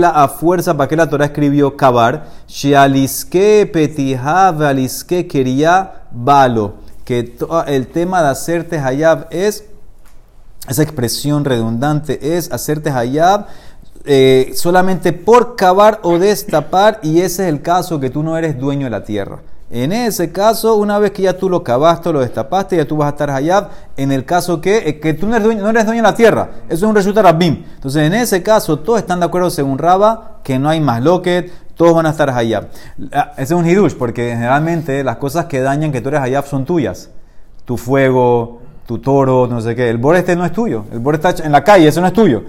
a 0.04 0.28
fuerza, 0.28 0.76
para 0.76 0.88
que 0.88 0.96
la 0.96 1.08
Torah 1.08 1.26
escribió 1.26 1.76
cavar, 1.76 2.26
shealiske 2.46 3.66
petija 3.72 4.48
aliske 4.48 5.26
quería 5.26 6.04
balo, 6.10 6.74
que 7.04 7.34
el 7.66 7.86
tema 7.86 8.22
de 8.22 8.28
hacerte 8.28 8.78
hayab 8.78 9.26
es 9.30 9.64
esa 10.68 10.82
expresión 10.82 11.44
redundante 11.44 12.36
es 12.36 12.52
hacerte 12.52 12.90
hayab 12.90 13.46
eh, 14.04 14.52
solamente 14.54 15.12
por 15.12 15.56
cavar 15.56 16.00
o 16.02 16.18
destapar 16.18 17.00
y 17.02 17.20
ese 17.20 17.44
es 17.44 17.48
el 17.52 17.62
caso 17.62 17.98
que 18.00 18.10
tú 18.10 18.22
no 18.22 18.36
eres 18.36 18.58
dueño 18.58 18.86
de 18.86 18.90
la 18.90 19.04
tierra. 19.04 19.40
En 19.72 19.92
ese 19.92 20.32
caso, 20.32 20.74
una 20.74 20.98
vez 20.98 21.12
que 21.12 21.22
ya 21.22 21.36
tú 21.36 21.48
lo 21.48 21.62
cavaste, 21.62 22.12
lo 22.12 22.20
destapaste, 22.20 22.76
ya 22.76 22.84
tú 22.84 22.96
vas 22.96 23.06
a 23.06 23.10
estar 23.10 23.30
hayab. 23.30 23.68
En 23.96 24.10
el 24.10 24.24
caso 24.24 24.60
que, 24.60 24.78
eh, 24.78 24.98
que 24.98 25.14
tú 25.14 25.28
no 25.28 25.36
eres, 25.36 25.44
dueño, 25.44 25.64
de 25.64 26.02
la 26.02 26.14
tierra, 26.14 26.50
eso 26.68 26.74
es 26.74 26.82
un 26.82 26.94
resulta 26.94 27.22
rabim. 27.22 27.64
Entonces, 27.74 28.02
en 28.02 28.14
ese 28.14 28.42
caso, 28.42 28.80
todos 28.80 28.98
están 28.98 29.20
de 29.20 29.26
acuerdo 29.26 29.48
según 29.48 29.78
Raba 29.78 30.40
que 30.42 30.58
no 30.58 30.68
hay 30.68 30.80
más 30.80 31.00
loquet, 31.02 31.52
todos 31.76 31.94
van 31.94 32.06
a 32.06 32.10
estar 32.10 32.28
hayab. 32.30 32.66
Ese 33.36 33.42
es 33.42 33.50
un 33.52 33.64
hidush, 33.64 33.94
porque 33.94 34.30
generalmente 34.30 35.04
las 35.04 35.18
cosas 35.18 35.44
que 35.44 35.60
dañan 35.60 35.92
que 35.92 36.00
tú 36.00 36.08
eres 36.08 36.20
hayab 36.20 36.46
son 36.46 36.64
tuyas. 36.64 37.10
Tu 37.64 37.76
fuego, 37.76 38.62
tu 38.90 38.98
toro, 38.98 39.46
no 39.46 39.60
sé 39.60 39.76
qué. 39.76 39.88
El 39.88 39.98
bor 39.98 40.16
este 40.16 40.34
no 40.34 40.44
es 40.44 40.50
tuyo. 40.50 40.84
El 40.90 40.98
bor 40.98 41.14
está 41.14 41.32
en 41.44 41.52
la 41.52 41.62
calle, 41.62 41.86
eso 41.86 42.00
no 42.00 42.08
es 42.08 42.12
tuyo. 42.12 42.42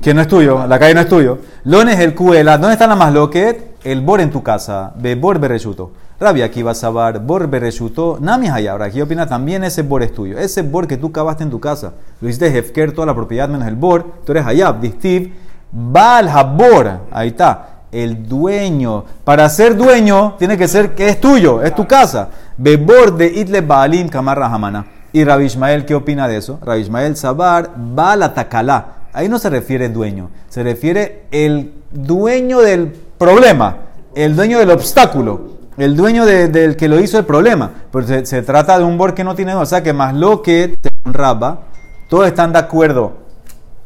Que 0.00 0.14
no 0.14 0.22
es 0.22 0.26
tuyo, 0.26 0.66
la 0.66 0.78
calle 0.78 0.94
no 0.94 1.02
es 1.02 1.08
tuyo. 1.08 1.36
Lones 1.64 2.00
el 2.00 2.14
cuela, 2.14 2.56
¿dónde 2.56 2.72
está 2.72 2.86
la 2.86 2.96
más 2.96 3.12
loquet? 3.12 3.76
El 3.84 4.00
bor 4.00 4.22
en 4.22 4.30
tu 4.30 4.42
casa, 4.42 4.94
be 4.96 5.16
bor 5.16 5.38
bereshuto. 5.38 5.90
Rabia 6.18 6.46
aquí 6.46 6.62
vas 6.62 6.82
a 6.82 6.88
bar, 6.88 7.18
bor 7.18 7.46
bereshuto, 7.46 8.16
nami 8.22 8.48
hayabra. 8.48 8.86
Aquí 8.86 9.02
opina 9.02 9.26
también 9.26 9.64
ese 9.64 9.82
bor 9.82 10.02
es 10.02 10.14
tuyo. 10.14 10.38
Ese 10.38 10.62
bor 10.62 10.86
que 10.86 10.96
tú 10.96 11.12
cavaste 11.12 11.42
en 11.42 11.50
tu 11.50 11.60
casa, 11.60 11.92
lo 12.22 12.28
hiciste 12.30 12.46
hefker, 12.46 12.92
toda 12.92 13.06
la 13.08 13.14
propiedad 13.14 13.50
menos 13.50 13.68
el 13.68 13.76
bor, 13.76 14.06
tú 14.24 14.32
eres 14.32 14.46
hayab, 14.46 14.80
distiv, 14.80 15.34
bal 15.70 16.26
habor. 16.28 17.00
Ahí 17.10 17.28
está. 17.28 17.82
El 17.92 18.26
dueño, 18.26 19.04
para 19.24 19.46
ser 19.50 19.76
dueño, 19.76 20.36
tiene 20.38 20.56
que 20.56 20.68
ser 20.68 20.94
que 20.94 21.10
es 21.10 21.20
tuyo, 21.20 21.62
es 21.62 21.74
tu 21.74 21.86
casa. 21.86 22.30
Bebor 22.56 23.14
de 23.14 23.26
Itle 23.26 23.60
Baalim 23.60 24.08
Kamarra 24.08 24.46
Hamana. 24.46 24.97
¿Y 25.12 25.24
Rabbi 25.24 25.44
Ismael 25.44 25.84
qué 25.84 25.94
opina 25.94 26.28
de 26.28 26.36
eso? 26.36 26.58
Rabbi 26.62 26.80
Ismael 26.80 27.16
Sabar, 27.16 27.70
Bala 27.76 28.34
Takalá. 28.34 28.94
Ahí 29.12 29.28
no 29.28 29.38
se 29.38 29.48
refiere 29.50 29.88
dueño, 29.88 30.30
se 30.48 30.62
refiere 30.62 31.22
el 31.30 31.72
dueño 31.90 32.60
del 32.60 32.88
problema, 33.16 33.76
el 34.14 34.36
dueño 34.36 34.58
del 34.58 34.70
obstáculo, 34.70 35.56
el 35.78 35.96
dueño 35.96 36.26
de- 36.26 36.48
del 36.48 36.76
que 36.76 36.88
lo 36.88 37.00
hizo 37.00 37.18
el 37.18 37.24
problema. 37.24 37.70
Pero 37.90 38.24
se, 38.26 38.42
trata 38.42 38.78
de 38.78 38.84
un 38.84 38.98
bor 38.98 39.14
que 39.14 39.24
no 39.24 39.34
tiene, 39.34 39.54
o 39.54 39.64
sea 39.66 39.82
que 39.82 39.92
más 39.92 40.14
lo 40.14 40.42
que 40.42 40.76
te 40.80 40.90
Rabba, 41.04 41.62
todos 42.10 42.26
están 42.26 42.52
de 42.52 42.58
acuerdo. 42.58 43.14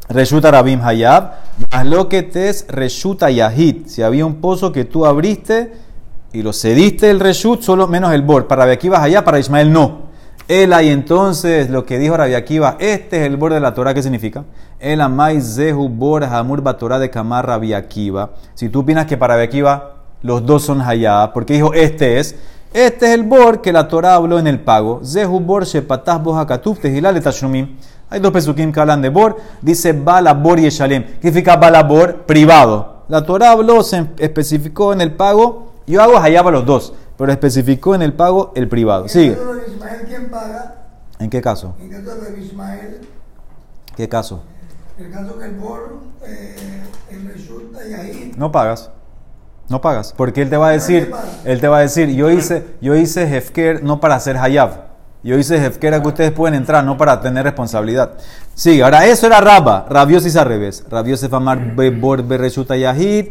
Reshuta 0.09 0.51
Rabim 0.51 0.81
Hayab, 0.83 1.31
más 1.70 1.87
lo 1.87 2.09
que 2.09 2.23
te 2.25 2.49
es 2.49 2.66
Reshuta 2.68 3.31
Yahid. 3.31 3.87
Si 3.87 4.03
había 4.03 4.27
un 4.27 4.37
pozo 4.41 4.73
que 4.73 4.85
tú 4.85 5.07
abriste 5.07 5.73
y 6.33 6.43
lo 6.43 6.53
cediste 6.53 7.09
el 7.11 7.20
Reshut, 7.20 7.62
solo 7.62 7.87
menos 7.87 8.12
el 8.12 8.23
bor. 8.23 8.49
Para 8.49 8.64
Rabbi 8.64 8.75
Akiva 8.75 9.01
Hayab, 9.03 9.25
para 9.25 9.39
Ismael 9.39 9.73
no. 9.73 10.12
Él 10.53 10.74
y 10.82 10.88
entonces 10.88 11.70
lo 11.70 11.86
que 11.86 11.98
dijo 11.98 12.14
Rabbi 12.14 12.34
Akiva, 12.34 12.76
este 12.78 13.22
es 13.22 13.26
el 13.26 13.38
bor 13.38 13.55
de 13.55 13.61
la 13.61 13.72
Torah, 13.72 13.94
¿qué 13.94 14.03
significa? 14.03 14.44
El 14.78 15.00
amai 15.00 15.40
zehu 15.40 15.88
bor 15.88 16.24
hamur 16.24 16.61
batorah 16.61 16.98
de 16.98 17.09
kamar 17.09 17.46
Rabbi 17.46 17.72
Akiva. 17.72 18.32
Si 18.53 18.68
tú 18.68 18.80
opinas 18.80 19.07
que 19.07 19.16
para 19.16 19.36
Rabbi 19.36 19.46
Akiva 19.46 19.94
los 20.20 20.44
dos 20.44 20.62
son 20.62 20.82
Hayab, 20.82 21.32
porque 21.32 21.55
dijo 21.55 21.72
este 21.72 22.18
es, 22.18 22.36
este 22.74 23.07
es 23.07 23.12
el 23.12 23.22
bor 23.22 23.62
que 23.62 23.72
la 23.72 23.88
Torah 23.88 24.16
habló 24.16 24.38
en 24.38 24.46
el 24.46 24.61
pago. 24.61 25.00
Zehu 25.03 25.40
bor 25.40 25.64
shepatah 25.64 26.18
boha 26.18 26.46
katuf 26.46 26.80
tehilal 26.80 27.16
etashumim. 27.16 27.78
Hay 28.11 28.20
dos 28.20 28.30
pesukim 28.30 28.72
que 28.72 28.80
hablan 28.80 29.00
de 29.00 29.09
bor. 29.09 29.38
Dice 29.62 29.94
balabor 29.94 30.61
y 30.61 30.66
eshalem. 30.66 31.05
¿Qué 31.05 31.28
significa 31.28 31.57
balabor? 31.57 32.26
Privado. 32.26 33.05
La 33.09 33.24
Torah 33.24 33.53
habló, 33.53 33.82
se 33.82 34.07
especificó 34.18 34.92
en 34.92 35.00
el 35.00 35.12
pago. 35.14 35.72
Yo 35.86 36.03
hago 36.03 36.18
hayab 36.18 36.46
a 36.48 36.50
los 36.50 36.66
dos, 36.66 36.94
pero 37.17 37.33
especificó 37.33 37.95
en 37.95 38.03
el 38.03 38.13
pago 38.13 38.53
el 38.55 38.69
privado. 38.69 39.05
En 39.05 39.09
Sigue. 39.09 39.39
¿quién 40.09 40.31
paga? 40.31 40.75
¿En 41.19 41.31
qué 41.31 41.41
caso? 41.41 41.75
En 41.81 41.93
el 41.93 42.05
caso 42.05 42.21
de 42.21 42.41
Ismael, 42.41 43.01
¿Qué 43.97 44.09
caso? 44.09 44.43
el 44.99 45.11
caso 45.11 45.39
que 45.39 45.45
el 45.47 45.55
bor, 45.55 45.99
eh, 46.27 46.83
el 47.11 47.27
resulta 47.27 47.87
y 47.87 47.95
ahí. 47.95 48.33
No 48.37 48.53
pagas. 48.53 48.91
No 49.69 49.81
pagas. 49.81 50.15
Porque 50.17 50.43
él 50.43 50.51
te 50.51 50.57
va 50.57 50.69
a 50.69 50.71
decir, 50.73 51.13
él 51.45 51.61
te 51.61 51.69
va 51.69 51.79
a 51.79 51.81
decir, 51.81 52.11
yo 52.11 52.31
hice, 52.31 52.65
yo 52.81 52.95
hice 52.95 53.23
Hefker 53.25 53.83
no 53.83 54.01
para 54.01 54.17
hacer 54.17 54.37
Hayab. 54.37 54.93
Yo 55.23 55.39
hice 55.39 55.65
Hefker 55.65 55.95
a 55.95 56.03
que 56.03 56.09
ustedes 56.09 56.33
pueden 56.33 56.55
entrar, 56.55 56.85
no 56.85 56.97
para 56.97 57.21
tener 57.21 57.45
responsabilidad. 57.45 58.13
Sigue, 58.55 58.83
ahora 58.83 59.07
eso 59.07 59.27
era 59.27 59.41
Rabba. 59.41 59.87
Rabiosis 59.89 60.37
al 60.37 60.47
revés. 60.47 60.85
Rabiosis 60.91 61.33
Amar 61.33 61.75
Bebor 61.77 62.23
Bereshuta 62.27 62.77
Yahid. 62.77 63.29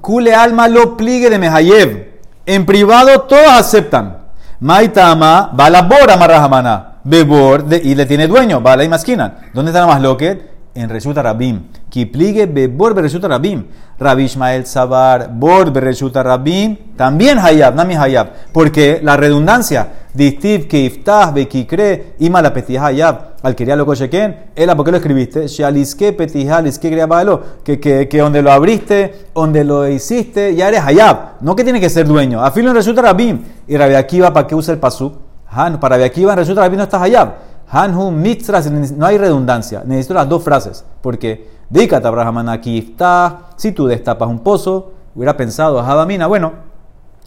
Kule 0.00 0.34
alma 0.34 0.68
lo 0.68 0.96
pligue 0.96 1.28
de 1.30 1.38
Mehayev. 1.38 2.13
En 2.46 2.66
privado 2.66 3.22
todos 3.22 3.48
aceptan. 3.48 4.18
Maitama, 4.60 5.50
Balabor 5.52 6.10
Amarrahamana. 6.10 6.92
Bebor, 7.04 7.66
y 7.82 7.94
le 7.94 8.06
tiene 8.06 8.26
dueño, 8.26 8.62
Bala 8.62 8.82
y 8.82 8.88
Maskinan. 8.88 9.34
¿Dónde 9.52 9.70
está 9.70 9.80
la 9.80 9.86
más 9.86 10.00
loquet? 10.00 10.53
En 10.74 10.88
Reshuta 10.88 11.22
Rabim. 11.22 11.68
Kipligue 11.88 12.46
Bebor 12.46 12.94
Bereshuta 12.94 13.28
Rabim. 13.28 13.64
Rabbi 13.96 14.24
Ishmael 14.24 14.66
Sabar, 14.66 15.30
Bor 15.32 15.70
Bereshuta 15.70 16.20
Rabim. 16.22 16.76
También 16.96 17.38
Hayab, 17.38 17.76
Nami 17.76 17.94
Hayab. 17.94 18.28
Porque 18.52 18.98
la 19.00 19.16
redundancia, 19.16 19.88
Distiv, 20.12 20.66
Keiftah, 20.66 21.30
Bekikre, 21.30 22.14
Ima 22.18 22.42
la 22.42 22.52
Petija 22.52 22.86
Hayab. 22.86 23.34
Al 23.42 23.54
quería 23.54 23.76
lo 23.76 23.94
Sheken, 23.94 24.50
Ela, 24.56 24.74
¿por 24.74 24.84
qué 24.84 24.90
lo 24.90 24.96
escribiste? 24.96 25.46
Shaliske 25.46 26.12
Petija, 26.12 26.60
Liske 26.60 26.90
Griabalo. 26.90 27.40
Que, 27.62 27.78
que, 27.78 28.08
que 28.08 28.18
donde 28.18 28.42
lo 28.42 28.50
abriste, 28.50 29.28
donde 29.32 29.62
lo 29.62 29.88
hiciste, 29.88 30.56
ya 30.56 30.68
eres 30.68 30.80
Hayab. 30.80 31.40
No 31.40 31.54
que 31.54 31.62
tiene 31.62 31.80
que 31.80 31.88
ser 31.88 32.08
dueño. 32.08 32.44
Afilo 32.44 32.70
en 32.70 32.76
Reshuta 32.76 33.00
Rabim. 33.00 33.44
Y 33.68 33.76
Rabbi 33.76 33.94
Akiva, 33.94 34.32
¿para 34.32 34.48
qué 34.48 34.56
usa 34.56 34.74
el 34.74 34.80
pasuk? 34.80 35.18
Han, 35.48 35.78
para 35.78 35.94
Rabbi 35.96 36.06
Akiva 36.06 36.32
en 36.32 36.38
Reshuta 36.38 36.62
Rabim 36.62 36.78
no 36.78 36.82
está 36.84 37.00
Hayab. 37.00 37.53
Hanhu 37.68 38.10
mitzra, 38.10 38.60
no 38.96 39.06
hay 39.06 39.18
redundancia. 39.18 39.82
Necesito 39.84 40.14
las 40.14 40.28
dos 40.28 40.42
frases. 40.42 40.84
Porque, 41.00 41.48
dícate, 41.68 42.06
Abraham, 42.06 42.48
aquí 42.48 42.78
está. 42.78 43.50
Si 43.56 43.72
tú 43.72 43.86
destapas 43.86 44.28
un 44.28 44.40
pozo, 44.40 44.92
hubiera 45.14 45.36
pensado, 45.36 45.82
Jadamina, 45.82 46.26
bueno, 46.26 46.52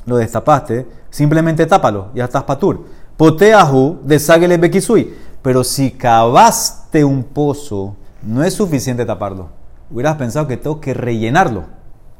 lo 0.05 0.17
destapaste, 0.17 0.88
simplemente 1.09 1.65
tápalo, 1.65 2.07
ya 2.15 2.25
estás 2.25 2.43
patur. 2.43 2.85
Poteahu 3.17 3.99
de 4.03 4.19
Sagele 4.19 4.57
Bekisui. 4.57 5.13
Pero 5.41 5.63
si 5.63 5.91
cavaste 5.91 7.03
un 7.03 7.23
pozo, 7.23 7.95
no 8.21 8.43
es 8.43 8.53
suficiente 8.53 9.05
taparlo. 9.05 9.49
Hubieras 9.89 10.15
pensado 10.15 10.47
que 10.47 10.57
tengo 10.57 10.79
que 10.79 10.93
rellenarlo. 10.93 11.63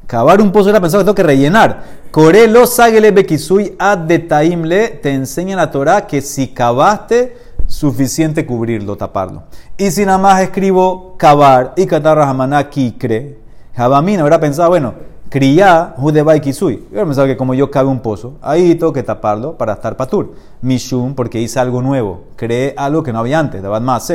Cavar 0.06 0.40
un 0.40 0.50
pozo 0.50 0.64
hubiera 0.64 0.80
pensado 0.80 1.02
que 1.02 1.04
tengo 1.04 1.14
que 1.14 1.22
rellenar. 1.22 1.84
Corelo 2.10 2.66
Sagele 2.66 3.10
Bekisui 3.10 3.76
ad 3.78 3.98
de 3.98 4.18
taimle 4.20 4.88
te 4.88 5.12
enseña 5.12 5.56
la 5.56 5.70
Torah 5.70 6.06
que 6.06 6.22
si 6.22 6.48
cavaste, 6.48 7.36
suficiente 7.68 8.44
cubrirlo, 8.44 8.96
taparlo. 8.96 9.44
Y 9.76 9.92
si 9.92 10.04
nada 10.04 10.18
más 10.18 10.40
escribo 10.40 11.14
cavar 11.16 11.74
y 11.76 11.86
catarra 11.86 12.28
hamaná 12.28 12.68
kikre, 12.68 13.38
Jabamina 13.76 14.22
hubiera 14.24 14.40
pensado, 14.40 14.70
bueno, 14.70 14.94
criá 15.28 15.94
judeba 15.96 16.36
kisui. 16.38 16.86
Hubiera 16.88 17.04
pensado 17.04 17.26
que 17.28 17.36
como 17.36 17.54
yo 17.54 17.70
cabe 17.70 17.88
un 17.88 18.00
pozo, 18.00 18.38
ahí 18.42 18.74
tengo 18.74 18.92
que 18.92 19.02
taparlo 19.02 19.56
para 19.56 19.74
estar 19.74 19.96
patur. 19.96 20.34
Mishum, 20.62 21.14
porque 21.14 21.40
hice 21.40 21.60
algo 21.60 21.82
nuevo, 21.82 22.24
creé 22.34 22.74
algo 22.76 23.02
que 23.02 23.12
no 23.12 23.20
había 23.20 23.38
antes, 23.38 23.62
de 23.62 23.68
más 23.68 24.12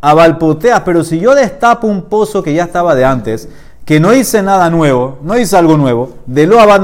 Abalpoteas, 0.00 0.80
pero 0.80 1.02
si 1.02 1.18
yo 1.18 1.34
destapo 1.34 1.86
un 1.86 2.02
pozo 2.02 2.42
que 2.42 2.54
ya 2.54 2.64
estaba 2.64 2.94
de 2.94 3.04
antes, 3.04 3.48
que 3.84 4.00
no 4.00 4.14
hice 4.14 4.42
nada 4.42 4.70
nuevo, 4.70 5.18
no 5.22 5.36
hice 5.36 5.56
algo 5.56 5.76
nuevo, 5.76 6.10
de 6.26 6.46
lo 6.46 6.60
abad 6.60 6.80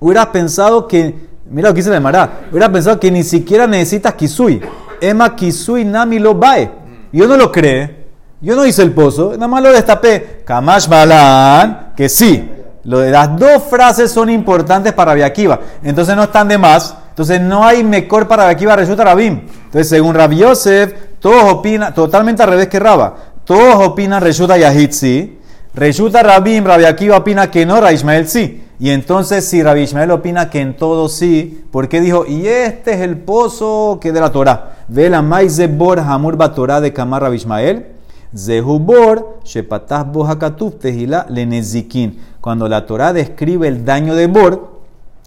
hubieras 0.00 0.26
pensado 0.26 0.86
que, 0.86 1.28
mira 1.48 1.68
lo 1.68 1.74
que 1.74 1.78
dice 1.78 1.90
de 1.90 2.00
Mará, 2.00 2.40
hubieras 2.50 2.70
pensado 2.70 3.00
que 3.00 3.10
ni 3.10 3.22
siquiera 3.22 3.66
necesitas 3.66 4.14
kisui. 4.14 4.60
Ema 5.00 5.34
kisui 5.34 5.84
nami 5.84 6.18
lo 6.18 6.34
bae. 6.34 6.70
Yo 7.12 7.26
no 7.26 7.36
lo 7.36 7.50
creé, 7.50 8.06
yo 8.40 8.56
no 8.56 8.64
hice 8.64 8.82
el 8.82 8.92
pozo, 8.92 9.32
nada 9.32 9.48
más 9.48 9.62
lo 9.62 9.72
destapé. 9.72 10.42
Kamash 10.44 10.88
balan, 10.88 11.92
que 11.96 12.08
sí. 12.08 12.48
Lo 12.84 13.00
de 13.00 13.10
las 13.10 13.36
dos 13.36 13.64
frases 13.68 14.10
son 14.10 14.30
importantes 14.30 14.92
para 14.92 15.12
Rabbi 15.12 15.22
Akiva. 15.22 15.60
Entonces 15.82 16.16
no 16.16 16.24
están 16.24 16.48
de 16.48 16.56
más. 16.56 16.96
Entonces 17.10 17.40
no 17.40 17.64
hay 17.64 17.84
mejor 17.84 18.26
para 18.26 18.44
Rabbi 18.44 18.54
Akiva 18.54 18.76
resulta 18.76 19.04
Rabim. 19.04 19.40
Entonces 19.66 19.88
según 19.88 20.14
Rabbi 20.14 20.38
Yosef, 20.38 20.94
todos 21.18 21.52
opinan, 21.52 21.92
totalmente 21.94 22.42
al 22.42 22.48
revés 22.48 22.68
que 22.68 22.78
Raba. 22.78 23.14
Todos 23.44 23.86
opinan 23.86 24.22
Reshuta 24.22 24.56
Yahid 24.56 24.92
sí. 24.92 25.38
Reshuta 25.74 26.22
Rabim, 26.22 26.64
Rabbi 26.64 26.84
Akiva 26.84 27.18
opina 27.18 27.50
que 27.50 27.66
no, 27.66 27.80
Rabbi 27.80 27.94
Ismael 27.94 28.28
sí. 28.28 28.64
Y 28.80 28.90
entonces 28.90 29.44
si 29.44 29.62
Rabbi 29.62 29.82
Ismael 29.82 30.10
opina 30.10 30.48
que 30.48 30.60
en 30.60 30.74
todo 30.74 31.10
sí, 31.10 31.64
¿por 31.70 31.88
qué 31.90 32.00
dijo? 32.00 32.24
Y 32.26 32.46
este 32.46 32.94
es 32.94 33.00
el 33.00 33.18
pozo 33.18 33.98
que 34.00 34.10
de 34.10 34.20
la 34.20 34.32
Torah. 34.32 34.78
Ve 34.88 35.10
la 35.10 35.20
maize 35.20 35.66
bor 35.66 36.00
hamur 36.00 36.38
Torah 36.54 36.80
de 36.80 36.90
Kamar 36.90 37.22
Rabbi 37.22 37.36
Ismael. 37.36 37.86
Zehubor, 38.34 39.40
Shepatah 39.44 40.04
Bohakatuf 40.04 40.78
Tehila 40.78 41.26
Lenezikin. 41.28 42.18
Cuando 42.40 42.68
la 42.68 42.86
Torah 42.86 43.12
describe 43.12 43.68
el 43.68 43.84
daño 43.84 44.14
de 44.14 44.26
Bor, 44.26 44.80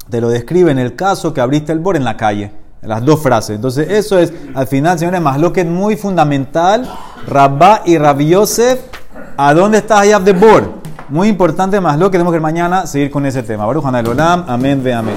te 0.09 0.19
lo 0.19 0.29
describe 0.29 0.71
en 0.71 0.79
el 0.79 0.95
caso 0.95 1.31
que 1.31 1.41
abriste 1.41 1.71
el 1.71 1.79
Bor 1.79 1.95
en 1.95 2.05
la 2.05 2.17
calle. 2.17 2.51
Las 2.81 3.05
dos 3.05 3.21
frases. 3.21 3.55
Entonces, 3.55 3.89
eso 3.89 4.17
es, 4.17 4.33
al 4.55 4.67
final, 4.67 4.97
señores, 4.97 5.21
más 5.21 5.39
lo 5.39 5.53
que 5.53 5.61
es 5.61 5.67
muy 5.67 5.95
fundamental. 5.95 6.89
Rabba 7.27 7.83
y 7.85 7.97
Rabbi 7.97 8.29
Yosef, 8.29 8.79
¿a 9.37 9.53
dónde 9.53 9.77
está 9.77 9.99
Hayab 9.99 10.23
de 10.23 10.33
Bor? 10.33 10.82
Muy 11.13 11.27
importante, 11.27 11.79
más 11.79 11.99
lo 11.99 12.09
que 12.09 12.13
tenemos 12.13 12.33
que 12.33 12.39
mañana 12.39 12.87
seguir 12.87 13.11
con 13.11 13.23
ese 13.27 13.43
tema. 13.43 13.67
Baruch 13.67 13.85
Olam, 13.85 14.45
amén, 14.47 14.81
ve 14.83 14.95
amén. 14.95 15.11